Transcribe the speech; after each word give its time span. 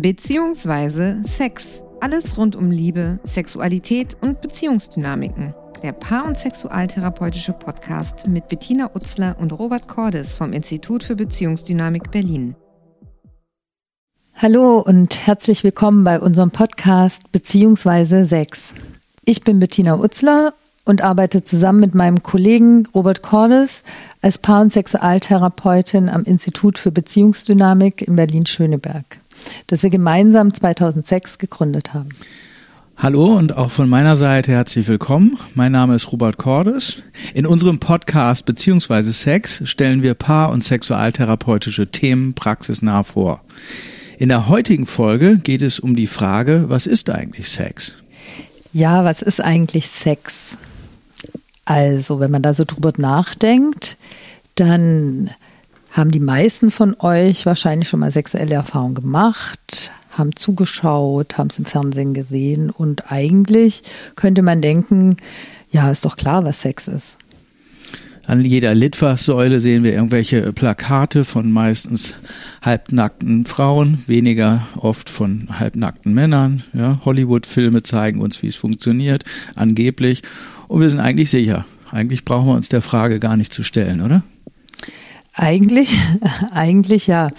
beziehungsweise 0.00 1.20
Sex. 1.24 1.84
Alles 2.00 2.38
rund 2.38 2.56
um 2.56 2.70
Liebe, 2.70 3.18
Sexualität 3.24 4.16
und 4.22 4.40
Beziehungsdynamiken. 4.40 5.54
Der 5.82 5.92
Paar- 5.92 6.26
und 6.26 6.36
Sexualtherapeutische 6.36 7.52
Podcast 7.52 8.26
mit 8.26 8.48
Bettina 8.48 8.90
Utzler 8.94 9.36
und 9.38 9.52
Robert 9.52 9.88
Cordes 9.88 10.34
vom 10.34 10.52
Institut 10.52 11.04
für 11.04 11.16
Beziehungsdynamik 11.16 12.10
Berlin. 12.10 12.54
Hallo 14.34 14.80
und 14.80 15.26
herzlich 15.26 15.64
willkommen 15.64 16.04
bei 16.04 16.18
unserem 16.18 16.50
Podcast 16.50 17.30
beziehungsweise 17.30 18.24
Sex. 18.24 18.74
Ich 19.26 19.44
bin 19.44 19.58
Bettina 19.58 19.98
Utzler 19.98 20.54
und 20.86 21.02
arbeite 21.02 21.44
zusammen 21.44 21.80
mit 21.80 21.94
meinem 21.94 22.22
Kollegen 22.22 22.88
Robert 22.94 23.22
Cordes 23.22 23.84
als 24.22 24.38
Paar- 24.38 24.62
und 24.62 24.72
Sexualtherapeutin 24.72 26.08
am 26.08 26.24
Institut 26.24 26.78
für 26.78 26.90
Beziehungsdynamik 26.90 28.02
in 28.02 28.16
Berlin-Schöneberg, 28.16 29.19
das 29.66 29.82
wir 29.82 29.90
gemeinsam 29.90 30.52
2006 30.52 31.38
gegründet 31.38 31.94
haben. 31.94 32.10
Hallo 32.96 33.34
und 33.34 33.56
auch 33.56 33.70
von 33.70 33.88
meiner 33.88 34.14
Seite 34.16 34.52
herzlich 34.52 34.86
willkommen. 34.86 35.38
Mein 35.54 35.72
Name 35.72 35.94
ist 35.94 36.12
Robert 36.12 36.36
Cordes. 36.36 37.02
In 37.32 37.46
unserem 37.46 37.78
Podcast 37.78 38.44
beziehungsweise 38.44 39.14
Sex 39.14 39.62
stellen 39.64 40.02
wir 40.02 40.12
Paar- 40.12 40.50
und 40.50 40.62
Sexualtherapeutische 40.62 41.90
Themen 41.90 42.34
praxisnah 42.34 43.02
vor. 43.02 43.40
In 44.18 44.28
der 44.28 44.48
heutigen 44.48 44.84
Folge 44.84 45.38
geht 45.38 45.62
es 45.62 45.80
um 45.80 45.96
die 45.96 46.06
Frage, 46.06 46.66
was 46.68 46.86
ist 46.86 47.08
eigentlich 47.08 47.48
Sex? 47.48 47.94
Ja, 48.74 49.02
was 49.02 49.22
ist 49.22 49.40
eigentlich 49.40 49.88
Sex? 49.88 50.58
Also, 51.64 52.20
wenn 52.20 52.30
man 52.30 52.42
da 52.42 52.52
so 52.52 52.64
drüber 52.66 52.92
nachdenkt, 52.98 53.96
dann 54.56 55.30
haben 55.90 56.10
die 56.10 56.20
meisten 56.20 56.70
von 56.70 56.94
euch 57.00 57.46
wahrscheinlich 57.46 57.88
schon 57.88 58.00
mal 58.00 58.12
sexuelle 58.12 58.54
Erfahrungen 58.54 58.94
gemacht, 58.94 59.90
haben 60.10 60.34
zugeschaut, 60.36 61.38
haben 61.38 61.48
es 61.48 61.58
im 61.58 61.64
Fernsehen 61.64 62.14
gesehen 62.14 62.70
und 62.70 63.10
eigentlich 63.10 63.82
könnte 64.16 64.42
man 64.42 64.60
denken, 64.60 65.16
ja, 65.70 65.90
ist 65.90 66.04
doch 66.04 66.16
klar, 66.16 66.44
was 66.44 66.62
Sex 66.62 66.88
ist. 66.88 67.18
An 68.26 68.44
jeder 68.44 68.74
Litfaßsäule 68.76 69.58
sehen 69.58 69.82
wir 69.82 69.92
irgendwelche 69.92 70.52
Plakate 70.52 71.24
von 71.24 71.50
meistens 71.50 72.14
halbnackten 72.62 73.44
Frauen, 73.44 74.04
weniger 74.06 74.68
oft 74.76 75.10
von 75.10 75.48
halbnackten 75.58 76.14
Männern. 76.14 76.62
Ja, 76.72 77.00
Hollywood-Filme 77.04 77.82
zeigen 77.82 78.20
uns, 78.20 78.40
wie 78.42 78.46
es 78.46 78.54
funktioniert, 78.56 79.24
angeblich. 79.56 80.22
Und 80.68 80.80
wir 80.80 80.90
sind 80.90 81.00
eigentlich 81.00 81.30
sicher. 81.30 81.64
Eigentlich 81.90 82.24
brauchen 82.24 82.46
wir 82.46 82.54
uns 82.54 82.68
der 82.68 82.82
Frage 82.82 83.18
gar 83.18 83.36
nicht 83.36 83.52
zu 83.52 83.64
stellen, 83.64 84.00
oder? 84.00 84.22
Eigentlich, 85.34 85.98
eigentlich 86.52 87.06
ja. 87.06 87.30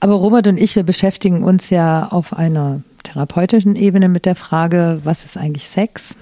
Aber 0.00 0.14
Robert 0.14 0.46
und 0.46 0.58
ich, 0.58 0.76
wir 0.76 0.82
beschäftigen 0.82 1.42
uns 1.42 1.70
ja 1.70 2.08
auf 2.08 2.32
einer 2.32 2.82
therapeutischen 3.02 3.76
Ebene 3.76 4.08
mit 4.08 4.26
der 4.26 4.36
Frage, 4.36 5.00
was 5.04 5.24
ist 5.24 5.36
eigentlich 5.36 5.68
Sex? 5.68 6.16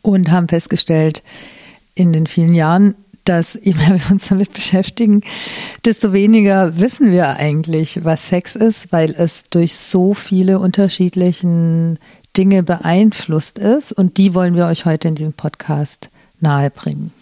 Und 0.00 0.30
haben 0.30 0.48
festgestellt, 0.48 1.22
in 1.94 2.12
den 2.12 2.26
vielen 2.26 2.54
Jahren, 2.54 2.94
dass 3.24 3.54
je 3.62 3.74
mehr 3.74 4.00
wir 4.00 4.10
uns 4.10 4.28
damit 4.28 4.52
beschäftigen, 4.52 5.22
desto 5.84 6.12
weniger 6.12 6.78
wissen 6.78 7.12
wir 7.12 7.36
eigentlich, 7.36 8.04
was 8.04 8.28
Sex 8.28 8.56
ist, 8.56 8.92
weil 8.92 9.14
es 9.16 9.44
durch 9.44 9.76
so 9.76 10.14
viele 10.14 10.58
unterschiedlichen 10.58 11.98
Dinge 12.36 12.62
beeinflusst 12.62 13.58
ist. 13.58 13.92
Und 13.92 14.16
die 14.16 14.34
wollen 14.34 14.56
wir 14.56 14.66
euch 14.66 14.86
heute 14.86 15.08
in 15.08 15.14
diesem 15.14 15.34
Podcast 15.34 16.08
nahebringen. 16.40 17.12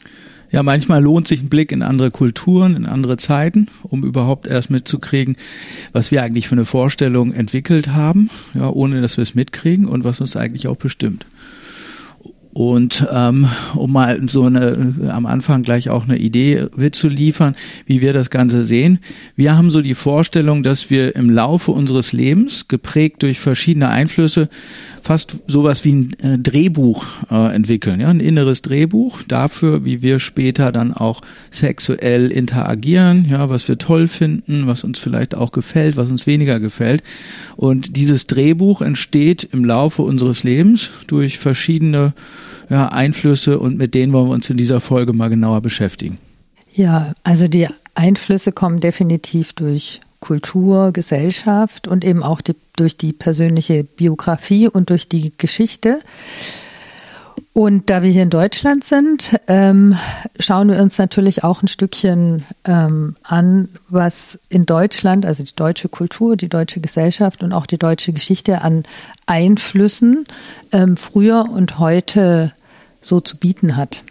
Ja, 0.52 0.62
manchmal 0.64 1.02
lohnt 1.02 1.28
sich 1.28 1.40
ein 1.40 1.48
Blick 1.48 1.70
in 1.70 1.82
andere 1.82 2.10
Kulturen, 2.10 2.74
in 2.74 2.86
andere 2.86 3.16
Zeiten, 3.16 3.68
um 3.82 4.04
überhaupt 4.04 4.48
erst 4.48 4.70
mitzukriegen, 4.70 5.36
was 5.92 6.10
wir 6.10 6.22
eigentlich 6.22 6.48
für 6.48 6.56
eine 6.56 6.64
Vorstellung 6.64 7.32
entwickelt 7.32 7.88
haben, 7.88 8.30
ja, 8.54 8.68
ohne 8.68 9.00
dass 9.00 9.16
wir 9.16 9.22
es 9.22 9.34
mitkriegen 9.34 9.86
und 9.86 10.02
was 10.02 10.20
uns 10.20 10.36
eigentlich 10.36 10.66
auch 10.66 10.76
bestimmt. 10.76 11.24
Und 12.52 13.06
ähm, 13.12 13.48
um 13.76 13.92
mal 13.92 14.20
so 14.28 14.42
eine 14.42 14.94
am 15.08 15.24
Anfang 15.26 15.62
gleich 15.62 15.88
auch 15.88 16.04
eine 16.04 16.18
Idee 16.18 16.66
mitzuliefern, 16.74 17.54
wie 17.86 18.00
wir 18.00 18.12
das 18.12 18.28
Ganze 18.28 18.64
sehen. 18.64 18.98
Wir 19.36 19.56
haben 19.56 19.70
so 19.70 19.82
die 19.82 19.94
Vorstellung, 19.94 20.64
dass 20.64 20.90
wir 20.90 21.14
im 21.14 21.30
Laufe 21.30 21.70
unseres 21.70 22.12
Lebens, 22.12 22.66
geprägt 22.66 23.22
durch 23.22 23.38
verschiedene 23.38 23.88
Einflüsse, 23.88 24.48
fast 25.02 25.36
sowas 25.46 25.84
wie 25.84 25.92
ein 25.92 26.16
äh, 26.20 26.38
Drehbuch 26.38 27.04
äh, 27.30 27.54
entwickeln, 27.54 28.00
ja, 28.00 28.08
ein 28.08 28.20
inneres 28.20 28.62
Drehbuch 28.62 29.22
dafür, 29.22 29.84
wie 29.84 30.02
wir 30.02 30.18
später 30.18 30.72
dann 30.72 30.92
auch 30.92 31.20
sexuell 31.50 32.30
interagieren, 32.30 33.26
ja, 33.28 33.48
was 33.48 33.68
wir 33.68 33.78
toll 33.78 34.08
finden, 34.08 34.66
was 34.66 34.84
uns 34.84 34.98
vielleicht 34.98 35.34
auch 35.34 35.52
gefällt, 35.52 35.96
was 35.96 36.10
uns 36.10 36.26
weniger 36.26 36.60
gefällt. 36.60 37.02
Und 37.56 37.96
dieses 37.96 38.26
Drehbuch 38.26 38.82
entsteht 38.82 39.48
im 39.52 39.64
Laufe 39.64 40.02
unseres 40.02 40.44
Lebens 40.44 40.90
durch 41.06 41.38
verschiedene 41.38 42.12
ja, 42.68 42.86
Einflüsse 42.88 43.58
und 43.58 43.76
mit 43.76 43.94
denen 43.94 44.12
wollen 44.12 44.28
wir 44.28 44.34
uns 44.34 44.48
in 44.48 44.56
dieser 44.56 44.80
Folge 44.80 45.12
mal 45.12 45.28
genauer 45.28 45.60
beschäftigen. 45.60 46.18
Ja, 46.72 47.14
also 47.24 47.48
die 47.48 47.66
Einflüsse 47.94 48.52
kommen 48.52 48.80
definitiv 48.80 49.52
durch 49.52 50.00
Kultur, 50.20 50.92
Gesellschaft 50.92 51.88
und 51.88 52.04
eben 52.04 52.22
auch 52.22 52.40
die, 52.40 52.54
durch 52.76 52.96
die 52.96 53.12
persönliche 53.12 53.84
Biografie 53.84 54.68
und 54.68 54.90
durch 54.90 55.08
die 55.08 55.32
Geschichte. 55.36 56.00
Und 57.52 57.90
da 57.90 58.02
wir 58.02 58.10
hier 58.10 58.22
in 58.22 58.30
Deutschland 58.30 58.84
sind, 58.84 59.38
ähm, 59.48 59.96
schauen 60.38 60.68
wir 60.68 60.80
uns 60.80 60.98
natürlich 60.98 61.42
auch 61.42 61.62
ein 61.62 61.68
Stückchen 61.68 62.44
ähm, 62.64 63.16
an, 63.24 63.68
was 63.88 64.38
in 64.48 64.66
Deutschland, 64.66 65.26
also 65.26 65.42
die 65.42 65.56
deutsche 65.56 65.88
Kultur, 65.88 66.36
die 66.36 66.48
deutsche 66.48 66.80
Gesellschaft 66.80 67.42
und 67.42 67.52
auch 67.52 67.66
die 67.66 67.78
deutsche 67.78 68.12
Geschichte 68.12 68.62
an 68.62 68.84
Einflüssen 69.26 70.26
ähm, 70.70 70.96
früher 70.96 71.46
und 71.50 71.80
heute 71.80 72.52
so 73.02 73.20
zu 73.20 73.36
bieten 73.36 73.76
hat. 73.76 74.04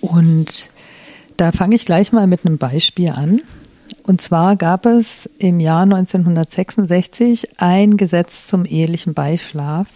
Und 0.00 0.68
da 1.36 1.52
fange 1.52 1.76
ich 1.76 1.86
gleich 1.86 2.12
mal 2.12 2.26
mit 2.26 2.44
einem 2.44 2.58
Beispiel 2.58 3.10
an. 3.10 3.42
Und 4.10 4.20
zwar 4.20 4.56
gab 4.56 4.86
es 4.86 5.30
im 5.38 5.60
Jahr 5.60 5.82
1966 5.82 7.60
ein 7.60 7.96
Gesetz 7.96 8.44
zum 8.44 8.64
ehelichen 8.64 9.14
Beischlaf. 9.14 9.86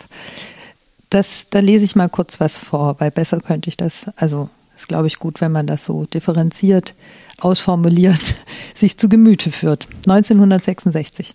Das, 1.11 1.49
da 1.51 1.59
lese 1.59 1.85
ich 1.85 1.97
mal 1.97 2.09
kurz 2.09 2.39
was 2.39 2.61
vor, 2.61 2.95
weil 3.01 3.11
besser 3.11 3.41
könnte 3.41 3.69
ich 3.69 3.77
das, 3.77 4.07
also 4.15 4.51
ist 4.77 4.87
glaube 4.87 5.09
ich 5.09 5.19
gut, 5.19 5.41
wenn 5.41 5.51
man 5.51 5.67
das 5.67 5.85
so 5.85 6.05
differenziert, 6.05 6.95
ausformuliert, 7.41 8.37
sich 8.77 8.99
zu 8.99 9.09
Gemüte 9.09 9.51
führt. 9.51 9.89
1966. 10.07 11.35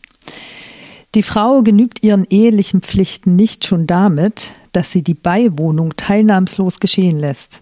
Die 1.15 1.23
Frau 1.23 1.63
genügt 1.63 2.01
ihren 2.01 2.25
ehelichen 2.29 2.79
Pflichten 2.79 3.35
nicht 3.35 3.65
schon 3.65 3.87
damit, 3.87 4.53
dass 4.71 4.93
sie 4.93 5.01
die 5.01 5.15
Beiwohnung 5.15 5.97
teilnahmslos 5.97 6.79
geschehen 6.79 7.17
lässt. 7.17 7.59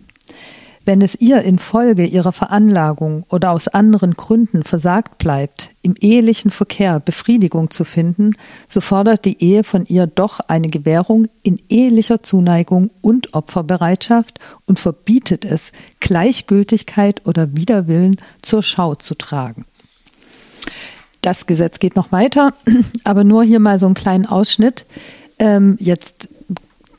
Wenn 0.87 1.01
es 1.01 1.15
ihr 1.19 1.41
infolge 1.41 2.05
ihrer 2.05 2.31
Veranlagung 2.31 3.25
oder 3.27 3.51
aus 3.51 3.67
anderen 3.67 4.13
Gründen 4.13 4.63
versagt 4.63 5.17
bleibt, 5.17 5.71
im 5.81 5.95
ehelichen 5.99 6.49
Verkehr 6.49 7.01
Befriedigung 7.01 7.71
zu 7.71 7.83
finden, 7.83 8.37
so 8.69 8.79
fordert 8.79 9.25
die 9.25 9.43
Ehe 9.43 9.65
von 9.65 9.85
ihr 9.85 10.07
doch 10.07 10.39
eine 10.39 10.69
Gewährung 10.69 11.27
in 11.43 11.61
ehelicher 11.67 12.23
Zuneigung 12.23 12.89
und 13.01 13.33
Opferbereitschaft 13.33 14.39
und 14.65 14.79
verbietet 14.79 15.43
es, 15.43 15.73
Gleichgültigkeit 15.99 17.27
oder 17.27 17.53
Widerwillen 17.53 18.15
zur 18.41 18.63
Schau 18.63 18.95
zu 18.95 19.15
tragen. 19.15 19.65
Das 21.19 21.47
Gesetz 21.47 21.79
geht 21.79 21.97
noch 21.97 22.13
weiter, 22.13 22.53
aber 23.03 23.25
nur 23.25 23.43
hier 23.43 23.59
mal 23.59 23.77
so 23.77 23.87
einen 23.87 23.95
kleinen 23.95 24.25
Ausschnitt. 24.25 24.85
Ähm, 25.37 25.75
jetzt 25.81 26.29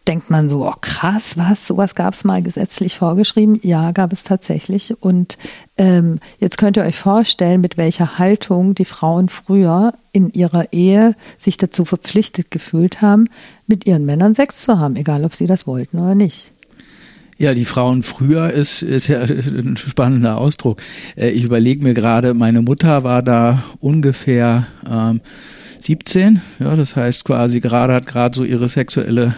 denkt 0.08 0.30
man 0.30 0.48
so, 0.48 0.66
oh 0.66 0.74
krass, 0.80 1.36
was, 1.36 1.66
sowas 1.66 1.94
gab 1.94 2.14
es 2.14 2.24
mal 2.24 2.42
gesetzlich 2.42 2.96
vorgeschrieben? 2.96 3.60
Ja, 3.62 3.92
gab 3.92 4.12
es 4.12 4.24
tatsächlich. 4.24 4.94
Und 5.00 5.36
ähm, 5.76 6.19
jetzt 6.41 6.56
könnt 6.56 6.78
ihr 6.78 6.82
euch 6.84 6.98
vorstellen, 6.98 7.60
mit 7.60 7.76
welcher 7.76 8.19
Haltung 8.19 8.74
die 8.74 8.86
Frauen 8.86 9.28
früher 9.28 9.92
in 10.12 10.30
ihrer 10.32 10.72
Ehe 10.72 11.14
sich 11.36 11.58
dazu 11.58 11.84
verpflichtet 11.84 12.50
gefühlt 12.50 13.02
haben, 13.02 13.28
mit 13.66 13.87
ihren 13.87 14.06
Männern 14.06 14.34
Sex 14.34 14.62
zu 14.62 14.78
haben, 14.78 14.96
egal 14.96 15.25
ob 15.25 15.34
sie 15.34 15.46
das 15.46 15.66
wollten 15.66 15.99
oder 15.99 16.14
nicht. 16.14 16.52
Ja, 17.37 17.55
die 17.55 17.66
Frauen 17.66 18.02
früher 18.02 18.50
ist, 18.50 18.82
ist 18.82 19.06
ja 19.06 19.20
ein 19.20 19.76
spannender 19.76 20.38
Ausdruck. 20.38 20.81
Äh, 21.16 21.31
ich 21.31 21.44
überlege 21.44 21.84
mir 21.84 21.94
gerade, 21.94 22.32
meine 22.32 22.62
Mutter 22.62 23.05
war 23.05 23.22
da 23.22 23.62
ungefähr 23.78 24.66
ähm, 24.90 25.20
17, 25.82 26.40
ja, 26.58 26.76
das 26.76 26.96
heißt 26.96 27.25
quasi 27.25 27.60
gerade 27.60 27.94
hat 27.94 28.06
gerade 28.06 28.36
so 28.36 28.44
ihre 28.44 28.69
sexuelle 28.69 29.34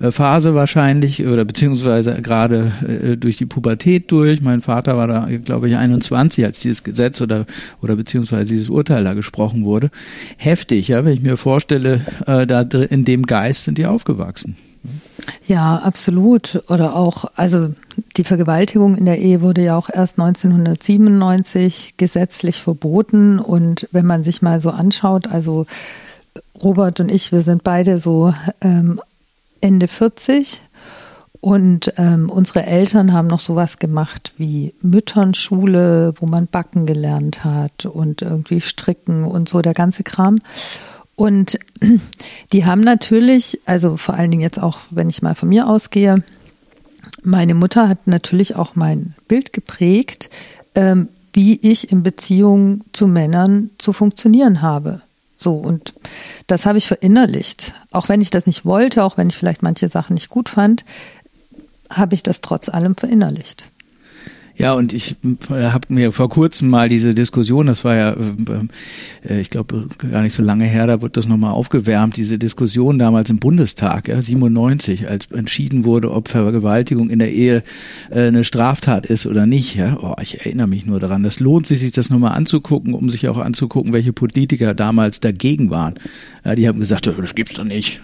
äh, 0.00 0.10
Phase 0.10 0.54
wahrscheinlich 0.54 1.26
oder 1.26 1.44
beziehungsweise 1.44 2.20
gerade 2.22 2.72
äh, 2.86 3.16
durch 3.16 3.36
die 3.36 3.46
Pubertät 3.46 4.10
durch. 4.10 4.40
Mein 4.40 4.60
Vater 4.60 4.96
war 4.96 5.06
da, 5.06 5.28
glaube 5.44 5.68
ich, 5.68 5.76
21, 5.76 6.44
als 6.44 6.60
dieses 6.60 6.84
Gesetz 6.84 7.20
oder 7.20 7.46
oder 7.82 7.96
beziehungsweise 7.96 8.52
dieses 8.52 8.70
Urteil 8.70 9.04
da 9.04 9.14
gesprochen 9.14 9.64
wurde. 9.64 9.90
Heftig, 10.36 10.88
ja, 10.88 11.04
wenn 11.04 11.12
ich 11.12 11.22
mir 11.22 11.36
vorstelle, 11.36 12.00
äh, 12.26 12.46
da 12.46 12.60
in 12.60 13.04
dem 13.04 13.24
Geist 13.24 13.64
sind 13.64 13.78
die 13.78 13.86
aufgewachsen. 13.86 14.56
Ja, 15.46 15.76
absolut. 15.78 16.62
Oder 16.68 16.94
auch, 16.94 17.24
also 17.36 17.74
die 18.16 18.24
Vergewaltigung 18.24 18.96
in 18.96 19.06
der 19.06 19.18
Ehe 19.18 19.40
wurde 19.40 19.62
ja 19.62 19.76
auch 19.76 19.88
erst 19.92 20.18
1997 20.18 21.94
gesetzlich 21.96 22.62
verboten. 22.62 23.38
Und 23.38 23.88
wenn 23.92 24.06
man 24.06 24.22
sich 24.22 24.42
mal 24.42 24.60
so 24.60 24.70
anschaut, 24.70 25.28
also 25.28 25.66
Robert 26.62 27.00
und 27.00 27.10
ich, 27.10 27.32
wir 27.32 27.42
sind 27.42 27.64
beide 27.64 27.98
so 27.98 28.34
ähm, 28.60 29.00
Ende 29.60 29.88
40 29.88 30.62
und 31.40 31.92
ähm, 31.96 32.30
unsere 32.30 32.66
Eltern 32.66 33.12
haben 33.12 33.28
noch 33.28 33.40
sowas 33.40 33.78
gemacht 33.78 34.32
wie 34.38 34.74
Mütternschule, 34.82 36.14
wo 36.16 36.26
man 36.26 36.46
backen 36.46 36.84
gelernt 36.84 37.44
hat 37.44 37.86
und 37.86 38.22
irgendwie 38.22 38.60
stricken 38.60 39.24
und 39.24 39.48
so 39.48 39.62
der 39.62 39.74
ganze 39.74 40.02
Kram. 40.02 40.38
Und 41.18 41.58
die 42.52 42.64
haben 42.64 42.80
natürlich, 42.80 43.58
also 43.66 43.96
vor 43.96 44.14
allen 44.14 44.30
Dingen 44.30 44.42
jetzt 44.42 44.62
auch, 44.62 44.78
wenn 44.90 45.10
ich 45.10 45.20
mal 45.20 45.34
von 45.34 45.48
mir 45.48 45.68
ausgehe, 45.68 46.22
meine 47.24 47.54
Mutter 47.54 47.88
hat 47.88 48.06
natürlich 48.06 48.54
auch 48.54 48.76
mein 48.76 49.16
Bild 49.26 49.52
geprägt, 49.52 50.30
ähm, 50.76 51.08
wie 51.32 51.58
ich 51.60 51.90
in 51.90 52.04
Beziehung 52.04 52.84
zu 52.92 53.08
Männern 53.08 53.70
zu 53.78 53.92
funktionieren 53.92 54.62
habe. 54.62 55.02
So, 55.36 55.54
und 55.54 55.92
das 56.46 56.66
habe 56.66 56.78
ich 56.78 56.86
verinnerlicht. 56.86 57.74
Auch 57.90 58.08
wenn 58.08 58.20
ich 58.20 58.30
das 58.30 58.46
nicht 58.46 58.64
wollte, 58.64 59.02
auch 59.02 59.16
wenn 59.16 59.28
ich 59.28 59.36
vielleicht 59.36 59.62
manche 59.64 59.88
Sachen 59.88 60.14
nicht 60.14 60.28
gut 60.28 60.48
fand, 60.48 60.84
habe 61.90 62.14
ich 62.14 62.22
das 62.22 62.42
trotz 62.42 62.68
allem 62.68 62.94
verinnerlicht. 62.94 63.64
Ja, 64.58 64.72
und 64.72 64.92
ich 64.92 65.14
äh, 65.50 65.70
habe 65.70 65.86
mir 65.94 66.10
vor 66.10 66.28
kurzem 66.28 66.68
mal 66.68 66.88
diese 66.88 67.14
Diskussion, 67.14 67.66
das 67.66 67.84
war 67.84 67.94
ja, 67.94 68.10
äh, 68.10 69.34
äh, 69.34 69.40
ich 69.40 69.50
glaube, 69.50 69.86
gar 70.10 70.22
nicht 70.22 70.34
so 70.34 70.42
lange 70.42 70.64
her, 70.64 70.88
da 70.88 71.00
wird 71.00 71.16
das 71.16 71.28
nochmal 71.28 71.52
aufgewärmt, 71.52 72.16
diese 72.16 72.38
Diskussion 72.38 72.98
damals 72.98 73.30
im 73.30 73.38
Bundestag, 73.38 74.08
ja, 74.08 74.20
97, 74.20 75.08
als 75.08 75.30
entschieden 75.30 75.84
wurde, 75.84 76.10
ob 76.10 76.26
Vergewaltigung 76.26 77.08
in 77.08 77.20
der 77.20 77.30
Ehe 77.30 77.62
äh, 78.10 78.26
eine 78.26 78.42
Straftat 78.42 79.06
ist 79.06 79.26
oder 79.26 79.46
nicht. 79.46 79.76
Ja. 79.76 79.96
Oh, 80.02 80.16
ich 80.20 80.40
erinnere 80.40 80.66
mich 80.66 80.84
nur 80.84 80.98
daran. 80.98 81.22
Das 81.22 81.38
lohnt 81.38 81.68
sich, 81.68 81.78
sich 81.78 81.92
das 81.92 82.10
nochmal 82.10 82.36
anzugucken, 82.36 82.94
um 82.94 83.10
sich 83.10 83.28
auch 83.28 83.38
anzugucken, 83.38 83.92
welche 83.92 84.12
Politiker 84.12 84.74
damals 84.74 85.20
dagegen 85.20 85.70
waren. 85.70 85.94
Ja, 86.44 86.56
die 86.56 86.66
haben 86.66 86.80
gesagt, 86.80 87.06
das 87.06 87.34
gibt's 87.36 87.54
doch 87.54 87.64
nicht. 87.64 88.00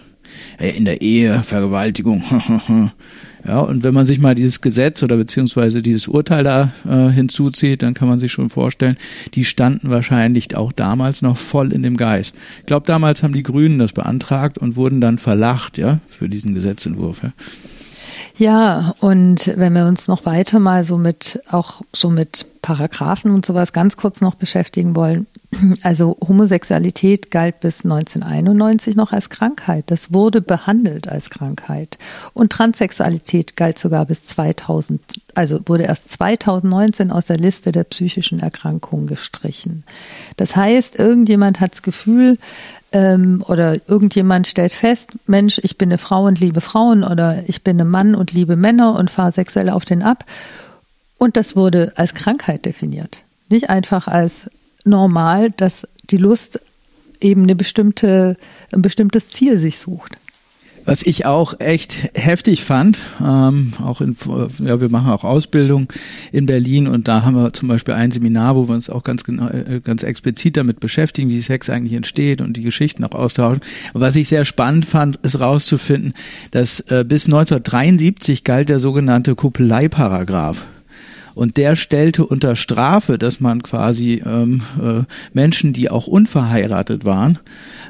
In 0.58 0.84
der 0.84 1.00
Ehe, 1.00 1.42
Vergewaltigung. 1.42 2.22
Ja, 3.46 3.61
und 3.61 3.82
wenn 3.82 3.93
man 3.93 4.06
sich 4.06 4.20
mal 4.20 4.35
dieses 4.35 4.62
Gesetz 4.62 5.02
oder 5.02 5.17
beziehungsweise 5.17 5.82
dieses 5.82 6.08
Urteil 6.08 6.44
da 6.44 6.73
äh, 6.88 7.11
hinzuzieht, 7.11 7.82
dann 7.82 7.93
kann 7.93 8.08
man 8.08 8.19
sich 8.19 8.32
schon 8.32 8.49
vorstellen, 8.49 8.96
die 9.35 9.44
standen 9.44 9.91
wahrscheinlich 9.91 10.56
auch 10.56 10.73
damals 10.73 11.20
noch 11.20 11.37
voll 11.37 11.73
in 11.73 11.82
dem 11.82 11.99
Geist. 11.99 12.35
Ich 12.61 12.67
glaube, 12.67 12.87
damals 12.87 13.23
haben 13.23 13.35
die 13.35 13.43
Grünen 13.43 13.79
das 13.79 13.93
beantragt 13.93 14.56
und 14.56 14.76
wurden 14.76 15.00
dann 15.02 15.19
verlacht, 15.19 15.76
ja, 15.76 15.99
für 16.08 16.29
diesen 16.29 16.55
Gesetzentwurf. 16.55 17.23
Ja. 17.23 17.32
Ja, 18.37 18.94
und 18.99 19.52
wenn 19.56 19.75
wir 19.75 19.87
uns 19.87 20.08
noch 20.08 20.26
weiter 20.26 20.58
mal 20.58 20.85
so 20.85 20.99
mit, 20.99 21.40
auch 21.50 21.82
so 21.94 22.11
mit 22.11 22.47
Paragraphen 22.62 23.31
und 23.31 23.47
sowas 23.47 23.73
ganz 23.73 23.97
kurz 23.97 24.20
noch 24.20 24.35
beschäftigen 24.35 24.97
wollen. 24.97 25.26
Also 25.82 26.16
Homosexualität 26.26 27.30
galt 27.30 27.60
bis 27.60 27.84
1991 27.84 28.96
noch 28.96 29.12
als 29.12 29.30
Krankheit. 29.30 29.84
Das 29.88 30.12
wurde 30.12 30.40
behandelt 30.40 31.08
als 31.08 31.30
Krankheit. 31.30 31.98
Und 32.32 32.52
Transsexualität 32.52 33.56
galt 33.56 33.78
sogar 33.78 34.06
bis 34.06 34.24
2000, 34.24 35.00
also 35.34 35.60
wurde 35.66 35.84
erst 35.84 36.10
2019 36.10 37.10
aus 37.10 37.26
der 37.26 37.36
Liste 37.36 37.72
der 37.72 37.84
psychischen 37.84 38.40
Erkrankungen 38.40 39.06
gestrichen. 39.06 39.84
Das 40.36 40.56
heißt, 40.56 40.96
irgendjemand 40.98 41.60
hat 41.60 41.72
das 41.72 41.82
Gefühl, 41.82 42.38
ähm, 42.92 43.44
oder 43.48 43.76
irgendjemand 43.88 44.46
stellt 44.46 44.72
fest, 44.72 45.12
Mensch, 45.26 45.60
ich 45.62 45.76
bin 45.76 45.90
eine 45.90 45.98
Frau 45.98 46.24
und 46.24 46.40
liebe 46.40 46.60
Frauen 46.60 47.04
oder 47.04 47.42
ich 47.46 47.62
bin 47.62 47.80
ein 47.80 47.88
Mann 47.88 48.14
und 48.14 48.32
liebe 48.32 48.56
Männer 48.56 48.94
und 48.94 49.10
fahre 49.10 49.32
sexuell 49.32 49.68
auf 49.68 49.84
den 49.84 50.02
ab. 50.02 50.24
Und 51.18 51.36
das 51.36 51.56
wurde 51.56 51.92
als 51.96 52.14
Krankheit 52.14 52.64
definiert. 52.64 53.22
Nicht 53.48 53.70
einfach 53.70 54.08
als 54.08 54.48
normal, 54.84 55.50
dass 55.50 55.86
die 56.10 56.16
Lust 56.16 56.60
eben 57.20 57.44
eine 57.44 57.56
bestimmte, 57.56 58.36
ein 58.72 58.82
bestimmtes 58.82 59.31
Ziel 59.31 59.58
sich 59.58 59.78
sucht. 59.78 60.19
Was 60.86 61.02
ich 61.02 61.25
auch 61.25 61.60
echt 61.60 62.10
heftig 62.14 62.62
fand, 62.62 62.98
ähm, 63.19 63.72
auch 63.82 64.02
in, 64.02 64.14
ja, 64.58 64.82
wir 64.82 64.90
machen 64.90 65.10
auch 65.10 65.25
Ausbildung 65.25 65.88
in 66.31 66.44
Berlin 66.44 66.86
und 66.88 67.08
da 67.08 67.22
haben 67.22 67.36
wir 67.36 67.54
zum 67.54 67.69
Beispiel 67.69 67.94
ein 67.94 68.10
Seminar, 68.10 68.54
wo 68.54 68.69
wir 68.69 68.75
uns 68.75 68.90
auch 68.90 69.02
ganz 69.02 69.25
genau, 69.25 69.48
äh, 69.48 69.81
ganz 69.82 70.02
explizit 70.02 70.58
damit 70.58 70.81
beschäftigen, 70.81 71.30
wie 71.30 71.40
Sex 71.40 71.70
eigentlich 71.70 71.94
entsteht 71.94 72.42
und 72.42 72.58
die 72.58 72.62
Geschichten 72.62 73.02
auch 73.04 73.14
austauschen. 73.14 73.62
was 73.94 74.14
ich 74.14 74.28
sehr 74.28 74.44
spannend 74.44 74.84
fand, 74.84 75.16
ist 75.22 75.40
rauszufinden, 75.40 76.12
dass 76.50 76.80
äh, 76.80 77.02
bis 77.08 77.26
1973 77.26 78.44
galt 78.44 78.69
der 78.69 78.78
sogenannte 78.78 79.34
Kuppeleieparagraph. 79.34 80.66
Und 81.34 81.56
der 81.56 81.76
stellte 81.76 82.25
unter 82.25 82.56
Strafe, 82.56 83.19
dass 83.19 83.40
man 83.40 83.62
quasi 83.62 84.22
ähm, 84.25 84.62
äh, 84.81 85.02
Menschen, 85.32 85.72
die 85.72 85.90
auch 85.90 86.06
unverheiratet 86.06 87.04
waren, 87.04 87.38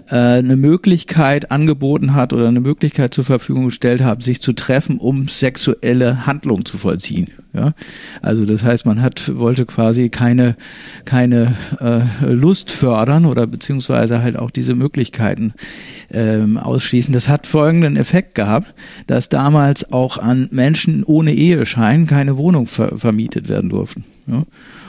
äh, 0.08 0.16
eine 0.16 0.56
Möglichkeit 0.56 1.50
angeboten 1.50 2.14
hat 2.14 2.32
oder 2.32 2.48
eine 2.48 2.60
Möglichkeit 2.60 3.12
zur 3.12 3.24
Verfügung 3.24 3.66
gestellt 3.66 4.02
hat, 4.02 4.22
sich 4.22 4.40
zu 4.40 4.54
treffen, 4.54 4.98
um 4.98 5.28
sexuelle 5.28 6.26
Handlungen 6.26 6.64
zu 6.64 6.78
vollziehen. 6.78 7.28
Ja, 7.54 7.72
also 8.20 8.44
das 8.44 8.64
heißt, 8.64 8.84
man 8.84 9.00
hat 9.00 9.30
wollte 9.36 9.64
quasi 9.64 10.08
keine 10.08 10.56
keine 11.04 11.54
äh, 11.80 12.32
Lust 12.32 12.72
fördern 12.72 13.26
oder 13.26 13.46
beziehungsweise 13.46 14.22
halt 14.22 14.36
auch 14.36 14.50
diese 14.50 14.74
Möglichkeiten 14.74 15.54
ähm, 16.12 16.58
ausschließen. 16.58 17.12
Das 17.14 17.28
hat 17.28 17.46
folgenden 17.46 17.96
Effekt 17.96 18.34
gehabt, 18.34 18.74
dass 19.06 19.28
damals 19.28 19.92
auch 19.92 20.18
an 20.18 20.48
Menschen 20.50 21.04
ohne 21.04 21.32
Eheschein 21.32 22.08
keine 22.08 22.38
Wohnung 22.38 22.66
ver 22.66 22.98
vermietet 22.98 23.48
werden 23.48 23.70
durften. 23.70 24.04
Ja? 24.26 24.42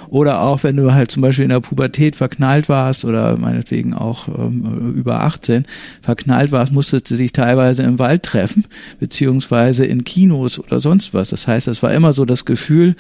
Oder 0.10 0.42
auch, 0.42 0.64
wenn 0.64 0.78
du 0.78 0.94
halt 0.94 1.12
zum 1.12 1.22
Beispiel 1.22 1.44
in 1.44 1.50
der 1.50 1.60
Pubertät 1.60 2.16
verknallt 2.16 2.70
warst 2.70 3.06
oder 3.06 3.38
meinetwegen 3.38 3.94
auch 3.94 4.28
ähm, 4.28 4.94
über 4.96 5.22
18 5.22 5.66
verknallt 6.02 6.52
warst, 6.52 6.72
musstest 6.72 7.10
du 7.10 7.16
dich 7.16 7.32
teilweise 7.32 7.84
im 7.84 8.00
Wald 8.00 8.24
treffen, 8.24 8.66
beziehungsweise 9.00 9.86
in 9.86 10.04
Kinos 10.04 10.60
oder 10.60 10.80
sonst 10.80 11.14
was. 11.14 11.30
Das 11.30 11.48
heißt, 11.48 11.68
es 11.68 11.84
war 11.84 11.94
immer 11.94 12.14
so 12.14 12.26
das 12.26 12.46
Gefühl, 12.46 12.96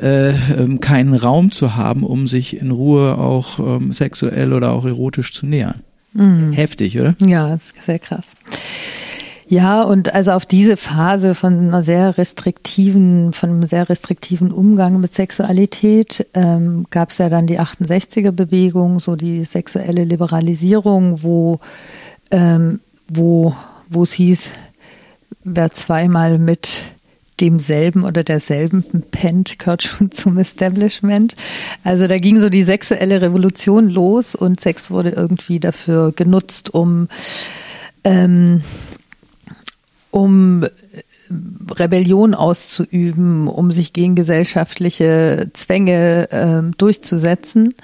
äh, 0.00 0.30
ähm, 0.30 0.80
keinen 0.80 1.14
Raum 1.14 1.52
zu 1.52 1.76
haben, 1.76 2.02
um 2.04 2.26
sich 2.26 2.60
in 2.60 2.70
Ruhe 2.70 3.16
auch 3.18 3.58
ähm, 3.58 3.92
sexuell 3.92 4.52
oder 4.52 4.72
auch 4.72 4.84
erotisch 4.84 5.32
zu 5.32 5.46
nähern. 5.46 5.82
Mhm. 6.12 6.52
Heftig, 6.52 6.98
oder? 6.98 7.14
Ja, 7.20 7.48
das 7.48 7.70
ist 7.70 7.84
sehr 7.84 7.98
krass. 7.98 8.36
Ja, 9.50 9.82
und 9.82 10.14
also 10.14 10.32
auf 10.32 10.44
diese 10.44 10.76
Phase 10.76 11.34
von 11.34 11.58
einer 11.58 11.82
sehr 11.82 12.18
restriktiven, 12.18 13.32
von 13.32 13.48
einem 13.48 13.66
sehr 13.66 13.88
restriktiven 13.88 14.52
Umgang 14.52 15.00
mit 15.00 15.14
Sexualität 15.14 16.26
ähm, 16.34 16.86
gab 16.90 17.10
es 17.10 17.18
ja 17.18 17.30
dann 17.30 17.46
die 17.46 17.58
68er 17.58 18.30
Bewegung, 18.30 19.00
so 19.00 19.16
die 19.16 19.44
sexuelle 19.44 20.04
Liberalisierung, 20.04 21.22
wo 21.22 21.60
ähm, 22.30 22.80
wo 23.08 23.54
wo 23.88 24.02
es 24.02 24.12
hieß, 24.12 24.50
wer 25.44 25.70
zweimal 25.70 26.38
mit 26.38 26.82
demselben 27.40 28.04
oder 28.04 28.24
derselben 28.24 28.84
pennt, 29.10 29.58
gehört 29.58 29.82
schon 29.82 30.10
zum 30.12 30.36
Establishment. 30.36 31.36
Also 31.84 32.06
da 32.06 32.18
ging 32.18 32.38
so 32.38 32.50
die 32.50 32.64
sexuelle 32.64 33.22
Revolution 33.22 33.88
los 33.88 34.34
und 34.34 34.60
Sex 34.60 34.90
wurde 34.90 35.10
irgendwie 35.10 35.58
dafür 35.58 36.12
genutzt, 36.12 36.74
um 36.74 37.08
ähm, 38.04 38.62
um 40.18 40.64
äh, 40.64 40.68
Rebellion 41.78 42.34
auszuüben, 42.34 43.46
um 43.46 43.70
sich 43.70 43.92
gegen 43.92 44.16
gesellschaftliche 44.16 45.50
Zwänge 45.52 46.28
ähm, 46.32 46.74
durchzusetzen. 46.76 47.74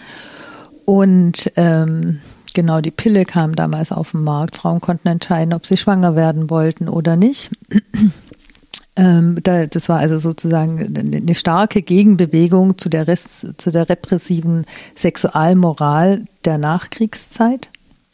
Und 0.85 1.53
ähm, 1.57 2.21
genau, 2.55 2.81
die 2.81 2.91
Pille 2.91 3.25
kam 3.25 3.55
damals 3.55 3.93
auf 3.93 4.11
den 4.11 4.25
Markt. 4.25 4.57
Frauen 4.57 4.81
konnten 4.81 5.09
entscheiden, 5.09 5.55
ob 5.55 5.65
sie 5.65 5.77
schwanger 5.77 6.17
werden 6.17 6.51
wollten 6.51 6.89
oder 6.89 7.17
nicht. 7.17 7.53
ähm, 8.97 9.39
da, 9.43 9.67
das 9.67 9.89
war 9.89 10.01
also 10.01 10.19
sozusagen 10.19 10.97
eine 10.97 11.35
starke 11.37 11.83
Gegenbewegung 11.83 12.79
zu 12.79 12.89
der, 12.89 13.07
Res, 13.07 13.47
zu 13.59 13.71
der 13.71 13.89
repressiven 13.89 14.67
Sexualmoral 14.97 16.25
der 16.45 16.59
Nachkriegszeit. 16.59 17.71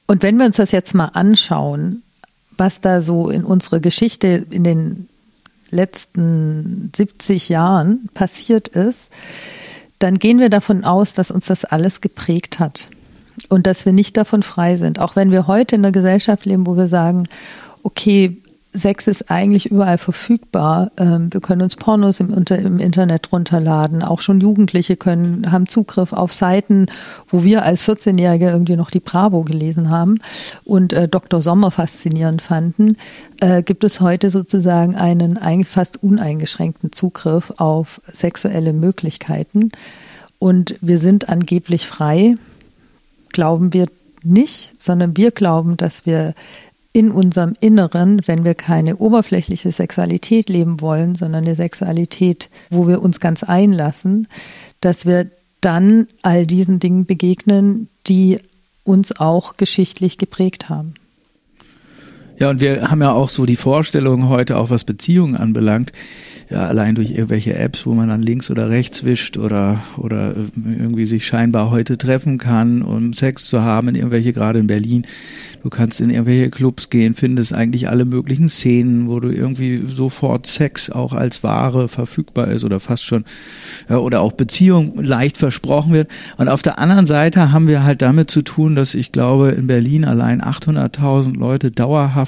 Und 0.06 0.22
wenn 0.22 0.38
wir 0.38 0.44
uns 0.44 0.56
das 0.56 0.72
jetzt 0.72 0.94
mal 0.94 1.06
anschauen, 1.14 2.02
was 2.60 2.80
da 2.80 3.00
so 3.00 3.30
in 3.30 3.42
unserer 3.42 3.80
Geschichte 3.80 4.46
in 4.50 4.62
den 4.62 5.08
letzten 5.70 6.92
70 6.94 7.48
Jahren 7.48 8.08
passiert 8.14 8.68
ist, 8.68 9.08
dann 9.98 10.18
gehen 10.18 10.38
wir 10.38 10.50
davon 10.50 10.84
aus, 10.84 11.14
dass 11.14 11.30
uns 11.30 11.46
das 11.46 11.64
alles 11.64 12.00
geprägt 12.00 12.58
hat 12.58 12.88
und 13.48 13.66
dass 13.66 13.86
wir 13.86 13.92
nicht 13.92 14.16
davon 14.16 14.42
frei 14.42 14.76
sind. 14.76 14.98
Auch 15.00 15.16
wenn 15.16 15.30
wir 15.30 15.46
heute 15.46 15.76
in 15.76 15.84
einer 15.84 15.92
Gesellschaft 15.92 16.44
leben, 16.44 16.66
wo 16.66 16.76
wir 16.76 16.88
sagen, 16.88 17.26
okay, 17.82 18.36
Sex 18.72 19.08
ist 19.08 19.30
eigentlich 19.30 19.70
überall 19.70 19.98
verfügbar. 19.98 20.92
Ähm, 20.96 21.32
wir 21.32 21.40
können 21.40 21.62
uns 21.62 21.74
Pornos 21.74 22.20
im, 22.20 22.32
Internet 22.78 23.32
runterladen. 23.32 24.02
Auch 24.02 24.20
schon 24.22 24.40
Jugendliche 24.40 24.96
können, 24.96 25.50
haben 25.50 25.66
Zugriff 25.66 26.12
auf 26.12 26.32
Seiten, 26.32 26.86
wo 27.28 27.42
wir 27.42 27.64
als 27.64 27.82
14-Jährige 27.82 28.50
irgendwie 28.50 28.76
noch 28.76 28.90
die 28.90 29.00
Bravo 29.00 29.42
gelesen 29.42 29.90
haben 29.90 30.20
und 30.64 30.92
äh, 30.92 31.08
Dr. 31.08 31.42
Sommer 31.42 31.72
faszinierend 31.72 32.42
fanden. 32.42 32.96
Äh, 33.40 33.64
gibt 33.64 33.82
es 33.82 34.00
heute 34.00 34.30
sozusagen 34.30 34.94
einen 34.94 35.64
fast 35.64 36.02
uneingeschränkten 36.02 36.92
Zugriff 36.92 37.52
auf 37.56 38.00
sexuelle 38.06 38.72
Möglichkeiten. 38.72 39.72
Und 40.38 40.76
wir 40.80 40.98
sind 40.98 41.28
angeblich 41.28 41.88
frei. 41.88 42.36
Glauben 43.30 43.72
wir 43.72 43.88
nicht, 44.22 44.72
sondern 44.78 45.16
wir 45.16 45.30
glauben, 45.30 45.76
dass 45.76 46.06
wir 46.06 46.34
in 46.92 47.10
unserem 47.10 47.54
Inneren, 47.60 48.20
wenn 48.26 48.44
wir 48.44 48.54
keine 48.54 48.96
oberflächliche 48.96 49.70
Sexualität 49.70 50.48
leben 50.48 50.80
wollen, 50.80 51.14
sondern 51.14 51.44
eine 51.44 51.54
Sexualität, 51.54 52.50
wo 52.70 52.88
wir 52.88 53.00
uns 53.00 53.20
ganz 53.20 53.44
einlassen, 53.44 54.26
dass 54.80 55.06
wir 55.06 55.30
dann 55.60 56.08
all 56.22 56.46
diesen 56.46 56.80
Dingen 56.80 57.06
begegnen, 57.06 57.88
die 58.06 58.40
uns 58.82 59.12
auch 59.12 59.56
geschichtlich 59.56 60.18
geprägt 60.18 60.68
haben. 60.68 60.94
Ja, 62.40 62.48
und 62.48 62.62
wir 62.62 62.90
haben 62.90 63.02
ja 63.02 63.12
auch 63.12 63.28
so 63.28 63.44
die 63.44 63.54
Vorstellung 63.54 64.30
heute, 64.30 64.56
auch 64.56 64.70
was 64.70 64.84
Beziehungen 64.84 65.36
anbelangt, 65.36 65.92
ja, 66.48 66.66
allein 66.66 66.94
durch 66.94 67.10
irgendwelche 67.10 67.54
Apps, 67.54 67.86
wo 67.86 67.92
man 67.92 68.08
dann 68.08 68.22
links 68.22 68.50
oder 68.50 68.70
rechts 68.70 69.04
wischt 69.04 69.36
oder, 69.36 69.80
oder 69.98 70.34
irgendwie 70.56 71.06
sich 71.06 71.24
scheinbar 71.24 71.70
heute 71.70 71.96
treffen 71.96 72.38
kann, 72.38 72.82
um 72.82 73.12
Sex 73.12 73.46
zu 73.46 73.62
haben, 73.62 73.88
in 73.88 73.94
irgendwelche, 73.94 74.32
gerade 74.32 74.58
in 74.58 74.66
Berlin. 74.66 75.06
Du 75.62 75.68
kannst 75.68 76.00
in 76.00 76.08
irgendwelche 76.08 76.48
Clubs 76.48 76.88
gehen, 76.88 77.12
findest 77.12 77.52
eigentlich 77.52 77.88
alle 77.88 78.06
möglichen 78.06 78.48
Szenen, 78.48 79.08
wo 79.08 79.20
du 79.20 79.28
irgendwie 79.28 79.82
sofort 79.86 80.46
Sex 80.46 80.90
auch 80.90 81.12
als 81.12 81.44
Ware 81.44 81.86
verfügbar 81.86 82.48
ist 82.48 82.64
oder 82.64 82.80
fast 82.80 83.04
schon, 83.04 83.24
ja, 83.88 83.98
oder 83.98 84.22
auch 84.22 84.32
Beziehung 84.32 84.94
leicht 84.96 85.36
versprochen 85.36 85.92
wird. 85.92 86.10
Und 86.38 86.48
auf 86.48 86.62
der 86.62 86.78
anderen 86.78 87.06
Seite 87.06 87.52
haben 87.52 87.68
wir 87.68 87.84
halt 87.84 88.00
damit 88.00 88.30
zu 88.30 88.42
tun, 88.42 88.74
dass 88.74 88.94
ich 88.94 89.12
glaube, 89.12 89.50
in 89.50 89.66
Berlin 89.66 90.04
allein 90.04 90.40
800.000 90.42 91.38
Leute 91.38 91.70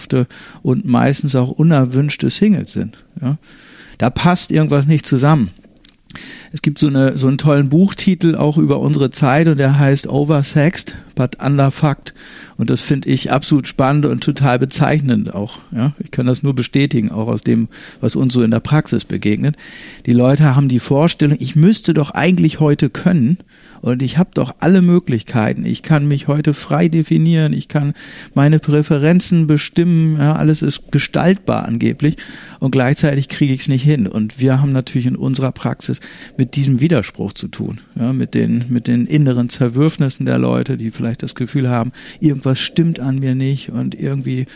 dauerhafte 0.08 0.26
und 0.62 0.84
meistens 0.84 1.34
auch 1.34 1.50
unerwünschte 1.50 2.30
Singles 2.30 2.72
sind. 2.72 3.04
Ja 3.20 3.38
da 3.98 4.10
passt 4.10 4.50
irgendwas 4.50 4.86
nicht 4.86 5.06
zusammen. 5.06 5.50
Es 6.54 6.60
gibt 6.60 6.78
so, 6.78 6.88
eine, 6.88 7.16
so 7.16 7.28
einen 7.28 7.38
tollen 7.38 7.70
Buchtitel 7.70 8.34
auch 8.34 8.58
über 8.58 8.80
unsere 8.80 9.10
Zeit 9.10 9.48
und 9.48 9.56
der 9.56 9.78
heißt 9.78 10.06
Oversexed, 10.06 10.94
but 11.14 11.42
Underfucked. 11.42 12.12
Und 12.58 12.68
das 12.68 12.82
finde 12.82 13.08
ich 13.08 13.32
absolut 13.32 13.66
spannend 13.66 14.04
und 14.04 14.22
total 14.22 14.58
bezeichnend 14.58 15.34
auch. 15.34 15.58
Ja, 15.74 15.94
ich 15.98 16.10
kann 16.10 16.26
das 16.26 16.42
nur 16.42 16.54
bestätigen, 16.54 17.10
auch 17.10 17.28
aus 17.28 17.40
dem, 17.40 17.68
was 18.02 18.16
uns 18.16 18.34
so 18.34 18.42
in 18.42 18.50
der 18.50 18.60
Praxis 18.60 19.06
begegnet. 19.06 19.56
Die 20.04 20.12
Leute 20.12 20.54
haben 20.54 20.68
die 20.68 20.78
Vorstellung, 20.78 21.38
ich 21.40 21.56
müsste 21.56 21.94
doch 21.94 22.10
eigentlich 22.10 22.60
heute 22.60 22.90
können 22.90 23.38
und 23.80 24.00
ich 24.00 24.16
habe 24.16 24.30
doch 24.34 24.54
alle 24.60 24.80
Möglichkeiten. 24.80 25.64
Ich 25.64 25.82
kann 25.82 26.06
mich 26.06 26.28
heute 26.28 26.54
frei 26.54 26.88
definieren, 26.88 27.52
ich 27.52 27.68
kann 27.68 27.94
meine 28.32 28.60
Präferenzen 28.60 29.46
bestimmen, 29.48 30.18
ja, 30.18 30.36
alles 30.36 30.62
ist 30.62 30.92
gestaltbar 30.92 31.64
angeblich 31.64 32.16
und 32.60 32.70
gleichzeitig 32.70 33.28
kriege 33.28 33.52
ich 33.52 33.62
es 33.62 33.68
nicht 33.68 33.82
hin. 33.82 34.06
Und 34.06 34.40
wir 34.40 34.60
haben 34.60 34.70
natürlich 34.70 35.06
in 35.06 35.16
unserer 35.16 35.50
Praxis 35.50 36.00
diesem 36.46 36.80
Widerspruch 36.80 37.32
zu 37.32 37.48
tun, 37.48 37.80
ja, 37.94 38.12
mit 38.12 38.34
den, 38.34 38.66
mit 38.68 38.86
den 38.86 39.06
inneren 39.06 39.48
Zerwürfnissen 39.48 40.26
der 40.26 40.38
Leute, 40.38 40.76
die 40.76 40.90
vielleicht 40.90 41.22
das 41.22 41.34
Gefühl 41.34 41.68
haben, 41.68 41.92
irgendwas 42.20 42.58
stimmt 42.58 43.00
an 43.00 43.18
mir 43.18 43.34
nicht 43.34 43.70
und 43.70 43.94
irgendwie 43.94 44.46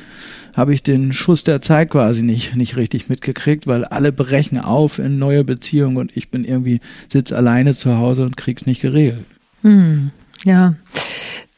habe 0.57 0.73
ich 0.73 0.83
den 0.83 1.13
Schuss 1.13 1.45
der 1.45 1.61
Zeit 1.61 1.91
quasi 1.91 2.23
nicht, 2.23 2.57
nicht 2.57 2.77
richtig 2.77 3.09
mitgekriegt, 3.09 3.67
weil 3.67 3.85
alle 3.85 4.13
brechen 4.13 4.59
auf 4.59 4.99
in 4.99 5.19
neue 5.19 5.45
Beziehungen 5.45 5.97
und 5.99 6.17
ich 6.17 6.31
bin 6.31 6.45
irgendwie, 6.45 6.81
sitz 7.09 7.33
alleine 7.33 7.75
zu 7.75 7.99
Hause 7.99 8.25
und 8.25 8.37
krieg's 8.37 8.67
nicht 8.67 8.81
geregelt. 8.81 9.25
Hm, 9.63 10.11
ja, 10.45 10.75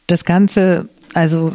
das 0.07 0.25
Ganze, 0.25 0.89
also 1.13 1.53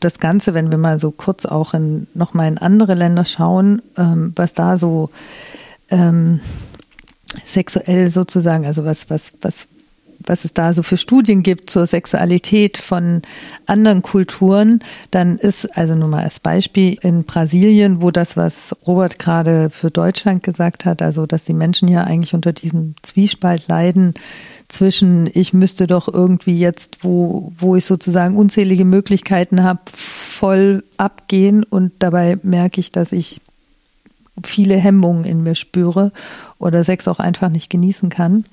das 0.00 0.20
Ganze, 0.20 0.54
wenn 0.54 0.70
wir 0.70 0.78
mal 0.78 0.98
so 0.98 1.10
kurz 1.10 1.44
auch 1.46 1.74
in, 1.74 2.06
noch 2.14 2.34
mal 2.34 2.46
in 2.46 2.58
andere 2.58 2.94
Länder 2.94 3.24
schauen, 3.24 3.82
ähm, 3.96 4.32
was 4.36 4.54
da 4.54 4.76
so 4.76 5.10
ähm, 5.90 6.40
sexuell 7.44 8.08
sozusagen, 8.08 8.66
also 8.66 8.84
was, 8.84 9.10
was, 9.10 9.32
was 9.42 9.66
was 10.26 10.44
es 10.44 10.54
da 10.54 10.72
so 10.72 10.82
für 10.82 10.96
Studien 10.96 11.42
gibt 11.42 11.70
zur 11.70 11.86
Sexualität 11.86 12.78
von 12.78 13.22
anderen 13.66 14.02
Kulturen, 14.02 14.80
dann 15.10 15.38
ist, 15.38 15.76
also 15.76 15.94
nur 15.94 16.08
mal 16.08 16.24
als 16.24 16.40
Beispiel, 16.40 16.98
in 17.02 17.24
Brasilien, 17.24 18.02
wo 18.02 18.10
das, 18.10 18.36
was 18.36 18.74
Robert 18.86 19.18
gerade 19.18 19.70
für 19.70 19.90
Deutschland 19.90 20.42
gesagt 20.42 20.84
hat, 20.84 21.02
also 21.02 21.26
dass 21.26 21.44
die 21.44 21.54
Menschen 21.54 21.88
ja 21.88 22.04
eigentlich 22.04 22.34
unter 22.34 22.52
diesem 22.52 22.94
Zwiespalt 23.02 23.68
leiden 23.68 24.14
zwischen, 24.68 25.28
ich 25.32 25.52
müsste 25.52 25.86
doch 25.86 26.08
irgendwie 26.08 26.58
jetzt, 26.58 27.04
wo, 27.04 27.52
wo 27.58 27.76
ich 27.76 27.84
sozusagen 27.84 28.36
unzählige 28.36 28.84
Möglichkeiten 28.84 29.62
habe, 29.62 29.80
voll 29.94 30.84
abgehen 30.96 31.64
und 31.64 31.92
dabei 31.98 32.38
merke 32.42 32.80
ich, 32.80 32.90
dass 32.90 33.12
ich 33.12 33.40
viele 34.42 34.76
Hemmungen 34.76 35.24
in 35.24 35.42
mir 35.42 35.54
spüre 35.54 36.12
oder 36.58 36.84
Sex 36.84 37.08
auch 37.08 37.20
einfach 37.20 37.48
nicht 37.48 37.70
genießen 37.70 38.08
kann. 38.08 38.44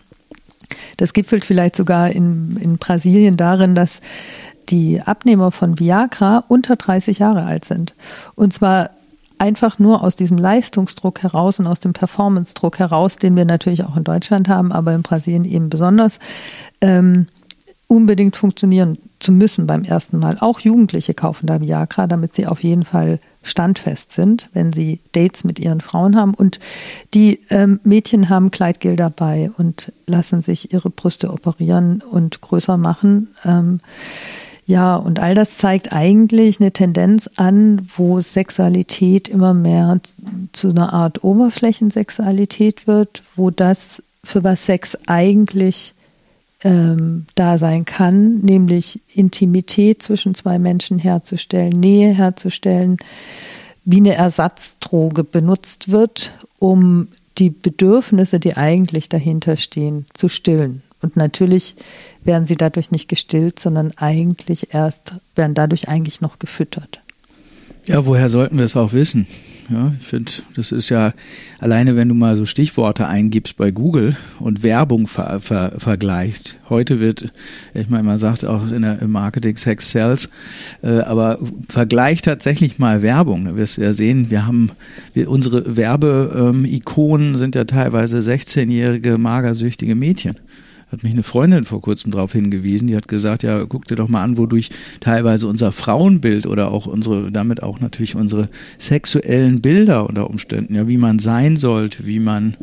Das 0.97 1.13
gipfelt 1.13 1.43
vielleicht 1.43 1.75
sogar 1.75 2.11
in, 2.11 2.57
in 2.61 2.77
Brasilien 2.77 3.37
darin, 3.37 3.75
dass 3.75 4.01
die 4.69 5.01
Abnehmer 5.01 5.51
von 5.51 5.79
Viagra 5.79 6.43
unter 6.47 6.75
30 6.75 7.19
Jahre 7.19 7.43
alt 7.43 7.65
sind. 7.65 7.93
Und 8.35 8.53
zwar 8.53 8.91
einfach 9.37 9.79
nur 9.79 10.03
aus 10.03 10.15
diesem 10.15 10.37
Leistungsdruck 10.37 11.23
heraus 11.23 11.59
und 11.59 11.67
aus 11.67 11.79
dem 11.79 11.93
Performance-Druck 11.93 12.77
heraus, 12.77 13.17
den 13.17 13.35
wir 13.35 13.45
natürlich 13.45 13.83
auch 13.83 13.97
in 13.97 14.03
Deutschland 14.03 14.47
haben, 14.47 14.71
aber 14.71 14.93
in 14.93 15.01
Brasilien 15.01 15.45
eben 15.45 15.69
besonders, 15.69 16.19
ähm, 16.79 17.25
unbedingt 17.91 18.37
funktionieren 18.37 18.97
zu 19.19 19.33
müssen 19.33 19.67
beim 19.67 19.83
ersten 19.83 20.17
Mal. 20.17 20.37
Auch 20.39 20.61
Jugendliche 20.61 21.13
kaufen 21.13 21.45
da 21.45 21.59
Viagra, 21.59 22.07
damit 22.07 22.33
sie 22.33 22.47
auf 22.47 22.63
jeden 22.63 22.85
Fall 22.85 23.19
standfest 23.43 24.13
sind, 24.13 24.47
wenn 24.53 24.71
sie 24.71 25.01
Dates 25.11 25.43
mit 25.43 25.59
ihren 25.59 25.81
Frauen 25.81 26.15
haben. 26.15 26.33
Und 26.33 26.61
die 27.13 27.41
ähm, 27.49 27.81
Mädchen 27.83 28.29
haben 28.29 28.49
Kleidgel 28.49 28.95
dabei 28.95 29.51
und 29.57 29.91
lassen 30.07 30.41
sich 30.41 30.71
ihre 30.71 30.89
Brüste 30.89 31.33
operieren 31.33 32.01
und 32.01 32.39
größer 32.39 32.77
machen. 32.77 33.27
Ähm, 33.43 33.81
ja, 34.65 34.95
und 34.95 35.19
all 35.19 35.35
das 35.35 35.57
zeigt 35.57 35.91
eigentlich 35.91 36.61
eine 36.61 36.71
Tendenz 36.71 37.29
an, 37.35 37.89
wo 37.97 38.21
Sexualität 38.21 39.27
immer 39.27 39.53
mehr 39.53 39.99
zu 40.53 40.69
einer 40.69 40.93
Art 40.93 41.25
Oberflächensexualität 41.25 42.87
wird, 42.87 43.21
wo 43.35 43.49
das, 43.49 44.01
für 44.23 44.45
was 44.45 44.65
Sex 44.65 44.97
eigentlich 45.07 45.93
ähm, 46.63 47.25
da 47.35 47.57
sein 47.57 47.85
kann, 47.85 48.39
nämlich 48.39 48.99
Intimität 49.13 50.01
zwischen 50.01 50.35
zwei 50.35 50.59
Menschen 50.59 50.99
herzustellen, 50.99 51.71
Nähe 51.71 52.13
herzustellen, 52.13 52.97
wie 53.83 53.97
eine 53.97 54.15
Ersatzdroge 54.15 55.23
benutzt 55.23 55.89
wird, 55.91 56.31
um 56.59 57.07
die 57.37 57.49
Bedürfnisse, 57.49 58.39
die 58.39 58.57
eigentlich 58.57 59.09
dahinter 59.09 59.57
stehen, 59.57 60.05
zu 60.13 60.29
stillen. 60.29 60.83
Und 61.01 61.15
natürlich 61.15 61.75
werden 62.23 62.45
sie 62.45 62.55
dadurch 62.55 62.91
nicht 62.91 63.07
gestillt, 63.07 63.59
sondern 63.59 63.93
eigentlich 63.97 64.73
erst, 64.73 65.15
werden 65.35 65.55
dadurch 65.55 65.89
eigentlich 65.89 66.21
noch 66.21 66.37
gefüttert. 66.37 67.01
Ja, 67.87 68.05
woher 68.05 68.29
sollten 68.29 68.57
wir 68.57 68.65
es 68.65 68.75
auch 68.75 68.93
wissen? 68.93 69.25
Ja, 69.71 69.93
ich 69.97 70.05
finde, 70.05 70.31
das 70.55 70.73
ist 70.73 70.89
ja 70.89 71.13
alleine, 71.59 71.95
wenn 71.95 72.09
du 72.09 72.15
mal 72.15 72.35
so 72.35 72.45
Stichworte 72.45 73.07
eingibst 73.07 73.55
bei 73.55 73.71
Google 73.71 74.17
und 74.39 74.63
Werbung 74.63 75.07
ver, 75.07 75.39
ver, 75.39 75.75
vergleichst. 75.77 76.59
Heute 76.67 76.99
wird, 76.99 77.31
ich 77.73 77.89
meine, 77.89 78.03
man 78.03 78.17
sagt 78.17 78.43
auch 78.43 78.69
in 78.69 78.81
der, 78.81 79.01
im 79.01 79.11
Marketing 79.11 79.55
Sex 79.55 79.91
Sells, 79.91 80.27
äh, 80.83 80.99
aber 80.99 81.39
vergleich 81.69 82.21
tatsächlich 82.21 82.79
mal 82.79 83.01
Werbung. 83.01 83.45
Da 83.45 83.55
wirst 83.55 83.77
du 83.77 83.81
ja 83.81 83.93
sehen, 83.93 84.29
wir 84.29 84.45
haben, 84.45 84.71
wir, 85.13 85.29
unsere 85.29 85.77
Werbeikonen 85.77 87.33
ähm, 87.33 87.37
sind 87.37 87.55
ja 87.55 87.63
teilweise 87.63 88.17
16-jährige 88.19 89.17
magersüchtige 89.17 89.95
Mädchen 89.95 90.35
hat 90.91 91.03
mich 91.03 91.13
eine 91.13 91.23
Freundin 91.23 91.63
vor 91.63 91.81
kurzem 91.81 92.11
darauf 92.11 92.33
hingewiesen, 92.33 92.87
die 92.87 92.95
hat 92.95 93.07
gesagt, 93.07 93.43
ja, 93.43 93.63
guck 93.65 93.85
dir 93.85 93.95
doch 93.95 94.09
mal 94.09 94.23
an, 94.23 94.37
wodurch 94.37 94.69
teilweise 94.99 95.47
unser 95.47 95.71
Frauenbild 95.71 96.45
oder 96.45 96.71
auch 96.71 96.85
unsere, 96.85 97.31
damit 97.31 97.63
auch 97.63 97.79
natürlich 97.79 98.15
unsere 98.15 98.47
sexuellen 98.77 99.61
Bilder 99.61 100.07
unter 100.07 100.29
Umständen, 100.29 100.75
ja, 100.75 100.87
wie 100.87 100.97
man 100.97 101.19
sein 101.19 101.55
sollte, 101.55 102.05
wie 102.05 102.19
man 102.19 102.57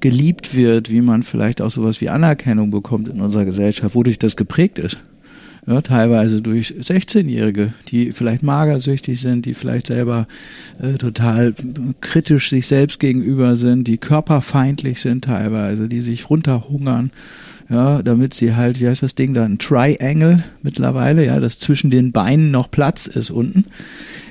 geliebt 0.00 0.56
wird, 0.56 0.90
wie 0.90 1.02
man 1.02 1.22
vielleicht 1.22 1.60
auch 1.60 1.70
sowas 1.70 2.00
wie 2.00 2.08
Anerkennung 2.08 2.70
bekommt 2.70 3.08
in 3.08 3.20
unserer 3.20 3.44
Gesellschaft, 3.44 3.94
wodurch 3.94 4.18
das 4.18 4.34
geprägt 4.34 4.78
ist. 4.78 4.98
Ja, 5.66 5.82
teilweise 5.82 6.40
durch 6.40 6.74
16-Jährige, 6.80 7.74
die 7.88 8.12
vielleicht 8.12 8.42
magersüchtig 8.42 9.20
sind, 9.20 9.44
die 9.44 9.52
vielleicht 9.52 9.88
selber 9.88 10.26
äh, 10.82 10.94
total 10.94 11.54
kritisch 12.00 12.48
sich 12.48 12.66
selbst 12.66 12.98
gegenüber 12.98 13.54
sind, 13.56 13.86
die 13.86 13.98
körperfeindlich 13.98 15.02
sind 15.02 15.24
teilweise, 15.24 15.86
die 15.86 16.00
sich 16.00 16.30
runterhungern 16.30 17.12
ja, 17.70 18.02
damit 18.02 18.34
sie 18.34 18.54
halt, 18.54 18.80
wie 18.80 18.88
heißt 18.88 19.02
das 19.02 19.14
Ding 19.14 19.32
da, 19.32 19.44
ein 19.44 19.58
Triangle 19.58 20.42
mittlerweile, 20.62 21.24
ja, 21.24 21.38
dass 21.38 21.60
zwischen 21.60 21.90
den 21.90 22.10
Beinen 22.10 22.50
noch 22.50 22.70
Platz 22.70 23.06
ist 23.06 23.30
unten. 23.30 23.64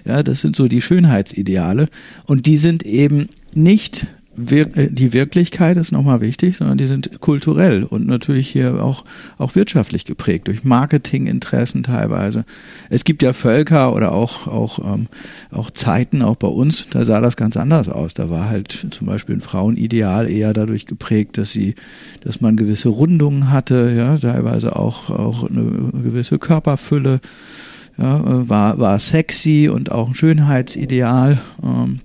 Ja, 0.05 0.23
das 0.23 0.41
sind 0.41 0.55
so 0.55 0.67
die 0.67 0.81
Schönheitsideale 0.81 1.87
und 2.25 2.45
die 2.45 2.57
sind 2.57 2.83
eben 2.83 3.29
nicht 3.53 4.07
äh, 4.51 4.89
die 4.91 5.13
Wirklichkeit 5.13 5.77
ist 5.77 5.91
nochmal 5.91 6.21
wichtig, 6.21 6.57
sondern 6.57 6.77
die 6.77 6.87
sind 6.87 7.19
kulturell 7.19 7.83
und 7.83 8.07
natürlich 8.07 8.49
hier 8.49 8.83
auch, 8.83 9.03
auch 9.37 9.55
wirtschaftlich 9.55 10.05
geprägt, 10.05 10.47
durch 10.47 10.63
Marketinginteressen 10.63 11.83
teilweise. 11.83 12.45
Es 12.89 13.03
gibt 13.03 13.23
ja 13.23 13.33
Völker 13.33 13.93
oder 13.93 14.11
auch, 14.11 14.47
auch, 14.47 14.79
ähm, 14.79 15.07
auch 15.51 15.71
Zeiten, 15.71 16.21
auch 16.21 16.35
bei 16.35 16.47
uns, 16.47 16.87
da 16.89 17.05
sah 17.05 17.21
das 17.21 17.35
ganz 17.37 17.57
anders 17.57 17.89
aus. 17.89 18.13
Da 18.13 18.29
war 18.29 18.49
halt 18.49 18.87
zum 18.91 19.07
Beispiel 19.07 19.35
ein 19.35 19.41
Frauenideal 19.41 20.29
eher 20.29 20.53
dadurch 20.53 20.85
geprägt, 20.85 21.37
dass 21.37 21.51
sie, 21.51 21.75
dass 22.21 22.41
man 22.41 22.55
gewisse 22.55 22.89
Rundungen 22.89 23.51
hatte, 23.51 23.93
ja, 23.95 24.17
teilweise 24.17 24.75
auch, 24.75 25.09
auch 25.09 25.49
eine 25.49 25.91
gewisse 26.03 26.39
Körperfülle, 26.39 27.19
ja, 27.97 28.47
war, 28.47 28.79
war 28.79 28.97
sexy 28.97 29.69
und 29.71 29.91
auch 29.91 30.09
ein 30.09 30.15
Schönheitsideal. 30.15 31.39
Ähm, 31.61 31.99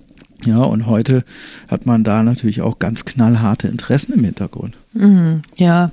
ja, 0.44 0.58
und 0.58 0.86
heute 0.86 1.24
hat 1.68 1.86
man 1.86 2.04
da 2.04 2.22
natürlich 2.22 2.62
auch 2.62 2.78
ganz 2.78 3.04
knallharte 3.04 3.68
Interessen 3.68 4.12
im 4.12 4.24
Hintergrund. 4.24 4.76
Mhm, 4.92 5.42
ja, 5.56 5.90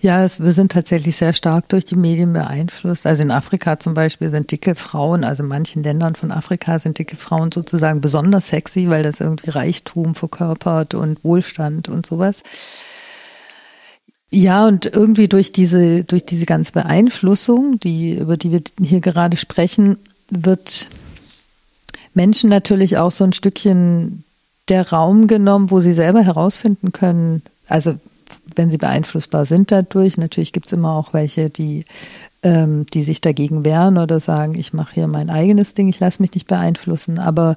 ja, 0.00 0.24
es, 0.24 0.40
wir 0.40 0.52
sind 0.52 0.72
tatsächlich 0.72 1.16
sehr 1.16 1.32
stark 1.32 1.68
durch 1.68 1.84
die 1.84 1.96
Medien 1.96 2.32
beeinflusst. 2.32 3.06
Also 3.06 3.22
in 3.22 3.30
Afrika 3.30 3.78
zum 3.78 3.94
Beispiel 3.94 4.30
sind 4.30 4.50
dicke 4.50 4.74
Frauen, 4.74 5.24
also 5.24 5.42
in 5.42 5.48
manchen 5.48 5.82
Ländern 5.82 6.14
von 6.14 6.30
Afrika 6.32 6.78
sind 6.78 6.98
dicke 6.98 7.16
Frauen 7.16 7.52
sozusagen 7.52 8.00
besonders 8.00 8.48
sexy, 8.48 8.88
weil 8.88 9.02
das 9.02 9.20
irgendwie 9.20 9.50
Reichtum 9.50 10.14
verkörpert 10.14 10.94
und 10.94 11.22
Wohlstand 11.24 11.88
und 11.88 12.06
sowas. 12.06 12.42
Ja, 14.32 14.66
und 14.66 14.86
irgendwie 14.86 15.26
durch 15.26 15.52
diese, 15.52 16.04
durch 16.04 16.24
diese 16.24 16.46
ganze 16.46 16.72
Beeinflussung, 16.72 17.80
die, 17.80 18.14
über 18.14 18.36
die 18.36 18.52
wir 18.52 18.62
hier 18.80 19.00
gerade 19.00 19.36
sprechen, 19.36 19.96
wird 20.30 20.88
Menschen 22.14 22.50
natürlich 22.50 22.98
auch 22.98 23.10
so 23.10 23.24
ein 23.24 23.32
Stückchen 23.32 24.24
der 24.68 24.90
Raum 24.90 25.26
genommen, 25.26 25.70
wo 25.70 25.80
sie 25.80 25.92
selber 25.92 26.22
herausfinden 26.22 26.92
können, 26.92 27.42
also 27.68 27.94
wenn 28.56 28.70
sie 28.70 28.78
beeinflussbar 28.78 29.44
sind 29.44 29.70
dadurch, 29.70 30.16
natürlich 30.16 30.52
gibt 30.52 30.66
es 30.66 30.72
immer 30.72 30.92
auch 30.92 31.12
welche, 31.12 31.50
die, 31.50 31.84
ähm, 32.42 32.86
die 32.86 33.02
sich 33.02 33.20
dagegen 33.20 33.64
wehren 33.64 33.98
oder 33.98 34.20
sagen, 34.20 34.54
ich 34.56 34.72
mache 34.72 34.94
hier 34.94 35.06
mein 35.06 35.30
eigenes 35.30 35.74
Ding, 35.74 35.88
ich 35.88 36.00
lasse 36.00 36.22
mich 36.22 36.34
nicht 36.34 36.46
beeinflussen. 36.46 37.18
Aber 37.18 37.56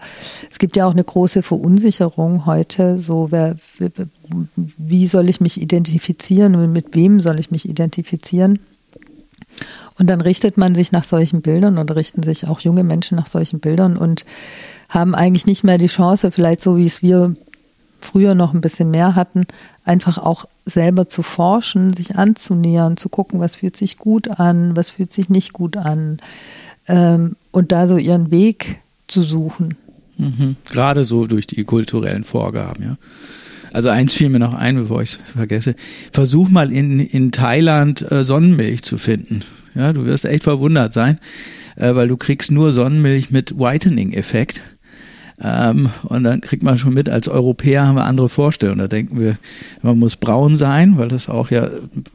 es 0.52 0.60
gibt 0.60 0.76
ja 0.76 0.86
auch 0.86 0.92
eine 0.92 1.04
große 1.04 1.42
Verunsicherung 1.42 2.46
heute, 2.46 3.00
so 3.00 3.32
wer, 3.32 3.56
wie 4.56 5.08
soll 5.08 5.30
ich 5.30 5.42
mich 5.42 5.62
identifizieren 5.62 6.56
und 6.56 6.72
mit 6.72 6.96
wem 6.96 7.20
soll 7.20 7.40
ich 7.40 7.52
mich 7.52 7.68
identifizieren? 7.68 8.60
Und 10.00 10.10
dann 10.10 10.22
richtet 10.22 10.58
man 10.58 10.76
sich 10.76 10.92
nach 10.92 11.04
solchen 11.04 11.42
Bildern 11.42 11.78
oder 11.78 11.96
richten 11.96 12.24
sich 12.24 12.48
auch 12.48 12.60
junge 12.60 12.84
Menschen 12.84 13.16
nach 13.16 13.28
solchen 13.28 13.60
Bildern 13.60 13.98
und 13.98 14.26
haben 14.90 15.16
eigentlich 15.16 15.46
nicht 15.46 15.64
mehr 15.64 15.78
die 15.78 15.88
Chance, 15.88 16.32
vielleicht 16.32 16.62
so 16.62 16.78
wie 16.78 16.86
es 16.86 17.02
wir 17.02 17.34
früher 18.00 18.36
noch 18.36 18.54
ein 18.54 18.62
bisschen 18.62 18.92
mehr 18.92 19.16
hatten, 19.16 19.46
einfach 19.86 20.18
auch 20.18 20.46
selber 20.66 21.08
zu 21.08 21.24
forschen, 21.24 21.94
sich 21.94 22.18
anzunähern, 22.18 22.98
zu 22.98 23.10
gucken, 23.10 23.40
was 23.40 23.56
fühlt 23.56 23.78
sich 23.78 23.98
gut 23.98 24.28
an, 24.28 24.76
was 24.76 24.92
fühlt 24.92 25.14
sich 25.14 25.30
nicht 25.30 25.54
gut 25.54 25.78
an 25.78 26.20
ähm, 26.88 27.36
und 27.52 27.72
da 27.72 27.88
so 27.88 27.98
ihren 27.98 28.30
Weg 28.30 28.82
zu 29.08 29.22
suchen. 29.22 29.78
Mhm. 30.18 30.58
Gerade 30.66 31.06
so 31.06 31.28
durch 31.28 31.48
die 31.48 31.64
kulturellen 31.64 32.24
Vorgaben, 32.24 32.84
ja. 32.84 32.98
Also 33.74 33.90
eins 33.90 34.14
fiel 34.14 34.30
mir 34.30 34.40
noch 34.40 34.54
ein, 34.54 34.76
bevor 34.76 35.02
ich 35.02 35.14
es 35.14 35.20
vergesse. 35.36 35.76
Versuch 36.12 36.48
mal 36.48 36.72
in, 36.72 37.00
in 37.00 37.32
Thailand 37.32 38.10
äh, 38.12 38.24
Sonnenmilch 38.24 38.84
zu 38.84 39.00
finden. 39.00 39.44
Ja, 39.74 39.92
du 39.92 40.06
wirst 40.06 40.26
echt 40.26 40.44
verwundert 40.44 40.94
sein, 40.94 41.18
äh, 41.76 41.96
weil 41.96 42.08
du 42.08 42.16
kriegst 42.16 42.52
nur 42.52 42.72
Sonnenmilch 42.72 43.32
mit 43.32 43.58
Whitening-Effekt. 43.58 44.62
Ähm, 45.44 45.90
und 46.04 46.24
dann 46.24 46.42
kriegt 46.42 46.62
man 46.62 46.78
schon 46.78 46.94
mit, 46.94 47.10
als 47.10 47.28
Europäer 47.28 47.88
haben 47.88 47.96
wir 47.96 48.06
andere 48.06 48.30
Vorstellungen. 48.30 48.78
Da 48.78 48.88
denken 48.88 49.20
wir, 49.20 49.40
man 49.82 49.98
muss 49.98 50.18
braun 50.18 50.56
sein, 50.56 51.00
weil 51.00 51.08
das 51.08 51.28
auch 51.28 51.50
ja 51.50 51.68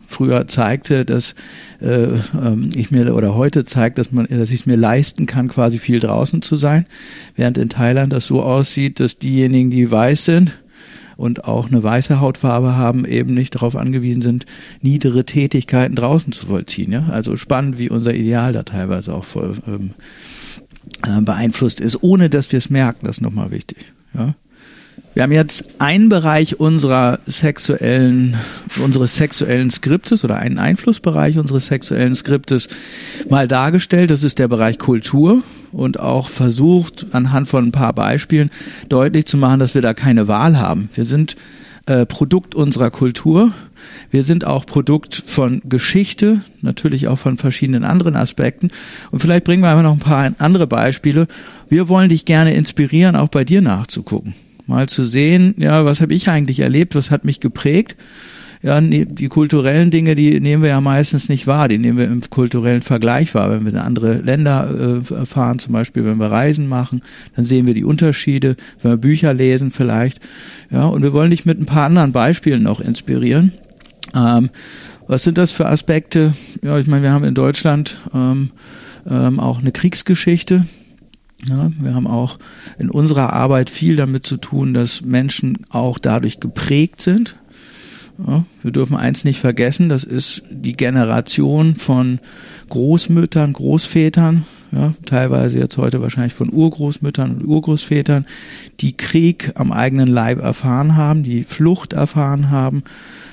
früher 0.06 0.46
zeigte, 0.46 1.04
dass 1.04 1.34
äh, 1.80 2.04
ähm, 2.40 2.68
ich 2.76 2.92
mir 2.92 3.12
oder 3.12 3.34
heute 3.34 3.64
zeigt, 3.64 3.98
dass 3.98 4.12
man, 4.12 4.28
dass 4.30 4.52
ich 4.52 4.60
es 4.60 4.66
mir 4.66 4.76
leisten 4.76 5.26
kann, 5.26 5.48
quasi 5.48 5.80
viel 5.80 5.98
draußen 5.98 6.40
zu 6.40 6.54
sein. 6.54 6.86
Während 7.34 7.58
in 7.58 7.68
Thailand 7.68 8.12
das 8.12 8.26
so 8.26 8.42
aussieht, 8.42 9.00
dass 9.00 9.18
diejenigen, 9.18 9.70
die 9.70 9.90
weiß 9.90 10.24
sind, 10.24 10.52
und 11.18 11.44
auch 11.44 11.66
eine 11.66 11.82
weiße 11.82 12.20
Hautfarbe 12.20 12.76
haben, 12.76 13.04
eben 13.04 13.34
nicht 13.34 13.56
darauf 13.56 13.74
angewiesen 13.74 14.22
sind, 14.22 14.46
niedere 14.80 15.24
Tätigkeiten 15.24 15.96
draußen 15.96 16.32
zu 16.32 16.46
vollziehen. 16.46 16.92
Ja? 16.92 17.08
Also 17.10 17.36
spannend, 17.36 17.78
wie 17.78 17.90
unser 17.90 18.14
Ideal 18.14 18.52
da 18.52 18.62
teilweise 18.62 19.12
auch 19.12 19.24
voll, 19.24 19.56
ähm, 19.66 19.90
äh, 21.04 21.20
beeinflusst 21.20 21.80
ist, 21.80 22.02
ohne 22.04 22.30
dass 22.30 22.52
wir 22.52 22.58
es 22.58 22.70
merken. 22.70 23.04
Das 23.04 23.16
ist 23.16 23.20
nochmal 23.20 23.50
wichtig. 23.50 23.92
Ja? 24.14 24.34
Wir 25.18 25.24
haben 25.24 25.32
jetzt 25.32 25.64
einen 25.80 26.08
Bereich 26.08 26.60
unserer 26.60 27.18
sexuellen, 27.26 28.36
unseres 28.80 29.16
sexuellen 29.16 29.68
Skriptes 29.68 30.22
oder 30.22 30.36
einen 30.36 30.58
Einflussbereich 30.58 31.38
unseres 31.38 31.66
sexuellen 31.66 32.14
Skriptes 32.14 32.68
mal 33.28 33.48
dargestellt. 33.48 34.12
Das 34.12 34.22
ist 34.22 34.38
der 34.38 34.46
Bereich 34.46 34.78
Kultur 34.78 35.42
und 35.72 35.98
auch 35.98 36.28
versucht, 36.28 37.06
anhand 37.10 37.48
von 37.48 37.64
ein 37.64 37.72
paar 37.72 37.94
Beispielen 37.94 38.52
deutlich 38.88 39.26
zu 39.26 39.38
machen, 39.38 39.58
dass 39.58 39.74
wir 39.74 39.82
da 39.82 39.92
keine 39.92 40.28
Wahl 40.28 40.56
haben. 40.56 40.88
Wir 40.94 41.02
sind 41.02 41.34
äh, 41.86 42.06
Produkt 42.06 42.54
unserer 42.54 42.92
Kultur. 42.92 43.50
Wir 44.12 44.22
sind 44.22 44.44
auch 44.44 44.66
Produkt 44.66 45.16
von 45.16 45.62
Geschichte, 45.64 46.42
natürlich 46.62 47.08
auch 47.08 47.18
von 47.18 47.36
verschiedenen 47.36 47.82
anderen 47.82 48.14
Aspekten. 48.14 48.68
Und 49.10 49.18
vielleicht 49.18 49.42
bringen 49.42 49.64
wir 49.64 49.70
einfach 49.70 49.82
noch 49.82 49.94
ein 49.94 49.98
paar 49.98 50.32
andere 50.38 50.68
Beispiele. 50.68 51.26
Wir 51.68 51.88
wollen 51.88 52.08
dich 52.08 52.24
gerne 52.24 52.54
inspirieren, 52.54 53.16
auch 53.16 53.30
bei 53.30 53.42
dir 53.42 53.62
nachzugucken 53.62 54.36
mal 54.68 54.88
zu 54.88 55.04
sehen, 55.04 55.54
ja, 55.58 55.84
was 55.84 56.00
habe 56.00 56.14
ich 56.14 56.28
eigentlich 56.28 56.60
erlebt, 56.60 56.94
was 56.94 57.10
hat 57.10 57.24
mich 57.24 57.40
geprägt. 57.40 57.96
Ja, 58.60 58.80
die 58.80 59.28
kulturellen 59.28 59.92
Dinge, 59.92 60.16
die 60.16 60.40
nehmen 60.40 60.64
wir 60.64 60.70
ja 60.70 60.80
meistens 60.80 61.28
nicht 61.28 61.46
wahr, 61.46 61.68
die 61.68 61.78
nehmen 61.78 61.96
wir 61.96 62.06
im 62.06 62.20
kulturellen 62.28 62.80
Vergleich 62.80 63.32
wahr. 63.32 63.52
Wenn 63.52 63.64
wir 63.64 63.72
in 63.72 63.78
andere 63.78 64.14
Länder 64.14 65.00
äh, 65.08 65.26
fahren, 65.26 65.60
zum 65.60 65.74
Beispiel, 65.74 66.04
wenn 66.04 66.18
wir 66.18 66.26
Reisen 66.26 66.66
machen, 66.66 67.02
dann 67.36 67.44
sehen 67.44 67.66
wir 67.66 67.74
die 67.74 67.84
Unterschiede, 67.84 68.56
wenn 68.82 68.92
wir 68.92 68.96
Bücher 68.96 69.32
lesen 69.32 69.70
vielleicht. 69.70 70.20
Ja, 70.72 70.86
und 70.86 71.04
wir 71.04 71.12
wollen 71.12 71.30
dich 71.30 71.46
mit 71.46 71.60
ein 71.60 71.66
paar 71.66 71.86
anderen 71.86 72.10
Beispielen 72.10 72.64
noch 72.64 72.80
inspirieren. 72.80 73.52
Ähm, 74.12 74.50
was 75.06 75.22
sind 75.22 75.38
das 75.38 75.52
für 75.52 75.66
Aspekte? 75.66 76.34
Ja, 76.60 76.78
ich 76.80 76.88
meine, 76.88 77.04
wir 77.04 77.12
haben 77.12 77.24
in 77.24 77.34
Deutschland 77.34 77.98
ähm, 78.12 78.50
ähm, 79.08 79.38
auch 79.38 79.60
eine 79.60 79.70
Kriegsgeschichte. 79.70 80.66
Ja, 81.46 81.70
wir 81.78 81.94
haben 81.94 82.06
auch 82.06 82.38
in 82.78 82.90
unserer 82.90 83.32
Arbeit 83.32 83.70
viel 83.70 83.96
damit 83.96 84.26
zu 84.26 84.38
tun, 84.38 84.74
dass 84.74 85.02
Menschen 85.02 85.58
auch 85.70 85.98
dadurch 85.98 86.40
geprägt 86.40 87.00
sind. 87.00 87.36
Ja, 88.26 88.44
wir 88.62 88.72
dürfen 88.72 88.96
eins 88.96 89.24
nicht 89.24 89.38
vergessen, 89.38 89.88
das 89.88 90.02
ist 90.02 90.42
die 90.50 90.76
Generation 90.76 91.76
von 91.76 92.18
Großmüttern, 92.68 93.52
Großvätern, 93.52 94.44
ja, 94.72 94.92
teilweise 95.06 95.58
jetzt 95.58 95.76
heute 95.78 96.02
wahrscheinlich 96.02 96.34
von 96.34 96.52
Urgroßmüttern 96.52 97.36
und 97.36 97.44
Urgroßvätern, 97.46 98.26
die 98.80 98.96
Krieg 98.96 99.52
am 99.54 99.72
eigenen 99.72 100.08
Leib 100.08 100.40
erfahren 100.40 100.96
haben, 100.96 101.22
die 101.22 101.42
Flucht 101.42 101.94
erfahren 101.94 102.50
haben, 102.50 102.82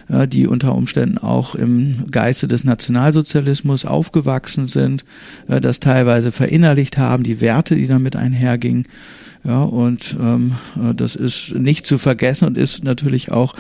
ja, 0.10 0.26
die 0.26 0.48
unter 0.48 0.76
Umständen 0.76 1.18
auch 1.18 1.56
im 1.56 2.06
Geiste 2.12 2.48
des 2.48 2.64
Nationalsozialismus 2.64 3.86
aufgewachsen 3.86 4.68
sind, 4.68 5.04
äh, 5.48 5.60
das 5.60 5.80
teilweise 5.80 6.32
verinnerlicht 6.32 6.98
haben, 6.98 7.24
die 7.24 7.42
Werte, 7.42 7.76
die 7.76 7.88
damit 7.88 8.16
einhergingen. 8.16 8.88
Ja, 9.44 9.62
und 9.62 10.18
ähm, 10.20 10.54
äh, 10.76 10.96
das 10.96 11.16
ist 11.16 11.54
nicht 11.54 11.86
zu 11.86 11.98
vergessen 11.98 12.48
und 12.48 12.58
ist 12.58 12.84
natürlich 12.84 13.32
auch 13.32 13.56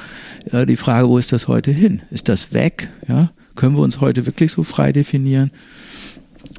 äh, 0.51 0.65
die 0.65 0.77
Frage, 0.77 1.07
wo 1.07 1.17
ist 1.17 1.31
das 1.31 1.47
heute 1.47 1.71
hin? 1.71 2.01
Ist 2.09 2.27
das 2.27 2.53
weg? 2.53 2.89
Ja, 3.07 3.31
können 3.55 3.75
wir 3.75 3.83
uns 3.83 4.01
heute 4.01 4.25
wirklich 4.25 4.51
so 4.51 4.63
frei 4.63 4.91
definieren? 4.91 5.51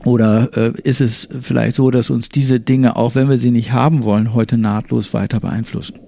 Oder 0.07 0.57
äh, 0.57 0.73
ist 0.83 1.01
es 1.01 1.29
vielleicht 1.41 1.75
so, 1.75 1.91
dass 1.91 2.11
uns 2.11 2.29
diese 2.29 2.61
Dinge, 2.61 2.95
auch 2.95 3.17
wenn 3.17 3.29
wir 3.29 3.39
sie 3.39 3.51
nicht 3.51 3.73
haben 3.73 4.05
wollen, 4.05 4.35
heute 4.35 4.57
nahtlos 4.57 5.13
weiter 5.13 5.41
beeinflussen? 5.41 5.99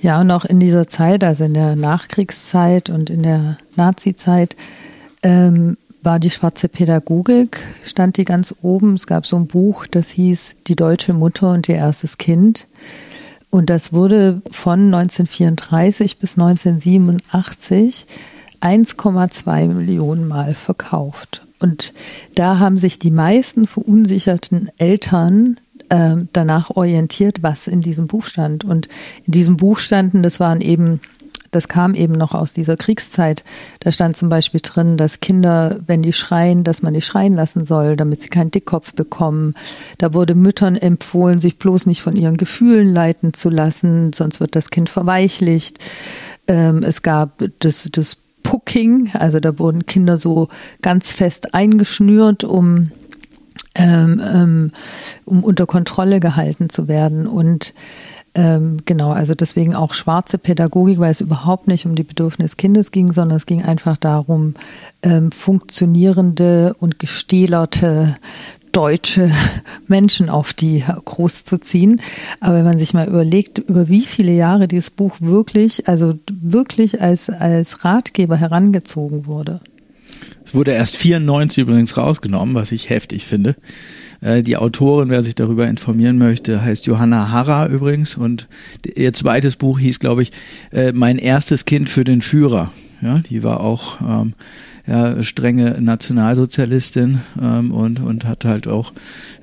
Ja, 0.00 0.20
und 0.20 0.32
auch 0.32 0.44
in 0.44 0.58
dieser 0.58 0.88
Zeit, 0.88 1.22
also 1.22 1.44
in 1.44 1.54
der 1.54 1.76
Nachkriegszeit 1.76 2.90
und 2.90 3.08
in 3.08 3.22
der 3.22 3.56
Nazizeit, 3.76 4.56
ähm, 5.22 5.76
war 6.02 6.18
die 6.18 6.30
schwarze 6.30 6.68
Pädagogik, 6.68 7.64
stand 7.84 8.16
die 8.16 8.24
ganz 8.24 8.52
oben. 8.62 8.94
Es 8.94 9.06
gab 9.06 9.26
so 9.26 9.36
ein 9.36 9.46
Buch, 9.46 9.86
das 9.86 10.10
hieß 10.10 10.56
Die 10.66 10.74
deutsche 10.74 11.12
Mutter 11.12 11.52
und 11.52 11.68
ihr 11.68 11.76
erstes 11.76 12.18
Kind. 12.18 12.66
Und 13.50 13.70
das 13.70 13.92
wurde 13.92 14.42
von 14.50 14.92
1934 14.92 16.18
bis 16.18 16.36
1987 16.36 18.06
1,2 18.60 19.66
Millionen 19.68 20.26
Mal 20.26 20.54
verkauft. 20.54 21.46
Und 21.62 21.94
da 22.34 22.58
haben 22.58 22.78
sich 22.78 22.98
die 22.98 23.10
meisten 23.10 23.66
verunsicherten 23.66 24.68
Eltern 24.78 25.58
äh, 25.88 26.16
danach 26.32 26.70
orientiert, 26.70 27.42
was 27.42 27.68
in 27.68 27.80
diesem 27.80 28.06
Buch 28.06 28.26
stand. 28.26 28.64
Und 28.64 28.88
in 29.26 29.32
diesem 29.32 29.56
Buch 29.56 29.78
standen, 29.78 30.22
das 30.22 30.40
waren 30.40 30.60
eben 30.60 31.00
das 31.52 31.68
kam 31.68 31.94
eben 31.94 32.14
noch 32.14 32.34
aus 32.34 32.54
dieser 32.54 32.76
Kriegszeit. 32.76 33.44
Da 33.80 33.92
stand 33.92 34.16
zum 34.16 34.30
Beispiel 34.30 34.60
drin, 34.62 34.96
dass 34.96 35.20
Kinder, 35.20 35.80
wenn 35.86 36.00
die 36.00 36.14
schreien, 36.14 36.64
dass 36.64 36.82
man 36.82 36.94
die 36.94 37.02
schreien 37.02 37.34
lassen 37.34 37.66
soll, 37.66 37.94
damit 37.94 38.22
sie 38.22 38.28
keinen 38.28 38.50
Dickkopf 38.50 38.94
bekommen. 38.94 39.54
Da 39.98 40.14
wurde 40.14 40.34
Müttern 40.34 40.76
empfohlen, 40.76 41.40
sich 41.40 41.58
bloß 41.58 41.84
nicht 41.84 42.00
von 42.00 42.16
ihren 42.16 42.38
Gefühlen 42.38 42.92
leiten 42.92 43.34
zu 43.34 43.50
lassen, 43.50 44.14
sonst 44.14 44.40
wird 44.40 44.56
das 44.56 44.70
Kind 44.70 44.88
verweichlicht. 44.88 45.78
Ähm, 46.48 46.82
es 46.82 47.02
gab 47.02 47.44
das, 47.58 47.90
das 47.92 48.16
Pucking, 48.52 49.08
also 49.14 49.40
da 49.40 49.58
wurden 49.58 49.86
Kinder 49.86 50.18
so 50.18 50.50
ganz 50.82 51.10
fest 51.10 51.54
eingeschnürt, 51.54 52.44
um 52.44 52.90
ähm, 53.74 54.20
ähm, 54.22 54.72
um 55.24 55.42
unter 55.42 55.64
Kontrolle 55.64 56.20
gehalten 56.20 56.68
zu 56.68 56.86
werden. 56.86 57.26
Und 57.26 57.72
ähm, 58.34 58.76
genau, 58.84 59.10
also 59.10 59.34
deswegen 59.34 59.74
auch 59.74 59.94
schwarze 59.94 60.36
Pädagogik, 60.36 60.98
weil 60.98 61.12
es 61.12 61.22
überhaupt 61.22 61.66
nicht 61.66 61.86
um 61.86 61.94
die 61.94 62.02
Bedürfnisse 62.02 62.50
des 62.50 62.56
Kindes 62.58 62.90
ging, 62.90 63.10
sondern 63.10 63.38
es 63.38 63.46
ging 63.46 63.62
einfach 63.62 63.96
darum, 63.96 64.52
ähm, 65.02 65.32
funktionierende 65.32 66.76
und 66.78 66.98
gestählerte 66.98 68.16
deutsche 68.72 69.30
Menschen 69.86 70.28
auf 70.28 70.52
die 70.52 70.84
groß 71.04 71.44
zu 71.44 71.58
ziehen. 71.58 72.00
Aber 72.40 72.56
wenn 72.56 72.64
man 72.64 72.78
sich 72.78 72.94
mal 72.94 73.06
überlegt, 73.06 73.58
über 73.58 73.88
wie 73.88 74.02
viele 74.02 74.32
Jahre 74.32 74.68
dieses 74.68 74.90
Buch 74.90 75.16
wirklich, 75.20 75.88
also 75.88 76.14
wirklich 76.30 77.00
als, 77.00 77.30
als 77.30 77.84
Ratgeber 77.84 78.36
herangezogen 78.36 79.26
wurde. 79.26 79.60
Es 80.44 80.54
wurde 80.54 80.72
erst 80.72 80.96
94 80.96 81.62
übrigens 81.62 81.96
rausgenommen, 81.96 82.54
was 82.54 82.72
ich 82.72 82.90
heftig 82.90 83.26
finde. 83.26 83.56
Äh, 84.20 84.42
die 84.42 84.56
Autorin, 84.56 85.08
wer 85.08 85.22
sich 85.22 85.34
darüber 85.34 85.66
informieren 85.66 86.18
möchte, 86.18 86.62
heißt 86.62 86.86
Johanna 86.86 87.30
Harrer 87.30 87.68
übrigens 87.68 88.16
und 88.16 88.48
ihr 88.94 89.12
zweites 89.12 89.56
Buch 89.56 89.78
hieß, 89.78 89.98
glaube 89.98 90.22
ich, 90.22 90.32
äh, 90.72 90.92
Mein 90.92 91.18
erstes 91.18 91.64
Kind 91.64 91.88
für 91.88 92.04
den 92.04 92.22
Führer. 92.22 92.72
Ja, 93.00 93.18
die 93.18 93.42
war 93.42 93.60
auch 93.60 94.00
ähm, 94.00 94.34
ja, 94.86 95.22
strenge 95.22 95.80
Nationalsozialistin 95.80 97.20
ähm, 97.40 97.70
und, 97.70 98.00
und 98.00 98.24
hat 98.24 98.44
halt 98.44 98.66
auch, 98.66 98.92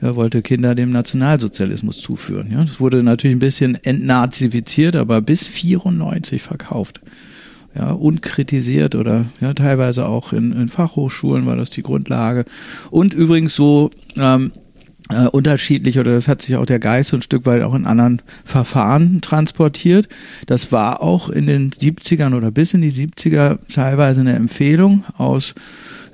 ja, 0.01 0.15
wollte 0.15 0.41
Kinder 0.41 0.75
dem 0.75 0.89
Nationalsozialismus 0.89 1.99
zuführen. 1.99 2.51
Ja, 2.51 2.63
das 2.63 2.79
wurde 2.79 3.03
natürlich 3.03 3.37
ein 3.37 3.39
bisschen 3.39 3.75
entnazifiziert, 3.83 4.95
aber 4.95 5.21
bis 5.21 5.47
94 5.47 6.41
verkauft 6.41 7.01
ja, 7.75 7.91
unkritisiert 7.91 8.95
oder 8.95 9.25
ja, 9.41 9.53
teilweise 9.53 10.07
auch 10.07 10.33
in, 10.33 10.51
in 10.53 10.69
Fachhochschulen 10.69 11.45
war 11.45 11.55
das 11.55 11.69
die 11.69 11.83
Grundlage. 11.83 12.45
Und 12.89 13.13
übrigens 13.13 13.55
so 13.55 13.91
ähm, 14.17 14.51
äh, 15.11 15.25
unterschiedlich 15.25 15.99
oder 15.99 16.13
das 16.13 16.27
hat 16.27 16.41
sich 16.41 16.55
auch 16.55 16.65
der 16.65 16.79
Geist 16.79 17.09
so 17.09 17.17
ein 17.17 17.21
Stück 17.21 17.45
weit 17.45 17.63
auch 17.63 17.73
in 17.73 17.85
anderen 17.85 18.21
Verfahren 18.45 19.21
transportiert. 19.21 20.07
Das 20.45 20.71
war 20.71 21.01
auch 21.01 21.29
in 21.29 21.47
den 21.47 21.71
70ern 21.71 22.35
oder 22.35 22.51
bis 22.51 22.73
in 22.73 22.81
die 22.81 22.91
70er 22.91 23.57
teilweise 23.73 24.21
eine 24.21 24.35
Empfehlung 24.35 25.05
aus 25.17 25.55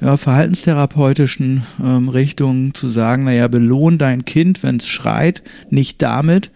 ja, 0.02 0.18
verhaltenstherapeutischen 0.18 1.64
ähm, 1.84 2.10
Richtungen 2.10 2.74
zu 2.74 2.90
sagen, 2.90 3.26
naja, 3.26 3.48
belohn 3.48 3.98
dein 3.98 4.26
Kind, 4.26 4.64
wenn 4.64 4.78
es 4.78 4.88
schreit, 4.88 5.44
nicht 5.70 6.02
damit, 6.02 6.52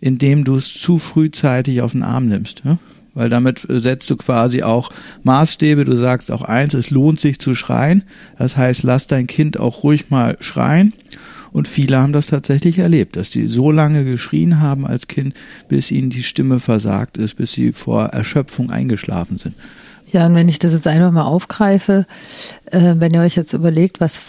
indem 0.00 0.44
du 0.44 0.56
es 0.56 0.74
zu 0.74 0.98
frühzeitig 0.98 1.82
auf 1.82 1.92
den 1.92 2.02
Arm 2.02 2.26
nimmst. 2.28 2.62
Ja? 2.64 2.78
weil 3.14 3.28
damit 3.28 3.66
setzt 3.68 4.08
du 4.10 4.16
quasi 4.16 4.62
auch 4.62 4.90
Maßstäbe. 5.24 5.84
Du 5.84 5.96
sagst 5.96 6.30
auch 6.30 6.42
eins, 6.42 6.74
es 6.74 6.90
lohnt 6.90 7.20
sich 7.20 7.38
zu 7.38 7.54
schreien. 7.54 8.04
Das 8.38 8.56
heißt, 8.56 8.82
lass 8.82 9.08
dein 9.08 9.26
Kind 9.26 9.58
auch 9.58 9.82
ruhig 9.82 10.10
mal 10.10 10.36
schreien. 10.40 10.92
Und 11.52 11.68
viele 11.68 11.98
haben 11.98 12.12
das 12.12 12.28
tatsächlich 12.28 12.78
erlebt, 12.78 13.16
dass 13.16 13.30
sie 13.30 13.46
so 13.46 13.70
lange 13.70 14.04
geschrien 14.04 14.60
haben 14.60 14.86
als 14.86 15.08
Kind, 15.08 15.34
bis 15.68 15.90
ihnen 15.90 16.10
die 16.10 16.22
Stimme 16.22 16.60
versagt 16.60 17.18
ist, 17.18 17.36
bis 17.36 17.52
sie 17.52 17.72
vor 17.72 18.06
Erschöpfung 18.06 18.70
eingeschlafen 18.70 19.38
sind. 19.38 19.54
Ja, 20.12 20.26
und 20.26 20.34
wenn 20.34 20.48
ich 20.48 20.58
das 20.58 20.72
jetzt 20.72 20.88
einfach 20.88 21.12
mal 21.12 21.24
aufgreife, 21.24 22.04
äh, 22.66 22.94
wenn 22.98 23.12
ihr 23.14 23.20
euch 23.20 23.36
jetzt 23.36 23.52
überlegt, 23.52 24.00
was, 24.00 24.20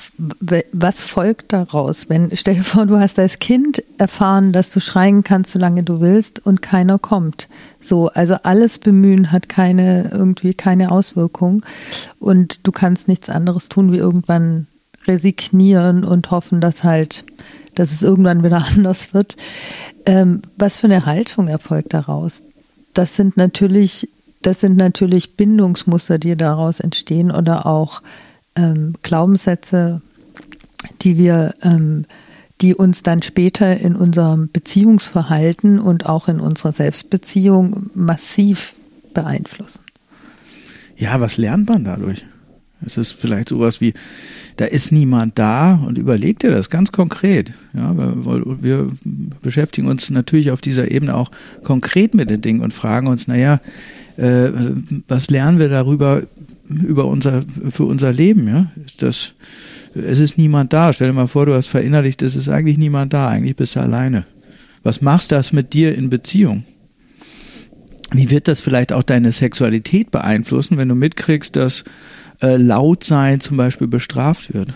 was 0.71 1.01
folgt 1.01 1.53
daraus? 1.53 2.07
Wenn, 2.07 2.29
stell 2.35 2.55
dir 2.55 2.63
vor, 2.63 2.85
du 2.85 2.99
hast 2.99 3.17
als 3.17 3.39
Kind 3.39 3.83
erfahren, 3.97 4.51
dass 4.51 4.69
du 4.69 4.79
schreien 4.79 5.23
kannst, 5.23 5.51
solange 5.51 5.81
du 5.81 5.99
willst 5.99 6.45
und 6.45 6.61
keiner 6.61 6.99
kommt. 6.99 7.47
So, 7.79 8.09
also 8.09 8.35
alles 8.43 8.77
bemühen 8.77 9.31
hat 9.31 9.49
keine, 9.49 10.11
irgendwie 10.11 10.53
keine 10.53 10.91
Auswirkung 10.91 11.65
und 12.19 12.59
du 12.63 12.71
kannst 12.71 13.07
nichts 13.07 13.29
anderes 13.29 13.67
tun, 13.67 13.91
wie 13.91 13.97
irgendwann 13.97 14.67
resignieren 15.07 16.03
und 16.03 16.31
hoffen, 16.31 16.61
dass 16.61 16.83
halt, 16.83 17.25
dass 17.75 17.91
es 17.91 18.01
irgendwann 18.01 18.43
wieder 18.43 18.65
anders 18.75 19.13
wird. 19.13 19.37
Ähm, 20.05 20.41
was 20.57 20.77
für 20.77 20.87
eine 20.87 21.05
Haltung 21.05 21.47
erfolgt 21.47 21.93
daraus? 21.93 22.43
Das 22.93 23.15
sind 23.15 23.37
natürlich 23.37 24.07
das 24.41 24.59
sind 24.59 24.77
natürlich 24.77 25.35
Bindungsmuster, 25.37 26.17
die 26.17 26.35
daraus 26.35 26.79
entstehen 26.79 27.31
oder 27.31 27.65
auch 27.65 28.01
ähm, 28.55 28.95
Glaubenssätze, 29.03 30.01
die 31.01 31.17
wir, 31.17 31.53
ähm, 31.61 32.05
die 32.59 32.75
uns 32.75 33.03
dann 33.03 33.21
später 33.21 33.77
in 33.77 33.95
unserem 33.95 34.49
Beziehungsverhalten 34.51 35.79
und 35.79 36.07
auch 36.07 36.27
in 36.27 36.39
unserer 36.39 36.71
Selbstbeziehung 36.71 37.89
massiv 37.93 38.73
beeinflussen. 39.13 39.81
Ja, 40.97 41.19
was 41.19 41.37
lernt 41.37 41.69
man 41.69 41.83
dadurch? 41.83 42.25
Es 42.85 42.97
ist 42.97 43.11
vielleicht 43.11 43.49
sowas 43.49 43.81
wie, 43.81 43.93
da 44.57 44.65
ist 44.65 44.91
niemand 44.91 45.37
da 45.37 45.75
und 45.75 45.97
überlegt 45.97 46.43
dir 46.43 46.51
das 46.51 46.69
ganz 46.69 46.91
konkret. 46.91 47.53
Ja, 47.73 47.95
wir, 47.95 48.61
wir 48.61 48.89
beschäftigen 49.41 49.87
uns 49.87 50.09
natürlich 50.09 50.51
auf 50.51 50.61
dieser 50.61 50.89
Ebene 50.89 51.15
auch 51.15 51.31
konkret 51.63 52.13
mit 52.13 52.29
den 52.29 52.41
Dingen 52.41 52.61
und 52.61 52.73
fragen 52.73 53.07
uns, 53.07 53.27
naja, 53.27 53.61
äh, 54.17 54.49
was 55.07 55.29
lernen 55.29 55.59
wir 55.59 55.69
darüber 55.69 56.23
über 56.67 57.05
unser 57.05 57.43
für 57.69 57.85
unser 57.85 58.13
Leben? 58.13 58.47
Ja, 58.47 58.71
das 58.99 59.33
es 59.93 60.19
ist 60.19 60.37
niemand 60.37 60.73
da. 60.73 60.93
Stell 60.93 61.07
dir 61.07 61.13
mal 61.13 61.27
vor, 61.27 61.45
du 61.45 61.53
hast 61.53 61.67
verinnerlicht, 61.67 62.21
es 62.21 62.35
ist 62.35 62.49
eigentlich 62.49 62.77
niemand 62.77 63.13
da. 63.13 63.27
Eigentlich 63.27 63.55
bist 63.55 63.75
du 63.75 63.81
alleine. 63.81 64.25
Was 64.83 65.01
machst 65.01 65.31
das 65.31 65.51
mit 65.51 65.73
dir 65.73 65.95
in 65.95 66.09
Beziehung? 66.09 66.63
Wie 68.13 68.29
wird 68.29 68.47
das 68.47 68.61
vielleicht 68.61 68.91
auch 68.93 69.03
deine 69.03 69.31
Sexualität 69.31 70.11
beeinflussen, 70.11 70.77
wenn 70.77 70.89
du 70.89 70.95
mitkriegst, 70.95 71.55
dass 71.55 71.83
äh, 72.41 72.57
Lautsein 72.57 73.39
zum 73.39 73.57
Beispiel 73.57 73.87
bestraft 73.87 74.53
wird? 74.53 74.73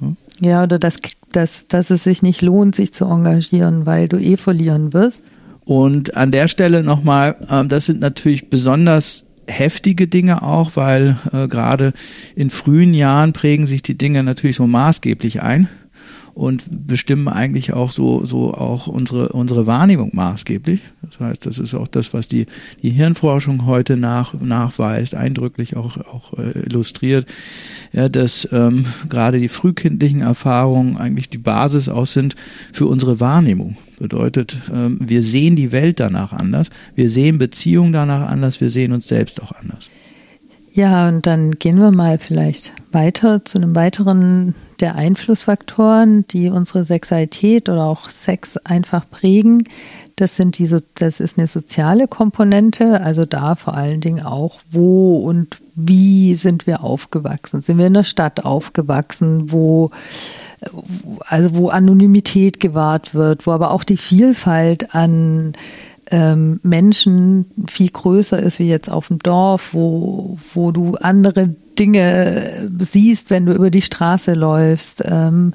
Hm? 0.00 0.16
Ja, 0.40 0.62
oder 0.64 0.78
dass, 0.78 0.96
dass, 1.32 1.66
dass 1.68 1.90
es 1.90 2.04
sich 2.04 2.22
nicht 2.22 2.42
lohnt, 2.42 2.74
sich 2.74 2.92
zu 2.92 3.04
engagieren, 3.06 3.86
weil 3.86 4.08
du 4.08 4.18
eh 4.18 4.36
verlieren 4.36 4.92
wirst. 4.92 5.24
Und 5.64 6.16
an 6.16 6.30
der 6.32 6.48
Stelle 6.48 6.82
nochmal, 6.82 7.36
äh, 7.48 7.64
das 7.66 7.86
sind 7.86 8.00
natürlich 8.00 8.50
besonders 8.50 9.24
heftige 9.46 10.08
Dinge 10.08 10.42
auch, 10.42 10.72
weil 10.74 11.16
äh, 11.32 11.48
gerade 11.48 11.92
in 12.36 12.50
frühen 12.50 12.94
Jahren 12.94 13.32
prägen 13.32 13.66
sich 13.66 13.82
die 13.82 13.98
Dinge 13.98 14.22
natürlich 14.22 14.56
so 14.56 14.66
maßgeblich 14.66 15.42
ein 15.42 15.68
und 16.34 16.86
bestimmen 16.86 17.28
eigentlich 17.28 17.72
auch 17.72 17.90
so, 17.90 18.24
so 18.24 18.54
auch 18.54 18.86
unsere, 18.86 19.28
unsere 19.28 19.66
Wahrnehmung 19.66 20.10
maßgeblich. 20.14 20.80
Das 21.02 21.20
heißt, 21.20 21.46
das 21.46 21.58
ist 21.58 21.74
auch 21.74 21.88
das, 21.88 22.14
was 22.14 22.28
die, 22.28 22.46
die 22.82 22.90
Hirnforschung 22.90 23.66
heute 23.66 23.96
nach, 23.96 24.34
nachweist, 24.40 25.14
eindrücklich 25.14 25.76
auch, 25.76 25.98
auch 25.98 26.38
äh, 26.38 26.60
illustriert, 26.60 27.26
ja, 27.92 28.08
dass 28.08 28.48
ähm, 28.50 28.86
gerade 29.08 29.40
die 29.40 29.48
frühkindlichen 29.48 30.22
Erfahrungen 30.22 30.96
eigentlich 30.96 31.28
die 31.28 31.38
Basis 31.38 31.88
auch 31.88 32.06
sind 32.06 32.34
für 32.72 32.86
unsere 32.86 33.20
Wahrnehmung. 33.20 33.76
Bedeutet, 33.98 34.58
ähm, 34.72 34.98
wir 35.00 35.22
sehen 35.22 35.54
die 35.54 35.70
Welt 35.70 36.00
danach 36.00 36.32
anders, 36.32 36.70
wir 36.94 37.10
sehen 37.10 37.38
Beziehungen 37.38 37.92
danach 37.92 38.28
anders, 38.28 38.60
wir 38.60 38.70
sehen 38.70 38.92
uns 38.92 39.06
selbst 39.06 39.42
auch 39.42 39.52
anders. 39.52 39.88
Ja, 40.72 41.08
und 41.08 41.26
dann 41.26 41.50
gehen 41.52 41.78
wir 41.78 41.90
mal 41.90 42.18
vielleicht 42.18 42.72
weiter 42.92 43.44
zu 43.44 43.58
einem 43.58 43.76
weiteren 43.76 44.54
der 44.82 44.96
Einflussfaktoren, 44.96 46.26
die 46.26 46.50
unsere 46.50 46.84
Sexualität 46.84 47.68
oder 47.68 47.84
auch 47.84 48.08
Sex 48.08 48.56
einfach 48.58 49.08
prägen. 49.08 49.64
Das 50.16 50.36
sind 50.36 50.58
diese, 50.58 50.82
das 50.96 51.20
ist 51.20 51.38
eine 51.38 51.46
soziale 51.46 52.06
Komponente, 52.06 53.00
also 53.00 53.24
da 53.24 53.54
vor 53.54 53.74
allen 53.74 54.00
Dingen 54.00 54.24
auch, 54.24 54.60
wo 54.70 55.18
und 55.20 55.58
wie 55.74 56.34
sind 56.34 56.66
wir 56.66 56.84
aufgewachsen? 56.84 57.62
Sind 57.62 57.78
wir 57.78 57.86
in 57.86 57.94
der 57.94 58.02
Stadt 58.02 58.44
aufgewachsen, 58.44 59.50
wo 59.52 59.90
also 61.26 61.56
wo 61.56 61.68
Anonymität 61.70 62.60
gewahrt 62.60 63.14
wird, 63.14 63.46
wo 63.46 63.52
aber 63.52 63.70
auch 63.70 63.84
die 63.84 63.96
Vielfalt 63.96 64.94
an 64.94 65.54
ähm, 66.12 66.60
Menschen 66.62 67.46
viel 67.68 67.88
größer 67.88 68.40
ist 68.40 68.58
wie 68.58 68.68
jetzt 68.68 68.90
auf 68.90 69.08
dem 69.08 69.18
Dorf, 69.18 69.70
wo, 69.72 70.38
wo 70.54 70.70
du 70.70 70.96
andere 70.96 71.54
Dinge 71.78 72.70
siehst, 72.78 73.30
wenn 73.30 73.46
du 73.46 73.54
über 73.54 73.70
die 73.70 73.82
Straße 73.82 74.34
läufst. 74.34 75.02
Ähm, 75.04 75.54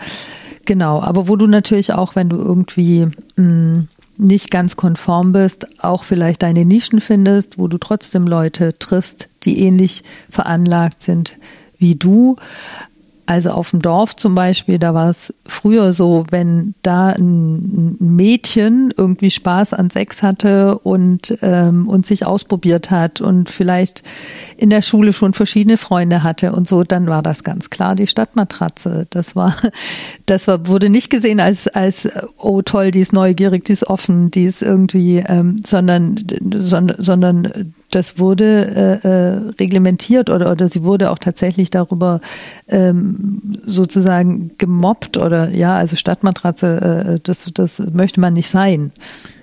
genau, 0.66 1.02
aber 1.02 1.28
wo 1.28 1.36
du 1.36 1.48
natürlich 1.48 1.94
auch, 1.94 2.16
wenn 2.16 2.30
du 2.30 2.38
irgendwie 2.38 3.08
mh, 3.36 3.44
mm, 3.44 3.88
nicht 4.18 4.50
ganz 4.50 4.76
konform 4.76 5.32
bist, 5.32 5.68
auch 5.84 6.04
vielleicht 6.04 6.42
deine 6.42 6.66
Nischen 6.66 7.02
findest, 7.02 7.60
wo 7.60 7.68
du 7.68 7.78
trotzdem 7.78 8.26
Leute 8.26 8.78
triffst, 8.80 9.30
die 9.44 9.60
ähnlich 9.60 10.04
veranlagt 10.32 11.04
sind 11.04 11.38
wie 11.78 11.96
du. 11.96 12.38
Also 13.28 13.52
auf 13.52 13.72
dem 13.72 13.82
Dorf 13.82 14.16
zum 14.16 14.36
Beispiel, 14.36 14.80
da 14.80 14.94
war 14.94 15.10
es 15.10 15.34
früher 15.46 15.92
so, 15.92 16.26
wenn 16.30 16.76
da 16.82 17.10
ein 17.10 17.98
Mädchen 18.00 18.94
irgendwie 18.96 19.32
Spaß 19.32 19.74
an 19.74 19.90
Sex 19.90 20.24
hatte 20.24 20.80
und, 20.80 21.38
ähm, 21.42 21.90
und 21.90 22.06
sich 22.06 22.26
ausprobiert 22.26 22.90
hat 22.90 23.20
und 23.20 23.50
vielleicht 23.50 24.02
in 24.56 24.70
der 24.70 24.82
Schule 24.82 25.12
schon 25.12 25.34
verschiedene 25.34 25.76
Freunde 25.76 26.24
hatte 26.24 26.54
und 26.54 26.70
so, 26.70 26.86
dann 26.86 27.08
war 27.08 27.22
das 27.22 27.44
ganz 27.44 27.70
klar 27.70 27.96
die 27.96 28.08
Stadtmatratze. 28.08 29.08
Das 29.10 29.36
war, 29.36 29.54
das 30.26 30.48
war, 30.48 30.66
wurde 30.66 30.90
nicht 30.90 31.10
gesehen 31.10 31.42
als, 31.42 31.68
als, 31.68 32.08
oh 32.38 32.62
toll, 32.62 32.92
die 32.92 33.02
ist 33.02 33.12
neugierig, 33.12 33.66
die 33.66 33.74
ist 33.74 33.88
offen, 33.88 34.32
die 34.32 34.46
ist 34.46 34.62
irgendwie, 34.62 35.18
ähm, 35.18 35.58
sondern, 35.66 36.16
sondern, 36.54 36.96
sondern 37.04 37.74
das 37.92 38.20
wurde 38.20 39.00
äh, 39.04 39.08
äh, 39.08 39.52
reglementiert 39.60 40.30
oder, 40.30 40.52
oder 40.52 40.68
sie 40.70 40.84
wurde 40.84 41.12
auch 41.12 41.20
tatsächlich 41.20 41.70
darüber 41.70 42.20
ähm, 42.68 43.58
sozusagen 43.66 44.52
gemobbt 44.58 45.18
oder 45.18 45.50
ja, 45.50 45.76
also 45.76 45.96
Stadtmatratze, 45.96 47.16
äh, 47.16 47.20
das, 47.24 47.50
das 47.54 47.80
möchte 47.94 48.20
man 48.20 48.34
nicht 48.34 48.50
sein. 48.50 48.92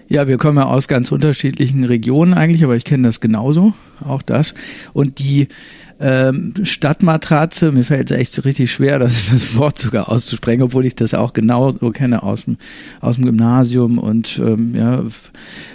Ja, 0.09 0.29
wir 0.29 0.37
kommen 0.37 0.59
ja 0.59 0.67
aus 0.67 0.87
ganz 0.87 1.11
unterschiedlichen 1.13 1.85
Regionen 1.85 2.35
eigentlich, 2.35 2.63
aber 2.63 2.77
ich 2.77 2.85
kenne 2.85 3.09
das 3.09 3.21
genauso, 3.21 3.73
auch 4.07 4.21
das. 4.21 4.55
Und 4.93 5.19
die 5.19 5.49
ähm, 6.01 6.55
Stadtmatratze, 6.63 7.73
mir 7.73 7.85
fällt 7.85 8.11
es 8.11 8.17
echt 8.17 8.45
richtig 8.45 8.73
schwer, 8.73 8.99
das, 8.99 9.27
das 9.31 9.57
Wort 9.57 9.79
sogar 9.79 10.11
auszusprechen, 10.11 10.63
obwohl 10.63 10.87
ich 10.87 10.95
das 10.95 11.15
auch 11.15 11.33
genau 11.33 11.71
so 11.71 11.91
kenne 11.91 12.23
aus 12.23 12.45
dem, 12.45 12.57
aus 13.01 13.17
dem 13.17 13.25
Gymnasium 13.25 13.99
und 13.99 14.39
ähm, 14.39 14.75
ja, 14.75 15.05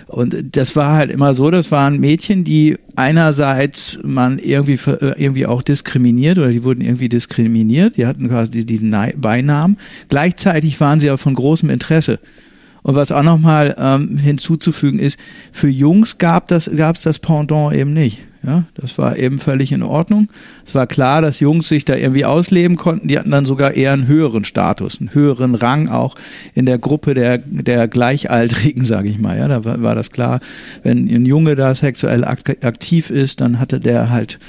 und 0.08 0.56
das 0.56 0.76
war 0.76 0.94
halt 0.94 1.12
immer 1.12 1.36
so, 1.36 1.52
das 1.52 1.72
waren 1.72 2.00
Mädchen, 2.00 2.44
die 2.44 2.78
einerseits 2.96 4.00
man 4.04 4.40
irgendwie 4.40 4.80
äh, 4.90 5.22
irgendwie 5.22 5.46
auch 5.46 5.62
diskriminiert 5.62 6.40
oder 6.40 6.50
die 6.50 6.64
wurden 6.64 6.82
irgendwie 6.82 7.10
diskriminiert, 7.10 7.96
die 7.96 8.08
hatten 8.08 8.28
quasi 8.28 8.66
diesen 8.66 8.96
Beinamen. 9.18 9.78
Gleichzeitig 10.10 10.80
waren 10.80 11.00
sie 11.00 11.10
aber 11.10 11.20
von 11.20 11.36
großem 11.36 11.70
Interesse. 11.70 12.20
Und 12.82 12.96
was 12.96 13.12
auch 13.12 13.24
nochmal 13.24 13.76
ähm, 13.78 14.18
hinzuzufügen 14.18 15.00
ist, 15.00 15.20
für 15.52 15.68
Jungs 15.68 16.18
gab 16.18 16.48
das, 16.48 16.72
gab 16.76 16.96
es 16.96 17.04
das 17.04 17.20
Pendant 17.20 17.76
eben 17.76 17.94
nicht. 17.94 18.29
Ja, 18.42 18.64
das 18.74 18.98
war 18.98 19.18
eben 19.18 19.38
völlig 19.38 19.74
in 19.74 19.84
Ordnung. 19.84 20.30
Es 20.66 20.74
war 20.74 20.88
klar, 20.88 21.22
dass 21.22 21.42
Jungs 21.42 21.68
sich 21.68 21.84
da 21.84 21.96
irgendwie 21.96 22.24
ausleben 22.24 22.78
konnten. 22.78 23.10
Die 23.10 23.20
hatten 23.20 23.32
dann 23.32 23.44
sogar 23.44 23.74
eher 23.74 23.92
einen 23.92 24.08
höheren 24.08 24.46
Status, 24.46 25.00
einen 25.00 25.14
höheren 25.14 25.56
Rang 25.56 25.90
auch 25.90 26.16
in 26.54 26.66
der 26.66 26.78
Gruppe 26.78 27.14
der, 27.14 27.40
der 27.40 27.90
Gleichaltrigen, 27.90 28.86
sage 28.86 29.10
ich 29.10 29.20
mal. 29.20 29.38
Ja, 29.38 29.50
da 29.50 29.66
war, 29.66 29.82
war 29.82 29.96
das 29.96 30.12
klar. 30.12 30.40
Wenn 30.84 31.08
ein 31.10 31.26
Junge 31.26 31.56
da 31.56 31.76
sexuell 31.76 32.24
aktiv 32.24 33.10
ist, 33.10 33.42
dann 33.42 33.60
hatte 33.60 33.82
der 33.82 34.10
halt, 34.10 34.40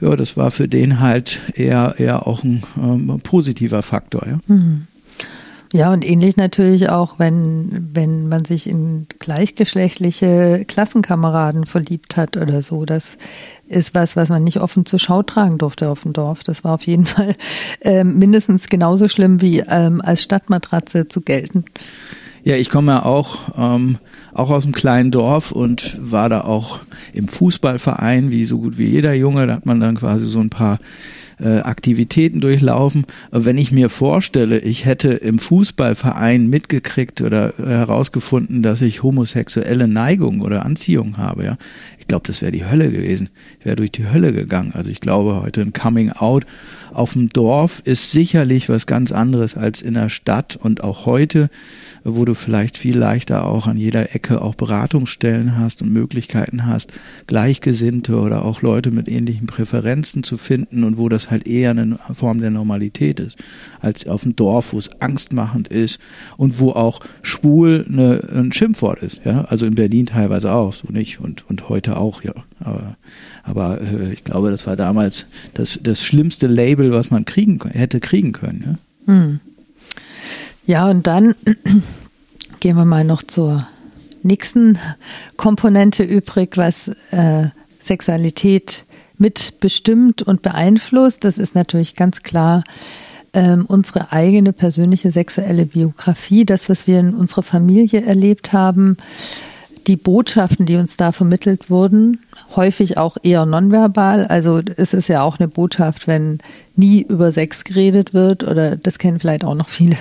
ja, 0.00 0.16
das 0.16 0.36
war 0.36 0.50
für 0.50 0.66
den 0.66 0.98
halt 0.98 1.40
eher, 1.54 1.94
eher 1.98 2.26
auch 2.26 2.42
ein 2.42 2.64
ähm, 2.76 3.20
positiver 3.22 3.82
Faktor. 3.82 4.26
Ja. 4.26 4.38
Mhm. 4.48 4.88
Ja, 5.72 5.92
und 5.92 6.04
ähnlich 6.08 6.36
natürlich 6.36 6.88
auch, 6.90 7.18
wenn, 7.18 7.90
wenn 7.92 8.28
man 8.28 8.44
sich 8.44 8.68
in 8.68 9.06
gleichgeschlechtliche 9.18 10.64
Klassenkameraden 10.66 11.66
verliebt 11.66 12.16
hat 12.16 12.36
oder 12.36 12.62
so. 12.62 12.84
Das 12.84 13.18
ist 13.66 13.94
was, 13.94 14.16
was 14.16 14.28
man 14.28 14.44
nicht 14.44 14.60
offen 14.60 14.86
zur 14.86 14.98
Schau 14.98 15.22
tragen 15.22 15.58
durfte 15.58 15.88
auf 15.88 16.02
dem 16.02 16.12
Dorf. 16.12 16.44
Das 16.44 16.62
war 16.62 16.74
auf 16.74 16.86
jeden 16.86 17.06
Fall 17.06 17.34
äh, 17.80 18.04
mindestens 18.04 18.68
genauso 18.68 19.08
schlimm 19.08 19.40
wie 19.40 19.60
ähm, 19.60 20.00
als 20.00 20.22
Stadtmatratze 20.22 21.08
zu 21.08 21.20
gelten. 21.20 21.64
Ja, 22.44 22.54
ich 22.54 22.70
komme 22.70 22.92
ja 22.92 23.04
auch, 23.04 23.48
ähm, 23.58 23.98
auch 24.32 24.50
aus 24.50 24.62
einem 24.62 24.72
kleinen 24.72 25.10
Dorf 25.10 25.50
und 25.50 25.98
war 26.00 26.28
da 26.28 26.42
auch 26.42 26.78
im 27.12 27.26
Fußballverein, 27.26 28.30
wie 28.30 28.44
so 28.44 28.58
gut 28.58 28.78
wie 28.78 28.86
jeder 28.86 29.14
Junge. 29.14 29.48
Da 29.48 29.54
hat 29.54 29.66
man 29.66 29.80
dann 29.80 29.96
quasi 29.96 30.28
so 30.28 30.38
ein 30.38 30.50
paar 30.50 30.78
äh, 31.40 31.58
Aktivitäten 31.58 32.40
durchlaufen. 32.40 33.06
Wenn 33.30 33.58
ich 33.58 33.72
mir 33.72 33.88
vorstelle, 33.88 34.58
ich 34.58 34.84
hätte 34.84 35.08
im 35.10 35.38
Fußballverein 35.38 36.48
mitgekriegt 36.48 37.20
oder 37.20 37.54
herausgefunden, 37.58 38.62
dass 38.62 38.82
ich 38.82 39.02
homosexuelle 39.02 39.88
Neigung 39.88 40.40
oder 40.40 40.64
Anziehung 40.64 41.18
habe, 41.18 41.44
ja, 41.44 41.58
ich 41.98 42.08
glaube, 42.08 42.26
das 42.26 42.40
wäre 42.40 42.52
die 42.52 42.64
Hölle 42.64 42.90
gewesen. 42.90 43.30
Ich 43.58 43.66
wäre 43.66 43.76
durch 43.76 43.90
die 43.90 44.08
Hölle 44.08 44.32
gegangen. 44.32 44.72
Also 44.74 44.90
ich 44.90 45.00
glaube, 45.00 45.42
heute 45.42 45.60
ein 45.62 45.72
Coming 45.72 46.12
Out 46.12 46.46
auf 46.92 47.12
dem 47.12 47.28
Dorf 47.28 47.80
ist 47.84 48.10
sicherlich 48.10 48.68
was 48.68 48.86
ganz 48.86 49.12
anderes 49.12 49.56
als 49.56 49.82
in 49.82 49.94
der 49.94 50.08
Stadt. 50.08 50.56
Und 50.56 50.82
auch 50.82 51.06
heute 51.06 51.50
wo 52.08 52.24
du 52.24 52.34
vielleicht 52.34 52.76
viel 52.76 52.96
leichter 52.96 53.44
auch 53.44 53.66
an 53.66 53.76
jeder 53.76 54.14
Ecke 54.14 54.40
auch 54.40 54.54
Beratungsstellen 54.54 55.58
hast 55.58 55.82
und 55.82 55.92
Möglichkeiten 55.92 56.64
hast, 56.64 56.92
Gleichgesinnte 57.26 58.20
oder 58.20 58.44
auch 58.44 58.62
Leute 58.62 58.92
mit 58.92 59.08
ähnlichen 59.08 59.48
Präferenzen 59.48 60.22
zu 60.22 60.36
finden 60.36 60.84
und 60.84 60.98
wo 60.98 61.08
das 61.08 61.30
halt 61.30 61.48
eher 61.48 61.72
eine 61.72 61.98
Form 62.12 62.40
der 62.40 62.50
Normalität 62.50 63.18
ist, 63.18 63.38
als 63.80 64.06
auf 64.06 64.22
dem 64.22 64.36
Dorf, 64.36 64.72
wo 64.72 64.78
es 64.78 65.00
angstmachend 65.00 65.66
ist 65.66 66.00
und 66.36 66.60
wo 66.60 66.70
auch 66.70 67.00
schwul 67.22 67.84
eine, 67.88 68.20
ein 68.32 68.52
Schimpfwort 68.52 69.00
ist, 69.00 69.22
ja, 69.24 69.44
also 69.46 69.66
in 69.66 69.74
Berlin 69.74 70.06
teilweise 70.06 70.52
auch, 70.52 70.72
so 70.72 70.88
nicht 70.92 71.20
und, 71.20 71.48
und 71.50 71.68
heute 71.68 71.96
auch, 71.96 72.22
ja, 72.22 72.34
aber 72.60 72.96
aber 73.42 73.80
äh, 73.80 74.12
ich 74.12 74.24
glaube, 74.24 74.50
das 74.50 74.66
war 74.66 74.76
damals 74.76 75.26
das, 75.54 75.78
das 75.82 76.02
schlimmste 76.02 76.46
Label, 76.46 76.92
was 76.92 77.10
man 77.10 77.24
kriegen 77.24 77.60
hätte 77.70 78.00
kriegen 78.00 78.32
können. 78.32 78.78
Ja? 79.06 79.12
Hm. 79.12 79.40
Ja, 80.66 80.90
und 80.90 81.06
dann 81.06 81.34
gehen 82.60 82.76
wir 82.76 82.84
mal 82.84 83.04
noch 83.04 83.22
zur 83.22 83.66
nächsten 84.22 84.78
Komponente 85.36 86.02
übrig, 86.02 86.56
was 86.56 86.88
äh, 87.12 87.48
Sexualität 87.78 88.84
mitbestimmt 89.18 90.22
und 90.22 90.42
beeinflusst. 90.42 91.24
Das 91.24 91.38
ist 91.38 91.54
natürlich 91.54 91.94
ganz 91.94 92.22
klar 92.22 92.64
ähm, 93.32 93.64
unsere 93.66 94.12
eigene 94.12 94.52
persönliche 94.52 95.12
sexuelle 95.12 95.66
Biografie, 95.66 96.44
das, 96.44 96.68
was 96.68 96.86
wir 96.86 96.98
in 96.98 97.14
unserer 97.14 97.42
Familie 97.42 98.02
erlebt 98.04 98.52
haben, 98.52 98.96
die 99.86 99.96
Botschaften, 99.96 100.66
die 100.66 100.76
uns 100.76 100.96
da 100.96 101.12
vermittelt 101.12 101.70
wurden, 101.70 102.20
häufig 102.54 102.98
auch 102.98 103.16
eher 103.22 103.46
nonverbal. 103.46 104.26
Also 104.26 104.60
es 104.76 104.94
ist 104.94 105.08
ja 105.08 105.22
auch 105.22 105.38
eine 105.38 105.48
Botschaft, 105.48 106.06
wenn 106.06 106.38
nie 106.74 107.02
über 107.02 107.30
Sex 107.32 107.64
geredet 107.64 108.12
wird 108.12 108.44
oder 108.44 108.76
das 108.76 108.98
kennen 108.98 109.20
vielleicht 109.20 109.44
auch 109.44 109.54
noch 109.54 109.68
viele, 109.68 109.96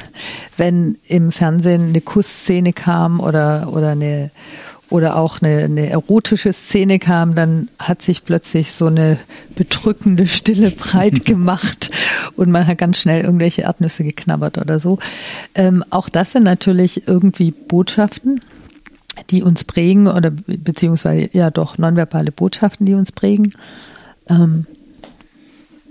wenn 0.57 0.97
im 1.07 1.31
Fernsehen 1.31 1.89
eine 1.89 2.01
Kussszene 2.01 2.73
kam 2.73 3.19
oder 3.19 3.69
oder 3.71 3.89
eine 3.89 4.31
oder 4.89 5.17
auch 5.17 5.41
eine, 5.41 5.63
eine 5.63 5.89
erotische 5.89 6.53
Szene 6.53 6.99
kam, 6.99 7.33
dann 7.33 7.69
hat 7.79 8.01
sich 8.01 8.23
plötzlich 8.23 8.71
so 8.71 8.85
eine 8.85 9.17
bedrückende 9.55 10.27
Stille 10.27 10.71
breit 10.71 11.25
gemacht 11.25 11.89
und 12.35 12.51
man 12.51 12.67
hat 12.67 12.77
ganz 12.77 12.99
schnell 12.99 13.23
irgendwelche 13.23 13.63
Erdnüsse 13.63 14.03
geknabbert 14.03 14.57
oder 14.57 14.79
so. 14.79 14.99
Ähm, 15.55 15.83
auch 15.89 16.07
das 16.07 16.33
sind 16.33 16.43
natürlich 16.43 17.07
irgendwie 17.07 17.51
Botschaften, 17.51 18.41
die 19.29 19.43
uns 19.43 19.63
prägen 19.63 20.07
oder 20.07 20.31
beziehungsweise 20.31 21.29
ja 21.33 21.51
doch 21.51 21.77
nonverbale 21.77 22.31
Botschaften, 22.31 22.85
die 22.85 22.93
uns 22.93 23.11
prägen. 23.11 23.53
Ähm, 24.27 24.65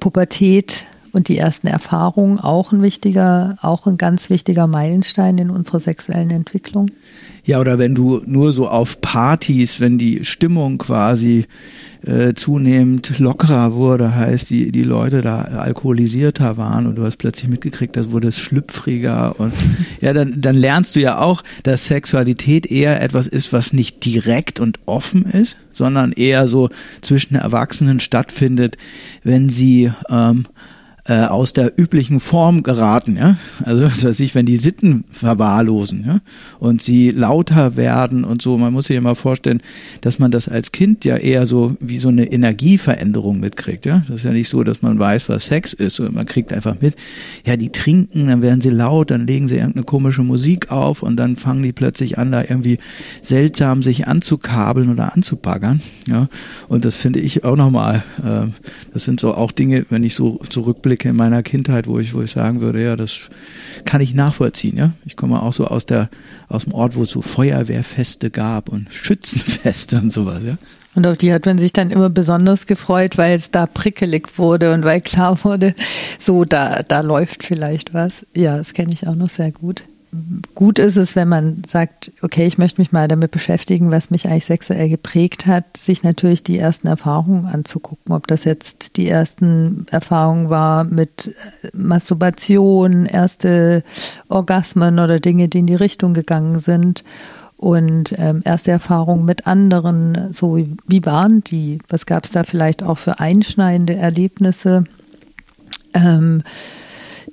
Pubertät 0.00 0.86
und 1.14 1.28
die 1.28 1.38
ersten 1.38 1.66
Erfahrungen 1.66 2.40
auch 2.40 2.72
ein 2.72 2.82
wichtiger, 2.82 3.56
auch 3.62 3.86
ein 3.86 3.96
ganz 3.96 4.30
wichtiger 4.30 4.66
Meilenstein 4.66 5.38
in 5.38 5.50
unserer 5.50 5.80
sexuellen 5.80 6.30
Entwicklung. 6.30 6.90
Ja, 7.46 7.60
oder 7.60 7.78
wenn 7.78 7.94
du 7.94 8.22
nur 8.24 8.52
so 8.52 8.68
auf 8.68 9.02
Partys, 9.02 9.78
wenn 9.78 9.98
die 9.98 10.24
Stimmung 10.24 10.78
quasi 10.78 11.44
äh, 12.06 12.32
zunehmend 12.32 13.18
lockerer 13.18 13.74
wurde, 13.74 14.14
heißt 14.14 14.48
die 14.48 14.72
die 14.72 14.82
Leute 14.82 15.20
da 15.20 15.42
alkoholisierter 15.42 16.56
waren 16.56 16.86
und 16.86 16.96
du 16.96 17.04
hast 17.04 17.18
plötzlich 17.18 17.50
mitgekriegt, 17.50 17.96
das 17.96 18.10
wurde 18.10 18.28
es 18.28 18.38
schlüpfriger 18.38 19.38
und 19.38 19.52
ja, 20.00 20.14
dann 20.14 20.40
dann 20.40 20.56
lernst 20.56 20.96
du 20.96 21.00
ja 21.00 21.18
auch, 21.18 21.42
dass 21.64 21.86
Sexualität 21.86 22.64
eher 22.66 23.02
etwas 23.02 23.26
ist, 23.26 23.52
was 23.52 23.74
nicht 23.74 24.04
direkt 24.06 24.58
und 24.58 24.80
offen 24.86 25.24
ist, 25.26 25.58
sondern 25.70 26.12
eher 26.12 26.48
so 26.48 26.70
zwischen 27.02 27.34
Erwachsenen 27.34 28.00
stattfindet, 28.00 28.78
wenn 29.22 29.50
sie 29.50 29.92
ähm, 30.08 30.46
äh, 31.06 31.26
aus 31.26 31.52
der 31.52 31.78
üblichen 31.78 32.18
Form 32.18 32.62
geraten, 32.62 33.18
ja. 33.18 33.36
Also 33.62 33.84
was 33.84 34.02
weiß 34.02 34.20
ich, 34.20 34.34
wenn 34.34 34.46
die 34.46 34.56
Sitten 34.56 35.04
verwahrlosen, 35.10 36.04
ja, 36.06 36.20
und 36.58 36.80
sie 36.80 37.10
lauter 37.10 37.76
werden 37.76 38.24
und 38.24 38.40
so. 38.40 38.56
Man 38.56 38.72
muss 38.72 38.86
sich 38.86 38.96
immer 38.96 39.14
vorstellen, 39.14 39.60
dass 40.00 40.18
man 40.18 40.30
das 40.30 40.48
als 40.48 40.72
Kind 40.72 41.04
ja 41.04 41.18
eher 41.18 41.44
so 41.44 41.76
wie 41.78 41.98
so 41.98 42.08
eine 42.08 42.32
Energieveränderung 42.32 43.38
mitkriegt, 43.38 43.84
ja. 43.84 44.02
Das 44.08 44.16
ist 44.16 44.24
ja 44.24 44.30
nicht 44.30 44.48
so, 44.48 44.64
dass 44.64 44.80
man 44.80 44.98
weiß, 44.98 45.28
was 45.28 45.46
Sex 45.46 45.74
ist, 45.74 46.00
und 46.00 46.14
man 46.14 46.24
kriegt 46.24 46.54
einfach 46.54 46.80
mit, 46.80 46.96
ja, 47.44 47.58
die 47.58 47.68
trinken, 47.68 48.28
dann 48.28 48.40
werden 48.40 48.62
sie 48.62 48.70
laut, 48.70 49.10
dann 49.10 49.26
legen 49.26 49.46
sie 49.46 49.56
irgendeine 49.56 49.84
komische 49.84 50.22
Musik 50.22 50.72
auf 50.72 51.02
und 51.02 51.16
dann 51.16 51.36
fangen 51.36 51.62
die 51.62 51.72
plötzlich 51.72 52.16
an, 52.16 52.32
da 52.32 52.40
irgendwie 52.40 52.78
seltsam 53.20 53.82
sich 53.82 54.08
anzukabeln 54.08 54.88
oder 54.88 55.14
anzubaggern, 55.14 55.82
ja. 56.08 56.28
Und 56.68 56.86
das 56.86 56.96
finde 56.96 57.20
ich 57.20 57.44
auch 57.44 57.56
nochmal, 57.56 58.02
äh, 58.24 58.46
das 58.94 59.04
sind 59.04 59.20
so 59.20 59.34
auch 59.34 59.52
Dinge, 59.52 59.84
wenn 59.90 60.02
ich 60.02 60.14
so 60.14 60.40
zurückblicke, 60.48 60.93
Augenblicke 60.94 61.08
in 61.08 61.16
meiner 61.16 61.42
Kindheit, 61.42 61.86
wo 61.86 61.98
ich, 61.98 62.14
wo 62.14 62.22
ich 62.22 62.30
sagen 62.30 62.60
würde, 62.60 62.82
ja, 62.82 62.96
das 62.96 63.28
kann 63.84 64.00
ich 64.00 64.14
nachvollziehen, 64.14 64.76
ja. 64.76 64.92
Ich 65.04 65.16
komme 65.16 65.42
auch 65.42 65.52
so 65.52 65.66
aus 65.66 65.86
der, 65.86 66.08
aus 66.48 66.64
dem 66.64 66.74
Ort, 66.74 66.94
wo 66.94 67.02
es 67.02 67.10
so 67.10 67.22
Feuerwehrfeste 67.22 68.30
gab 68.30 68.68
und 68.68 68.92
Schützenfeste 68.92 69.96
und 69.96 70.12
sowas, 70.12 70.42
ja. 70.44 70.56
Und 70.94 71.06
auf 71.06 71.16
die 71.16 71.32
hat 71.32 71.44
man 71.46 71.58
sich 71.58 71.72
dann 71.72 71.90
immer 71.90 72.08
besonders 72.08 72.66
gefreut, 72.66 73.18
weil 73.18 73.34
es 73.34 73.50
da 73.50 73.66
prickelig 73.66 74.38
wurde 74.38 74.72
und 74.72 74.84
weil 74.84 75.00
klar 75.00 75.36
wurde, 75.44 75.74
so, 76.20 76.44
da, 76.44 76.82
da 76.86 77.00
läuft 77.00 77.42
vielleicht 77.42 77.92
was. 77.92 78.24
Ja, 78.34 78.56
das 78.56 78.72
kenne 78.72 78.92
ich 78.92 79.06
auch 79.08 79.16
noch 79.16 79.30
sehr 79.30 79.50
gut. 79.50 79.84
Gut 80.54 80.78
ist 80.78 80.96
es, 80.96 81.16
wenn 81.16 81.28
man 81.28 81.62
sagt, 81.66 82.12
okay, 82.22 82.44
ich 82.46 82.58
möchte 82.58 82.80
mich 82.80 82.92
mal 82.92 83.08
damit 83.08 83.30
beschäftigen, 83.30 83.90
was 83.90 84.10
mich 84.10 84.28
eigentlich 84.28 84.44
sexuell 84.44 84.88
geprägt 84.88 85.46
hat, 85.46 85.76
sich 85.76 86.02
natürlich 86.02 86.42
die 86.42 86.58
ersten 86.58 86.86
Erfahrungen 86.86 87.46
anzugucken, 87.46 88.14
ob 88.14 88.26
das 88.26 88.44
jetzt 88.44 88.96
die 88.96 89.08
ersten 89.08 89.86
Erfahrungen 89.90 90.50
war 90.50 90.84
mit 90.84 91.34
Masturbation, 91.72 93.06
erste 93.06 93.82
Orgasmen 94.28 94.98
oder 94.98 95.18
Dinge, 95.18 95.48
die 95.48 95.60
in 95.60 95.66
die 95.66 95.74
Richtung 95.74 96.14
gegangen 96.14 96.60
sind. 96.60 97.02
Und 97.56 98.14
ähm, 98.18 98.42
erste 98.44 98.72
Erfahrungen 98.72 99.24
mit 99.24 99.46
anderen, 99.46 100.32
so 100.32 100.56
wie, 100.56 100.76
wie 100.86 101.04
waren 101.06 101.42
die? 101.44 101.78
Was 101.88 102.04
gab 102.04 102.24
es 102.24 102.30
da 102.30 102.44
vielleicht 102.44 102.82
auch 102.82 102.98
für 102.98 103.20
einschneidende 103.20 103.94
Erlebnisse, 103.94 104.84
ähm, 105.94 106.42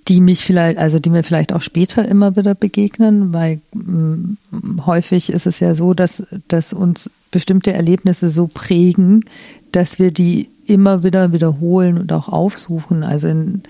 die 0.07 0.21
mich 0.21 0.43
vielleicht, 0.43 0.77
also 0.77 0.99
die 0.99 1.09
mir 1.09 1.23
vielleicht 1.23 1.53
auch 1.53 1.61
später 1.61 2.07
immer 2.07 2.35
wieder 2.35 2.55
begegnen, 2.55 3.33
weil 3.33 3.61
ähm, 3.73 4.37
häufig 4.85 5.31
ist 5.31 5.45
es 5.45 5.59
ja 5.59 5.75
so, 5.75 5.93
dass, 5.93 6.23
dass 6.47 6.73
uns 6.73 7.09
bestimmte 7.29 7.73
Erlebnisse 7.73 8.29
so 8.29 8.47
prägen, 8.47 9.25
dass 9.71 9.99
wir 9.99 10.11
die 10.11 10.49
immer 10.65 11.03
wieder 11.03 11.31
wiederholen 11.33 11.97
und 11.97 12.11
auch 12.11 12.27
aufsuchen. 12.27 13.03
Also 13.03 13.27
in 13.27 13.63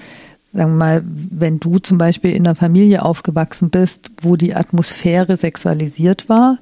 sagen 0.53 0.71
wir 0.71 0.77
mal, 0.77 1.03
wenn 1.05 1.59
du 1.59 1.79
zum 1.79 1.97
Beispiel 1.97 2.31
in 2.31 2.45
einer 2.45 2.55
Familie 2.55 3.03
aufgewachsen 3.03 3.69
bist, 3.69 4.11
wo 4.21 4.35
die 4.35 4.53
Atmosphäre 4.53 5.37
sexualisiert 5.37 6.27
war, 6.27 6.57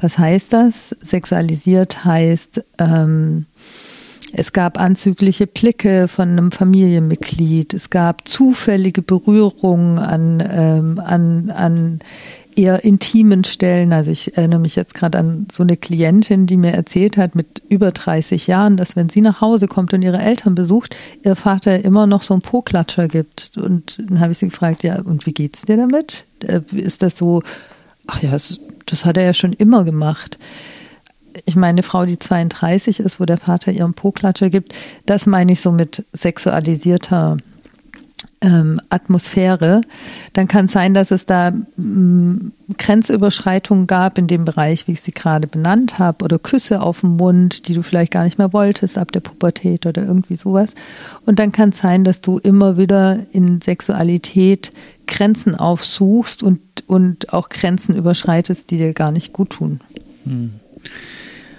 was 0.00 0.18
heißt 0.18 0.52
das? 0.52 0.90
Sexualisiert 1.00 2.04
heißt, 2.04 2.62
ähm, 2.78 3.46
es 4.36 4.52
gab 4.52 4.80
anzügliche 4.80 5.46
Blicke 5.46 6.08
von 6.08 6.30
einem 6.30 6.50
Familienmitglied, 6.50 7.72
es 7.72 7.90
gab 7.90 8.26
zufällige 8.28 9.00
Berührungen 9.00 9.98
an, 9.98 10.42
ähm, 10.50 10.98
an, 10.98 11.50
an 11.50 12.00
eher 12.56 12.84
intimen 12.84 13.44
Stellen. 13.44 13.92
Also 13.92 14.10
ich 14.10 14.36
erinnere 14.36 14.60
mich 14.60 14.76
jetzt 14.76 14.94
gerade 14.94 15.18
an 15.18 15.46
so 15.50 15.62
eine 15.62 15.76
Klientin, 15.76 16.46
die 16.46 16.56
mir 16.56 16.72
erzählt 16.72 17.16
hat 17.16 17.34
mit 17.34 17.62
über 17.68 17.92
30 17.92 18.46
Jahren, 18.46 18.76
dass 18.76 18.96
wenn 18.96 19.08
sie 19.08 19.20
nach 19.20 19.40
Hause 19.40 19.68
kommt 19.68 19.94
und 19.94 20.02
ihre 20.02 20.20
Eltern 20.20 20.54
besucht, 20.54 20.96
ihr 21.22 21.36
Vater 21.36 21.84
immer 21.84 22.06
noch 22.06 22.22
so 22.22 22.34
einen 22.34 22.42
Po-Klatscher 22.42 23.08
gibt. 23.08 23.52
Und 23.56 24.02
dann 24.04 24.20
habe 24.20 24.32
ich 24.32 24.38
sie 24.38 24.48
gefragt, 24.48 24.82
ja, 24.82 25.00
und 25.00 25.26
wie 25.26 25.32
geht's 25.32 25.62
dir 25.62 25.76
damit? 25.76 26.24
Äh, 26.44 26.60
ist 26.72 27.02
das 27.02 27.16
so, 27.16 27.42
ach 28.06 28.22
ja, 28.22 28.32
das, 28.32 28.58
das 28.86 29.04
hat 29.04 29.16
er 29.16 29.24
ja 29.24 29.34
schon 29.34 29.52
immer 29.52 29.84
gemacht. 29.84 30.38
Ich 31.44 31.56
meine, 31.56 31.70
eine 31.70 31.82
Frau, 31.82 32.06
die 32.06 32.18
32 32.18 33.00
ist, 33.00 33.20
wo 33.20 33.24
der 33.24 33.38
Vater 33.38 33.72
ihren 33.72 33.94
Po-Klatscher 33.94 34.50
gibt, 34.50 34.74
das 35.06 35.26
meine 35.26 35.52
ich 35.52 35.60
so 35.60 35.72
mit 35.72 36.04
sexualisierter 36.12 37.38
ähm, 38.44 38.80
Atmosphäre, 38.90 39.80
dann 40.34 40.48
kann 40.48 40.66
es 40.66 40.72
sein, 40.72 40.92
dass 40.94 41.10
es 41.10 41.26
da 41.26 41.48
ähm, 41.78 42.52
Grenzüberschreitungen 42.76 43.86
gab 43.86 44.18
in 44.18 44.26
dem 44.26 44.44
Bereich, 44.44 44.86
wie 44.86 44.92
ich 44.92 45.00
sie 45.00 45.12
gerade 45.12 45.46
benannt 45.46 45.98
habe, 45.98 46.24
oder 46.24 46.38
Küsse 46.38 46.82
auf 46.82 47.00
dem 47.00 47.16
Mund, 47.16 47.68
die 47.68 47.74
du 47.74 47.82
vielleicht 47.82 48.12
gar 48.12 48.24
nicht 48.24 48.38
mehr 48.38 48.52
wolltest 48.52 48.98
ab 48.98 49.12
der 49.12 49.20
Pubertät 49.20 49.86
oder 49.86 50.02
irgendwie 50.02 50.36
sowas. 50.36 50.74
Und 51.24 51.38
dann 51.38 51.52
kann 51.52 51.70
es 51.70 51.78
sein, 51.78 52.04
dass 52.04 52.20
du 52.20 52.38
immer 52.38 52.76
wieder 52.76 53.18
in 53.32 53.60
Sexualität 53.60 54.72
Grenzen 55.06 55.54
aufsuchst 55.54 56.42
und, 56.42 56.60
und 56.86 57.32
auch 57.32 57.48
Grenzen 57.48 57.96
überschreitest, 57.96 58.70
die 58.70 58.76
dir 58.76 58.92
gar 58.92 59.10
nicht 59.10 59.32
gut 59.32 59.50
tun. 59.50 59.80
Hm. 60.24 60.52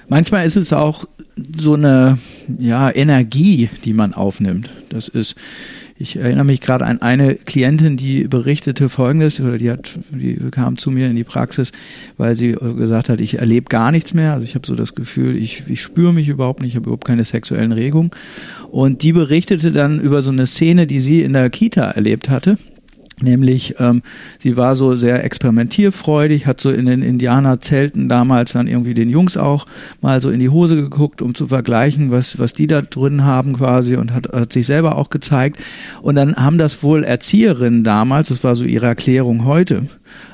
Manchmal 0.07 0.45
ist 0.45 0.55
es 0.55 0.73
auch 0.73 1.05
so 1.57 1.73
eine 1.73 2.17
ja, 2.59 2.93
Energie, 2.93 3.69
die 3.83 3.93
man 3.93 4.13
aufnimmt. 4.13 4.69
Das 4.89 5.07
ist 5.07 5.35
ich 5.97 6.17
erinnere 6.17 6.43
mich 6.43 6.59
gerade 6.59 6.85
an 6.85 7.01
eine 7.01 7.35
Klientin, 7.35 7.95
die 7.95 8.27
berichtete 8.27 8.89
Folgendes, 8.89 9.39
oder 9.39 9.57
die 9.57 9.71
hat, 9.71 9.97
die 10.11 10.35
kam 10.51 10.77
zu 10.77 10.91
mir 10.91 11.09
in 11.09 11.15
die 11.15 11.23
Praxis, 11.23 11.71
weil 12.17 12.35
sie 12.35 12.51
gesagt 12.51 13.07
hat, 13.07 13.21
ich 13.21 13.39
erlebe 13.39 13.67
gar 13.69 13.93
nichts 13.93 14.13
mehr. 14.13 14.33
Also 14.33 14.43
ich 14.43 14.55
habe 14.55 14.67
so 14.67 14.75
das 14.75 14.93
Gefühl, 14.93 15.37
ich, 15.37 15.63
ich 15.67 15.81
spüre 15.81 16.11
mich 16.11 16.27
überhaupt 16.27 16.61
nicht, 16.61 16.71
ich 16.71 16.75
habe 16.75 16.87
überhaupt 16.87 17.07
keine 17.07 17.23
sexuellen 17.23 17.71
Regungen. 17.71 18.11
Und 18.71 19.03
die 19.03 19.13
berichtete 19.13 19.71
dann 19.71 20.01
über 20.01 20.21
so 20.21 20.31
eine 20.31 20.47
Szene, 20.47 20.85
die 20.85 20.99
sie 20.99 21.21
in 21.21 21.31
der 21.31 21.49
Kita 21.49 21.91
erlebt 21.91 22.29
hatte. 22.29 22.57
Nämlich, 23.21 23.75
ähm, 23.79 24.01
sie 24.39 24.57
war 24.57 24.75
so 24.75 24.95
sehr 24.97 25.23
experimentierfreudig, 25.23 26.47
hat 26.47 26.59
so 26.59 26.69
in 26.69 26.85
den 26.85 27.01
Indianerzelten 27.01 28.09
damals 28.09 28.51
dann 28.51 28.67
irgendwie 28.67 28.93
den 28.93 29.09
Jungs 29.09 29.37
auch 29.37 29.65
mal 30.01 30.19
so 30.19 30.29
in 30.29 30.41
die 30.41 30.49
Hose 30.49 30.75
geguckt, 30.75 31.21
um 31.21 31.33
zu 31.33 31.47
vergleichen, 31.47 32.11
was, 32.11 32.37
was 32.39 32.53
die 32.53 32.67
da 32.67 32.81
drin 32.81 33.23
haben 33.23 33.53
quasi 33.53 33.95
und 33.95 34.13
hat, 34.13 34.27
hat 34.33 34.51
sich 34.51 34.65
selber 34.65 34.97
auch 34.97 35.09
gezeigt. 35.09 35.61
Und 36.01 36.15
dann 36.15 36.35
haben 36.35 36.57
das 36.57 36.83
wohl 36.83 37.05
Erzieherinnen 37.05 37.85
damals, 37.85 38.27
das 38.27 38.43
war 38.43 38.53
so 38.53 38.65
ihre 38.65 38.87
Erklärung 38.87 39.45
heute, 39.45 39.87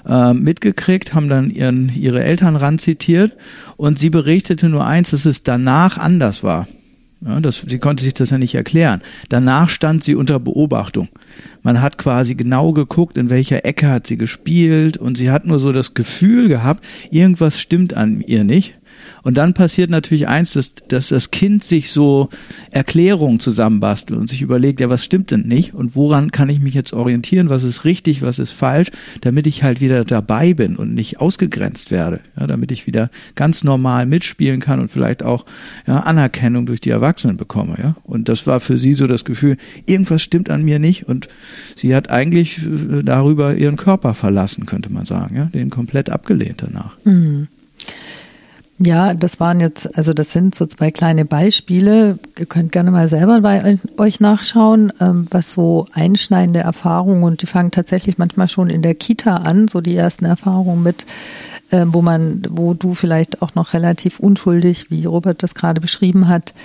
äh, 0.08 0.34
mitgekriegt, 0.34 1.14
haben 1.14 1.28
dann 1.28 1.52
ihren, 1.52 1.92
ihre 1.96 2.24
Eltern 2.24 2.56
ranzitiert 2.56 3.34
und 3.78 4.00
sie 4.00 4.10
berichtete 4.10 4.70
nur 4.70 4.88
eins, 4.88 5.12
dass 5.12 5.26
es 5.26 5.44
danach 5.44 6.00
anders 6.00 6.44
war. 6.44 6.68
Ja, 7.24 7.40
das, 7.40 7.64
sie 7.68 7.78
konnte 7.78 8.04
sich 8.04 8.16
das 8.16 8.32
ja 8.32 8.40
nicht 8.40 8.56
erklären. 8.56 9.02
Danach 9.30 9.70
stand 9.70 10.04
sie 10.04 10.16
unter 10.16 10.40
Beobachtung. 10.40 11.08
Man 11.62 11.80
hat 11.80 12.00
quasi 12.00 12.34
genau 12.34 12.72
geguckt, 12.72 13.16
in 13.16 13.30
welcher 13.30 13.64
Ecke 13.64 13.90
hat 13.90 14.08
sie 14.08 14.18
gespielt 14.18 14.98
und 14.98 15.18
sie 15.20 15.30
hat 15.30 15.46
nur 15.46 15.60
so 15.60 15.72
das 15.72 15.94
Gefühl 15.94 16.48
gehabt, 16.48 16.84
irgendwas 17.12 17.60
stimmt 17.60 17.94
an 17.94 18.22
ihr 18.22 18.44
nicht. 18.44 18.74
Und 19.24 19.38
dann 19.38 19.54
passiert 19.54 19.90
natürlich 19.90 20.28
eins, 20.28 20.54
dass, 20.54 20.76
dass 20.76 21.10
das 21.10 21.32
Kind 21.32 21.64
sich 21.64 21.92
so 21.92 22.30
Erklärungen 22.72 23.40
zusammenbastelt 23.40 24.20
und 24.20 24.28
sich 24.28 24.42
überlegt, 24.42 24.80
ja, 24.80 24.90
was 24.90 25.06
stimmt 25.06 25.32
denn 25.32 25.48
nicht 25.48 25.74
und 25.74 25.96
woran 25.96 26.32
kann 26.32 26.50
ich 26.50 26.60
mich 26.60 26.74
jetzt 26.74 26.94
orientieren, 26.94 27.50
was 27.50 27.64
ist 27.64 27.86
richtig, 27.86 28.22
was 28.22 28.40
ist 28.40 28.52
falsch, 28.52 28.92
damit 29.22 29.48
ich 29.48 29.64
halt 29.64 29.82
wieder 29.82 30.04
dabei 30.04 30.54
bin 30.54 30.76
und 30.76 30.94
nicht 30.94 31.20
ausgegrenzt 31.20 31.92
werde, 31.92 32.22
ja, 32.40 32.48
damit 32.48 32.72
ich 32.72 32.88
wieder 32.88 33.10
ganz 33.36 33.64
normal 33.64 34.06
mitspielen 34.06 34.60
kann 34.60 34.80
und 34.80 34.90
vielleicht 34.90 35.24
auch 35.24 35.46
ja, 35.88 36.00
Anerkennung 36.00 36.66
durch 36.66 36.82
die 36.82 36.90
Erwachsenen 36.90 37.38
bekomme. 37.38 37.78
Ja. 37.82 37.96
Und 38.04 38.30
das 38.30 38.48
war 38.48 38.60
für 38.60 38.78
sie 38.78 38.94
so 38.94 39.08
das 39.08 39.26
Gefühl, 39.26 39.58
irgendwas 39.86 40.22
stimmt 40.22 40.50
an 40.50 40.64
mir 40.64 40.80
nicht 40.80 41.08
und 41.08 41.28
sie 41.76 41.96
hat 41.96 42.10
eigentlich 42.10 42.60
äh, 42.60 43.04
darüber 43.04 43.56
ihren 43.56 43.78
Körper 43.78 44.14
verlassen, 44.14 44.66
könnte 44.66 44.92
man 44.92 45.06
sagen, 45.06 45.36
ja, 45.36 45.46
den 45.46 45.70
komplett 45.70 46.10
abgelehnt 46.10 46.62
danach. 46.62 46.98
Mhm. 47.04 47.48
Ja, 48.84 49.14
das 49.14 49.40
waren 49.40 49.60
jetzt, 49.60 49.96
also 49.96 50.12
das 50.12 50.32
sind 50.32 50.56
so 50.56 50.66
zwei 50.66 50.90
kleine 50.90 51.24
Beispiele. 51.24 52.18
Ihr 52.40 52.48
könnt 52.48 52.72
gerne 52.72 52.90
mal 52.90 53.08
selber 53.08 53.42
bei 53.42 53.78
euch 53.98 54.20
nachschauen, 54.20 54.92
ähm, 55.00 55.28
was 55.30 55.52
so 55.52 55.86
einschneidende 55.94 56.62
Erfahrungen 56.62 57.22
und 57.22 57.44
die 57.44 57.46
fangen 57.46 57.70
tatsächlich 57.70 58.18
manchmal 58.18 58.48
schon 58.48 58.72
in 58.72 58.82
der 58.82 58.96
Kita 58.96 59.36
an, 59.38 59.68
so 59.68 59.82
die 59.82 59.96
ersten 59.96 60.26
Erfahrungen 60.26 60.82
mit, 60.82 61.06
ähm, 61.72 61.94
wo 61.94 62.02
man, 62.02 62.42
wo 62.50 62.74
du 62.74 62.96
vielleicht 62.96 63.44
auch 63.44 63.54
noch 63.54 63.74
relativ 63.74 64.20
unschuldig, 64.20 64.90
wie 64.90 65.06
Robert 65.06 65.44
das 65.44 65.54
gerade 65.54 65.80
beschrieben 65.80 66.28
hat, 66.28 66.56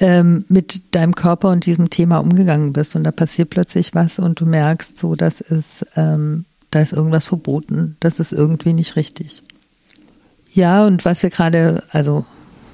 ähm, 0.00 0.44
mit 0.48 0.96
deinem 0.96 1.14
Körper 1.14 1.50
und 1.50 1.66
diesem 1.66 1.88
Thema 1.88 2.18
umgegangen 2.18 2.72
bist 2.72 2.96
und 2.96 3.04
da 3.04 3.12
passiert 3.12 3.50
plötzlich 3.50 3.94
was 3.94 4.18
und 4.18 4.40
du 4.40 4.44
merkst 4.44 4.98
so, 4.98 5.14
das 5.14 5.40
ist, 5.40 5.86
da 5.94 6.80
ist 6.80 6.92
irgendwas 6.92 7.26
verboten, 7.26 7.96
das 8.00 8.18
ist 8.18 8.32
irgendwie 8.32 8.72
nicht 8.72 8.96
richtig. 8.96 9.42
Ja, 10.52 10.84
und 10.86 11.04
was 11.04 11.22
wir 11.22 11.30
gerade, 11.30 11.82
also 11.92 12.24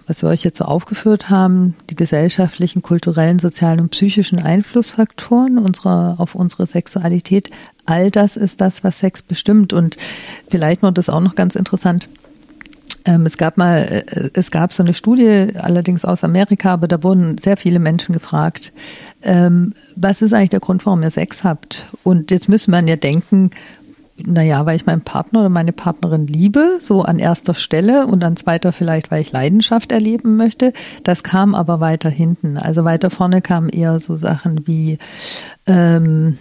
was 0.07 0.23
wir 0.23 0.31
euch 0.31 0.45
jetzt 0.45 0.59
so 0.59 0.65
aufgeführt 0.65 1.31
haben, 1.31 1.75
die 1.91 1.97
gesellschaftlichen, 1.97 2.83
kulturellen, 2.83 3.39
sozialen 3.39 3.81
und 3.81 3.91
psychischen 3.91 4.39
Einflussfaktoren 4.39 5.59
unserer, 5.59 6.15
auf 6.19 6.35
unsere 6.35 6.67
Sexualität, 6.67 7.51
all 7.87 8.11
das 8.11 8.37
ist 8.37 8.61
das, 8.61 8.85
was 8.85 9.01
Sex 9.01 9.23
bestimmt. 9.23 9.73
Und 9.73 9.97
vielleicht 10.49 10.83
noch 10.83 10.93
das 10.93 11.09
auch 11.09 11.21
noch 11.21 11.35
ganz 11.35 11.57
interessant. 11.57 12.09
Ähm, 13.05 13.27
es 13.27 13.37
gab 13.37 13.57
mal, 13.57 14.05
äh, 14.07 14.31
es 14.35 14.51
gab 14.51 14.73
so 14.73 14.83
eine 14.83 14.95
Studie, 14.95 15.49
allerdings 15.59 16.05
aus 16.05 16.25
Amerika, 16.25 16.73
aber 16.73 16.89
da 16.89 17.03
wurden 17.03 17.39
sehr 17.39 17.57
viele 17.57 17.79
Menschen 17.79 18.13
gefragt, 18.13 18.73
ähm, 19.23 19.75
was 19.95 20.23
ist 20.23 20.33
eigentlich 20.33 20.51
der 20.51 20.61
Grund, 20.61 20.87
warum 20.87 21.03
ihr 21.03 21.11
Sex 21.11 21.43
habt? 21.43 21.87
Und 22.03 22.31
jetzt 22.31 22.49
müsste 22.49 22.71
man 22.71 22.87
ja 22.87 22.97
denken, 22.97 23.51
naja, 24.25 24.65
weil 24.67 24.77
ich 24.77 24.87
meinen 24.87 25.03
Partner 25.03 25.41
oder 25.41 25.49
meine 25.49 25.73
Partnerin 25.73 26.27
liebe, 26.27 26.79
so 26.81 27.03
an 27.03 27.19
erster 27.19 27.55
Stelle 27.55 28.07
und 28.07 28.25
an 28.25 28.37
zweiter 28.37 28.73
vielleicht, 28.73 29.11
weil 29.11 29.21
ich 29.21 29.33
Leidenschaft 29.33 29.93
erleben 29.93 30.37
möchte. 30.37 30.73
Das 31.05 31.23
kam 31.23 31.55
aber 31.55 31.81
weiter 31.81 32.09
hinten. 32.09 32.57
Also 32.57 32.85
weiter 32.85 33.11
vorne 33.11 33.43
kamen 33.43 33.69
eher 33.69 34.01
so 34.01 34.17
Sachen 34.17 34.67
wie, 34.67 34.99
ähm, 35.67 36.39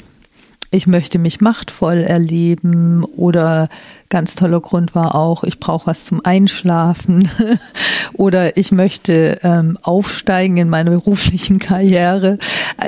ich 0.75 0.87
möchte 0.87 1.19
mich 1.19 1.39
machtvoll 1.39 1.99
erleben 1.99 3.03
oder 3.03 3.69
ganz 4.09 4.35
toller 4.35 4.59
Grund 4.59 4.93
war 4.93 5.15
auch, 5.15 5.43
ich 5.43 5.59
brauche 5.59 5.87
was 5.87 6.05
zum 6.05 6.23
Einschlafen 6.23 7.29
oder 8.13 8.57
ich 8.57 8.71
möchte 8.71 9.39
ähm, 9.43 9.77
aufsteigen 9.81 10.57
in 10.57 10.69
meiner 10.69 10.91
beruflichen 10.91 11.59
Karriere. 11.59 12.37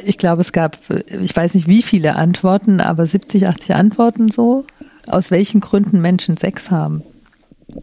Ich 0.06 0.18
glaube, 0.18 0.42
es 0.42 0.52
gab, 0.52 0.78
ich 1.08 1.36
weiß 1.36 1.54
nicht 1.54 1.68
wie 1.68 1.82
viele 1.82 2.16
Antworten, 2.16 2.82
aber 2.82 3.08
70, 3.08 3.48
80 3.48 3.76
Antworten 3.76 4.30
so, 4.30 4.66
aus 5.08 5.32
welchen 5.32 5.62
Gründen 5.62 6.02
Menschen 6.02 6.36
Sex 6.36 6.70
haben 6.70 7.04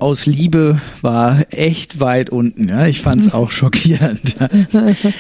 aus 0.01 0.27
Liebe 0.27 0.81
war 1.03 1.45
echt 1.51 2.01
weit 2.01 2.31
unten. 2.31 2.69
Ja, 2.69 2.87
ich 2.87 3.01
fand 3.01 3.23
es 3.23 3.33
auch 3.33 3.51
schockierend, 3.53 4.37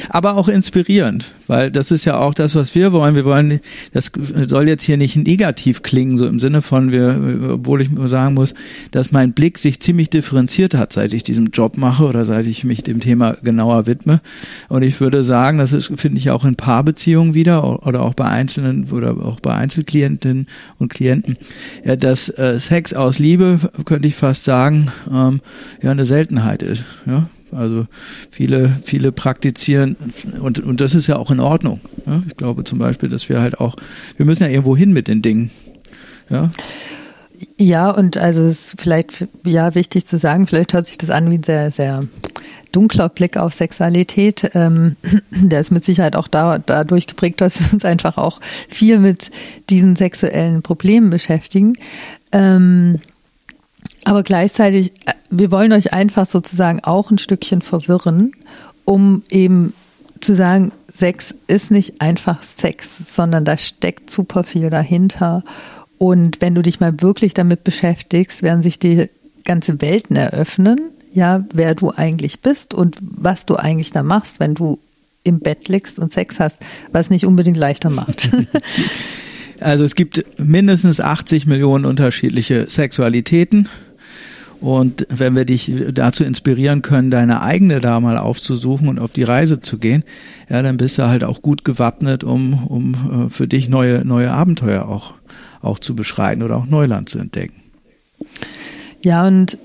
aber 0.09 0.37
auch 0.37 0.49
inspirierend, 0.49 1.33
weil 1.47 1.71
das 1.71 1.91
ist 1.91 2.05
ja 2.05 2.19
auch 2.19 2.35
das, 2.35 2.55
was 2.55 2.75
wir 2.75 2.93
wollen. 2.93 3.15
Wir 3.15 3.25
wollen, 3.25 3.61
das 3.93 4.11
soll 4.47 4.69
jetzt 4.69 4.83
hier 4.83 4.97
nicht 4.97 5.17
negativ 5.17 5.83
klingen, 5.83 6.19
so 6.19 6.27
im 6.27 6.41
Sinne 6.41 6.61
von 6.63 6.93
wir, 6.93 7.51
obwohl 7.53 7.83
ich 7.83 7.91
sagen 8.07 8.35
muss, 8.35 8.55
dass 8.91 9.13
mein 9.13 9.33
Blick 9.33 9.59
sich 9.59 9.81
ziemlich 9.81 10.11
differenziert 10.11 10.75
hat, 10.75 10.93
seit 10.93 11.13
ich 11.13 11.23
diesen 11.23 11.51
Job 11.51 11.77
mache 11.77 12.05
oder 12.05 12.25
seit 12.25 12.47
ich 12.47 12.65
mich 12.65 12.83
dem 12.83 13.01
Thema 13.01 13.37
genauer 13.43 13.87
widme. 13.87 14.21
Und 14.69 14.83
ich 14.83 15.01
würde 15.01 15.23
sagen, 15.23 15.59
das 15.59 15.73
ist, 15.73 15.93
finde 15.97 16.19
ich 16.19 16.31
auch 16.31 16.45
in 16.45 16.57
Paarbeziehungen 16.57 17.35
wieder 17.35 17.87
oder 17.87 18.03
auch 18.03 18.15
bei 18.15 18.27
einzelnen 18.27 18.91
oder 18.91 19.13
auch 19.25 19.41
bei 19.41 19.55
Einzelklientinnen 19.55 20.47
und 20.79 20.89
Klienten, 20.89 21.37
ja, 21.85 21.97
dass 21.97 22.29
äh, 22.29 22.59
Sex 22.59 22.93
aus 22.93 23.19
Liebe 23.19 23.61
könnte 23.85 24.09
ich 24.09 24.17
fast 24.17 24.45
sagen 24.45 24.64
sagen, 24.65 24.91
ähm, 25.13 25.41
ja 25.83 25.91
eine 25.91 26.05
Seltenheit 26.05 26.63
ist. 26.63 26.85
Ja? 27.07 27.29
Also 27.53 27.87
viele, 28.31 28.77
viele 28.85 29.13
praktizieren 29.13 29.97
und, 30.41 30.59
und 30.61 30.81
das 30.81 30.95
ist 30.95 31.07
ja 31.07 31.17
auch 31.17 31.31
in 31.31 31.41
Ordnung. 31.41 31.81
Ja? 32.07 32.23
Ich 32.27 32.37
glaube 32.37 32.65
zum 32.65 32.79
Beispiel, 32.79 33.09
dass 33.09 33.29
wir 33.29 33.41
halt 33.41 33.61
auch, 33.61 33.77
wir 34.17 34.27
müssen 34.27 34.43
ja 34.43 34.49
irgendwo 34.49 34.77
hin 34.77 34.93
mit 34.93 35.09
den 35.09 35.23
Dingen. 35.23 35.51
Ja. 36.31 36.51
Ja, 37.59 37.91
und 37.91 38.17
also 38.17 38.43
es 38.43 38.69
ist 38.69 38.81
vielleicht 38.81 39.27
ja 39.45 39.75
wichtig 39.75 40.07
zu 40.07 40.19
sagen, 40.19 40.47
vielleicht 40.47 40.73
hört 40.73 40.87
sich 40.87 40.99
das 40.99 41.11
an 41.11 41.31
wie 41.31 41.39
ein 41.39 41.43
sehr, 41.43 41.71
sehr 41.71 42.03
dunkler 42.73 43.09
Blick 43.09 43.37
auf 43.37 43.53
Sexualität. 43.53 44.51
Ähm, 44.55 44.97
der 45.31 45.61
ist 45.61 45.71
mit 45.71 45.85
Sicherheit 45.85 46.17
auch 46.17 46.29
da, 46.29 46.59
dadurch 46.59 47.07
geprägt, 47.07 47.41
dass 47.41 47.61
wir 47.61 47.73
uns 47.73 47.85
einfach 47.85 48.17
auch 48.17 48.41
viel 48.69 48.99
mit 48.99 49.31
diesen 49.69 49.95
sexuellen 49.95 50.63
Problemen 50.63 51.11
beschäftigen. 51.11 51.75
Ähm, 52.33 53.01
aber 54.05 54.23
gleichzeitig, 54.23 54.93
äh, 55.07 55.13
wir 55.31 55.51
wollen 55.51 55.73
euch 55.73 55.93
einfach 55.93 56.27
sozusagen 56.27 56.81
auch 56.85 57.11
ein 57.11 57.19
Stückchen 57.19 57.63
verwirren, 57.63 58.33
um 58.85 59.23
eben 59.31 59.73
zu 60.21 60.35
sagen, 60.35 60.73
Sex 60.91 61.35
ist 61.47 61.71
nicht 61.71 62.01
einfach 62.01 62.43
Sex, 62.43 63.01
sondern 63.07 63.45
da 63.45 63.57
steckt 63.59 64.11
super 64.11 64.45
viel 64.45 64.71
dahinter. 64.71 65.43
Und 65.99 66.41
wenn 66.41 66.55
du 66.55 66.63
dich 66.63 66.81
mal 66.81 67.01
wirklich 67.01 67.35
damit 67.35 67.65
beschäftigst, 67.65 68.43
werden 68.43 68.63
sich 68.63 68.79
die 68.79 69.09
ganze 69.45 69.81
Welten 69.81 70.17
eröffnen, 70.17 70.81
ja, 71.13 71.45
wer 71.53 71.75
du 71.75 71.93
eigentlich 71.93 72.41
bist 72.41 72.75
und 72.75 72.97
was 73.01 73.47
du 73.47 73.57
eigentlich 73.57 73.93
da 73.93 74.03
machst, 74.03 74.41
wenn 74.41 74.55
du 74.55 74.79
im 75.23 75.41
Bett 75.41 75.69
liegst 75.69 75.99
und 75.99 76.13
Sex 76.13 76.41
hast, 76.41 76.61
was 76.93 77.09
nicht 77.11 77.25
unbedingt 77.25 77.57
leichter 77.57 77.91
macht. 77.91 78.31
Also 79.61 79.85
es 79.85 79.95
gibt 79.95 80.25
mindestens 80.37 81.01
80 81.01 81.47
Millionen 81.47 81.85
unterschiedliche 81.85 82.69
Sexualitäten. 82.69 83.69
Und 84.61 85.07
wenn 85.11 85.37
wir 85.37 85.45
dich 85.45 85.71
dazu 85.93 86.25
inspirieren 86.25 86.83
können, 86.83 87.11
deine 87.11 87.43
eigene 87.43 87.81
da 87.81 88.01
mal 88.01 88.17
aufzusuchen 88.17 88.89
und 88.89 88.99
auf 88.99 89.13
die 89.13 89.23
Reise 89.23 89.61
zu 89.61 89.79
gehen, 89.79 90.05
ja, 90.49 90.63
dann 90.63 90.77
bist 90.77 90.99
du 90.99 91.07
halt 91.07 91.25
auch 91.25 91.43
gut 91.43 91.65
gewappnet, 91.65 92.25
um, 92.25 92.67
um 92.67 93.27
äh, 93.27 93.31
für 93.31 93.47
dich 93.47 93.69
neue, 93.69 94.05
neue 94.05 94.31
Abenteuer 94.31 94.89
auch, 94.89 95.15
auch 95.61 95.79
zu 95.79 95.95
beschreiten 95.95 96.43
oder 96.43 96.57
auch 96.57 96.67
Neuland 96.67 97.09
zu 97.09 97.19
entdecken. 97.19 97.55
Ja, 99.03 99.27
und 99.27 99.59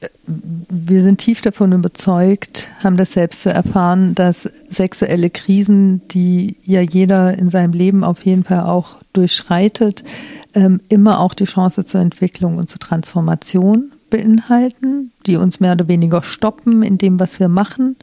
äh, 0.00 0.08
wir 0.26 1.02
sind 1.02 1.18
tief 1.18 1.40
davon 1.40 1.72
überzeugt, 1.72 2.70
haben 2.82 2.96
das 2.96 3.12
selbst 3.12 3.42
zu 3.42 3.50
erfahren, 3.50 4.14
dass 4.14 4.50
sexuelle 4.68 5.30
Krisen, 5.30 6.02
die 6.08 6.56
ja 6.64 6.80
jeder 6.80 7.38
in 7.38 7.48
seinem 7.48 7.72
Leben 7.72 8.02
auf 8.02 8.24
jeden 8.24 8.44
Fall 8.44 8.62
auch 8.62 8.96
durchschreitet, 9.12 10.04
ähm, 10.54 10.80
immer 10.88 11.20
auch 11.20 11.34
die 11.34 11.44
Chance 11.44 11.84
zur 11.84 12.00
Entwicklung 12.00 12.56
und 12.58 12.68
zur 12.68 12.80
Transformation 12.80 13.91
beinhalten, 14.12 15.10
die 15.26 15.36
uns 15.36 15.58
mehr 15.58 15.72
oder 15.72 15.88
weniger 15.88 16.22
stoppen 16.22 16.82
in 16.82 16.98
dem, 16.98 17.18
was 17.18 17.40
wir 17.40 17.48
machen 17.48 17.96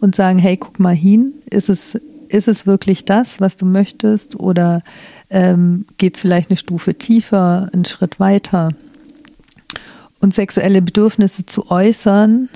und 0.00 0.14
sagen, 0.14 0.38
hey, 0.38 0.56
guck 0.56 0.78
mal 0.78 0.94
hin, 0.94 1.34
ist 1.50 1.68
es, 1.68 2.00
ist 2.28 2.46
es 2.46 2.64
wirklich 2.64 3.04
das, 3.04 3.40
was 3.40 3.56
du 3.56 3.66
möchtest 3.66 4.38
oder 4.38 4.82
ähm, 5.30 5.84
geht 5.98 6.14
es 6.14 6.22
vielleicht 6.22 6.50
eine 6.50 6.56
Stufe 6.56 6.94
tiefer, 6.94 7.68
einen 7.72 7.84
Schritt 7.84 8.20
weiter? 8.20 8.70
Und 10.20 10.32
sexuelle 10.32 10.80
Bedürfnisse 10.80 11.44
zu 11.44 11.70
äußern 11.70 12.48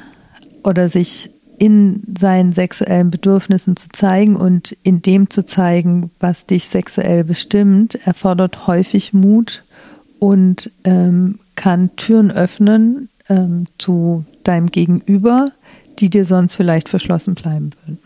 oder 0.62 0.88
sich 0.88 1.32
in 1.58 2.02
seinen 2.18 2.52
sexuellen 2.52 3.10
Bedürfnissen 3.10 3.76
zu 3.76 3.88
zeigen 3.88 4.36
und 4.36 4.76
in 4.84 5.02
dem 5.02 5.28
zu 5.28 5.44
zeigen, 5.44 6.12
was 6.20 6.46
dich 6.46 6.68
sexuell 6.68 7.24
bestimmt, 7.24 7.96
erfordert 8.06 8.68
häufig 8.68 9.12
Mut 9.12 9.64
und 10.22 10.70
ähm, 10.84 11.40
kann 11.56 11.96
Türen 11.96 12.30
öffnen 12.30 13.08
ähm, 13.28 13.66
zu 13.76 14.24
deinem 14.44 14.68
Gegenüber, 14.68 15.50
die 15.98 16.10
dir 16.10 16.24
sonst 16.24 16.54
vielleicht 16.54 16.88
verschlossen 16.88 17.34
bleiben 17.34 17.70
würden. 17.80 17.98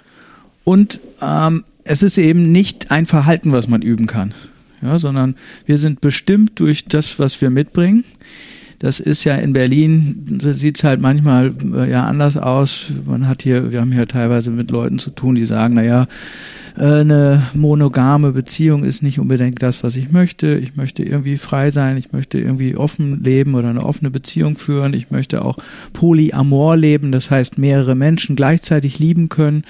Und 0.65 0.99
ähm, 1.21 1.65
es 1.85 2.03
ist 2.03 2.17
eben 2.17 2.53
nicht 2.53 2.91
ein 2.91 3.05
Verhalten, 3.05 3.53
was 3.53 3.69
man 3.69 3.83
üben 3.83 4.07
kann, 4.07 4.33
ja, 4.81 4.99
sondern 4.99 5.35
wir 5.67 5.77
sind 5.77 6.01
bestimmt 6.01 6.59
durch 6.59 6.87
das, 6.87 7.19
was 7.19 7.39
wir 7.43 7.51
mitbringen. 7.51 8.03
Das 8.79 8.99
ist 8.99 9.25
ja 9.25 9.35
in 9.35 9.53
Berlin, 9.53 10.41
sieht 10.41 10.79
es 10.79 10.85
halt 10.85 11.03
manchmal 11.03 11.55
äh, 11.75 11.91
ja 11.91 12.07
anders 12.07 12.39
aus. 12.39 12.93
Man 13.05 13.29
hat 13.29 13.43
hier, 13.43 13.73
wir 13.73 13.83
haben 13.83 13.93
hier 13.93 14.09
teilweise 14.09 14.51
mit 14.51 14.71
Leuten 14.71 14.99
zu 14.99 15.11
tun, 15.11 15.35
die 15.35 15.45
sagen, 15.45 15.75
naja, 15.75 16.09
eine 16.77 17.43
monogame 17.55 18.33
Beziehung 18.33 18.85
ist 18.85 19.03
nicht 19.03 19.19
unbedingt 19.19 19.63
das, 19.63 19.83
was 19.83 19.97
ich 19.97 20.13
möchte. 20.13 20.59
Ich 20.59 20.77
möchte 20.77 21.03
irgendwie 21.03 21.39
frei 21.39 21.71
sein, 21.71 21.97
ich 21.97 22.13
möchte 22.13 22.39
irgendwie 22.39 22.77
offen 22.77 23.23
leben 23.23 23.55
oder 23.55 23.69
eine 23.69 23.85
offene 23.85 24.11
Beziehung 24.11 24.57
führen. 24.57 24.93
Ich 24.93 25.11
möchte 25.11 25.45
auch 25.45 25.57
polyamor 25.93 26.77
leben, 26.77 27.13
das 27.13 27.31
heißt 27.31 27.59
mehrere 27.59 27.95
Menschen 27.95 28.37
gleichzeitig 28.37 28.99
lieben 28.99 29.29
können. 29.29 29.65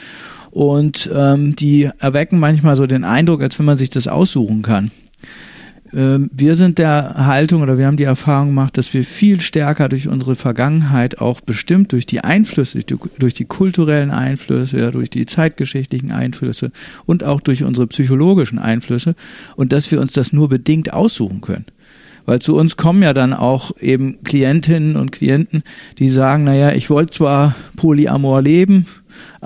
Und 0.50 1.10
ähm, 1.14 1.54
die 1.54 1.90
erwecken 1.98 2.38
manchmal 2.38 2.76
so 2.76 2.86
den 2.86 3.04
Eindruck, 3.04 3.42
als 3.42 3.58
wenn 3.58 3.66
man 3.66 3.76
sich 3.76 3.90
das 3.90 4.08
aussuchen 4.08 4.62
kann. 4.62 4.90
Ähm, 5.92 6.30
wir 6.32 6.54
sind 6.54 6.78
der 6.78 7.26
Haltung 7.26 7.62
oder 7.62 7.78
wir 7.78 7.86
haben 7.86 7.96
die 7.96 8.04
Erfahrung 8.04 8.48
gemacht, 8.48 8.76
dass 8.76 8.92
wir 8.94 9.04
viel 9.04 9.40
stärker 9.40 9.88
durch 9.88 10.08
unsere 10.08 10.36
Vergangenheit 10.36 11.20
auch 11.20 11.40
bestimmt 11.40 11.92
durch 11.92 12.06
die 12.06 12.20
Einflüsse, 12.20 12.80
durch 12.82 13.34
die 13.34 13.44
kulturellen 13.44 14.10
Einflüsse, 14.10 14.78
ja, 14.78 14.90
durch 14.90 15.10
die 15.10 15.26
zeitgeschichtlichen 15.26 16.10
Einflüsse 16.10 16.72
und 17.04 17.24
auch 17.24 17.40
durch 17.40 17.62
unsere 17.62 17.86
psychologischen 17.86 18.58
Einflüsse 18.58 19.14
und 19.56 19.72
dass 19.72 19.90
wir 19.90 20.00
uns 20.00 20.12
das 20.12 20.32
nur 20.32 20.48
bedingt 20.48 20.92
aussuchen 20.92 21.40
können. 21.40 21.66
Weil 22.26 22.40
zu 22.40 22.56
uns 22.56 22.76
kommen 22.76 23.02
ja 23.02 23.12
dann 23.12 23.32
auch 23.32 23.70
eben 23.80 24.22
Klientinnen 24.24 24.96
und 24.96 25.12
Klienten, 25.12 25.62
die 25.98 26.08
sagen, 26.08 26.42
naja, 26.42 26.72
ich 26.72 26.90
wollte 26.90 27.12
zwar 27.12 27.54
Polyamor 27.76 28.42
leben, 28.42 28.86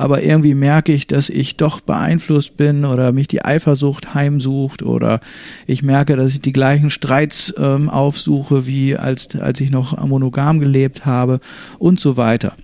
aber 0.01 0.23
irgendwie 0.23 0.55
merke 0.55 0.95
ich, 0.95 1.07
dass 1.07 1.29
ich 1.29 1.59
doch 1.59 1.83
beeinflusst 1.83 2.57
bin 2.57 2.87
oder 2.87 3.13
mich 3.13 3.29
die 3.29 3.45
Eifersucht 3.45 4.15
heimsucht 4.15 4.83
oder 4.83 5.21
ich 5.67 5.83
merke, 5.83 6.17
dass 6.17 6.33
ich 6.33 6.41
die 6.41 6.55
gleichen 6.55 6.89
Streits 6.89 7.53
ähm, 7.59 7.91
aufsuche, 7.91 8.67
wie 8.67 8.97
als, 8.97 9.39
als 9.39 9.61
ich 9.61 9.71
noch 9.71 10.03
monogam 10.03 10.59
gelebt 10.59 11.05
habe 11.05 11.39
und 11.79 12.01
so 12.01 12.17
weiter. 12.17 12.55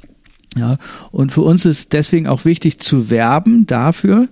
Ja, 0.57 0.79
und 1.11 1.31
für 1.31 1.43
uns 1.43 1.67
ist 1.67 1.93
deswegen 1.93 2.27
auch 2.27 2.47
wichtig 2.47 2.79
zu 2.79 3.11
werben 3.11 3.67
dafür, 3.67 4.29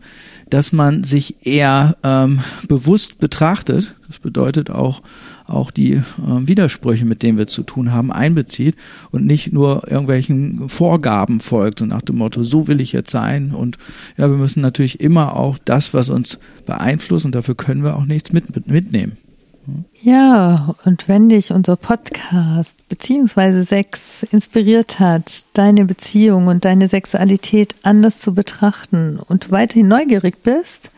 dass 0.48 0.72
man 0.72 1.04
sich 1.04 1.46
eher 1.46 1.98
ähm, 2.02 2.40
bewusst 2.68 3.18
betrachtet. 3.18 3.94
Das 4.06 4.18
bedeutet 4.18 4.70
auch 4.70 5.02
auch 5.46 5.70
die 5.70 5.94
äh, 5.94 6.02
Widersprüche, 6.18 7.04
mit 7.04 7.22
denen 7.22 7.38
wir 7.38 7.46
zu 7.46 7.62
tun 7.62 7.92
haben, 7.92 8.12
einbezieht 8.12 8.76
und 9.10 9.26
nicht 9.26 9.52
nur 9.52 9.88
irgendwelchen 9.88 10.68
Vorgaben 10.68 11.40
folgt 11.40 11.82
und 11.82 11.88
nach 11.88 12.02
dem 12.02 12.16
Motto, 12.16 12.44
so 12.44 12.68
will 12.68 12.80
ich 12.80 12.92
jetzt 12.92 13.10
sein. 13.10 13.52
Und 13.52 13.78
ja, 14.16 14.28
wir 14.30 14.36
müssen 14.36 14.60
natürlich 14.60 15.00
immer 15.00 15.36
auch 15.36 15.58
das, 15.64 15.94
was 15.94 16.08
uns 16.08 16.38
beeinflusst, 16.66 17.24
und 17.24 17.34
dafür 17.34 17.54
können 17.54 17.84
wir 17.84 17.96
auch 17.96 18.06
nichts 18.06 18.32
mit, 18.32 18.66
mitnehmen. 18.66 19.16
Ja, 20.02 20.74
und 20.84 21.08
wenn 21.08 21.30
dich 21.30 21.50
unser 21.50 21.76
Podcast 21.76 22.86
beziehungsweise 22.88 23.64
Sex 23.64 24.22
inspiriert 24.24 25.00
hat, 25.00 25.46
deine 25.54 25.86
Beziehung 25.86 26.48
und 26.48 26.66
deine 26.66 26.88
Sexualität 26.88 27.74
anders 27.82 28.18
zu 28.18 28.34
betrachten 28.34 29.18
und 29.18 29.50
weiterhin 29.50 29.88
neugierig 29.88 30.42
bist, 30.42 30.90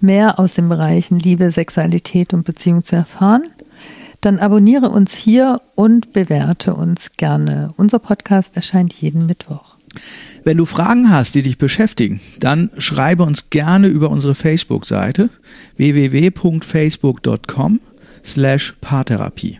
mehr 0.00 0.38
aus 0.38 0.54
den 0.54 0.68
Bereichen 0.68 1.18
Liebe, 1.18 1.50
Sexualität 1.50 2.32
und 2.32 2.44
Beziehung 2.44 2.84
zu 2.84 2.96
erfahren, 2.96 3.44
dann 4.22 4.38
abonniere 4.38 4.88
uns 4.88 5.14
hier 5.14 5.60
und 5.74 6.12
bewerte 6.12 6.74
uns 6.74 7.12
gerne. 7.18 7.74
Unser 7.76 7.98
Podcast 7.98 8.56
erscheint 8.56 8.94
jeden 8.94 9.26
Mittwoch. 9.26 9.76
Wenn 10.44 10.56
du 10.56 10.64
Fragen 10.64 11.10
hast, 11.10 11.34
die 11.34 11.42
dich 11.42 11.58
beschäftigen, 11.58 12.20
dann 12.40 12.70
schreibe 12.78 13.24
uns 13.24 13.50
gerne 13.50 13.88
über 13.88 14.08
unsere 14.08 14.34
Facebook-Seite 14.34 15.28
www.facebook.com 15.76 17.80
slash 18.24 18.74
Paartherapie. 18.80 19.58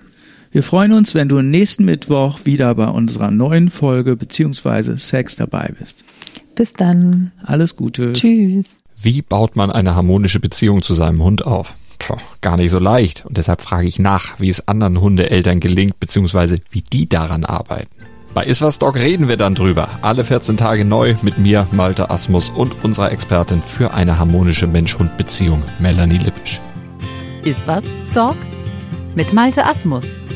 Wir 0.57 0.63
freuen 0.63 0.95
uns, 0.95 1.15
wenn 1.15 1.29
du 1.29 1.43
nächsten 1.43 1.85
Mittwoch 1.85 2.41
wieder 2.45 2.75
bei 2.75 2.87
unserer 2.87 3.31
neuen 3.31 3.69
Folge 3.69 4.17
beziehungsweise 4.17 4.97
Sex 4.97 5.37
dabei 5.37 5.75
bist. 5.79 6.03
Bis 6.55 6.73
dann. 6.73 7.31
Alles 7.45 7.77
Gute. 7.77 8.15
Tschüss. 8.15 8.79
Wie 8.97 9.21
baut 9.21 9.55
man 9.55 9.71
eine 9.71 9.95
harmonische 9.95 10.41
Beziehung 10.41 10.81
zu 10.81 10.95
seinem 10.95 11.23
Hund 11.23 11.45
auf? 11.45 11.75
Puh, 11.99 12.17
gar 12.41 12.57
nicht 12.57 12.71
so 12.71 12.79
leicht. 12.79 13.27
Und 13.27 13.37
deshalb 13.37 13.61
frage 13.61 13.87
ich 13.87 13.99
nach, 13.99 14.41
wie 14.41 14.49
es 14.49 14.67
anderen 14.67 14.99
Hundeeltern 14.99 15.61
gelingt, 15.61 16.01
beziehungsweise 16.01 16.57
wie 16.71 16.81
die 16.81 17.07
daran 17.07 17.45
arbeiten. 17.45 17.95
Bei 18.33 18.47
Iswas 18.47 18.79
Dog 18.79 18.97
reden 18.97 19.29
wir 19.29 19.37
dann 19.37 19.57
drüber. 19.57 19.91
Alle 20.01 20.25
14 20.25 20.57
Tage 20.57 20.87
neu 20.87 21.17
mit 21.21 21.37
mir, 21.37 21.67
Malte 21.73 22.09
Asmus 22.09 22.49
und 22.49 22.83
unserer 22.83 23.13
Expertin 23.13 23.61
für 23.61 23.93
eine 23.93 24.19
harmonische 24.19 24.67
Mensch-Hund-Beziehung, 24.67 25.63
Melanie 25.81 26.17
Lippisch. 26.17 26.63
Iswas 27.45 27.85
Dog 28.15 28.37
mit 29.15 29.35
Malte 29.35 29.67
Asmus 29.67 30.17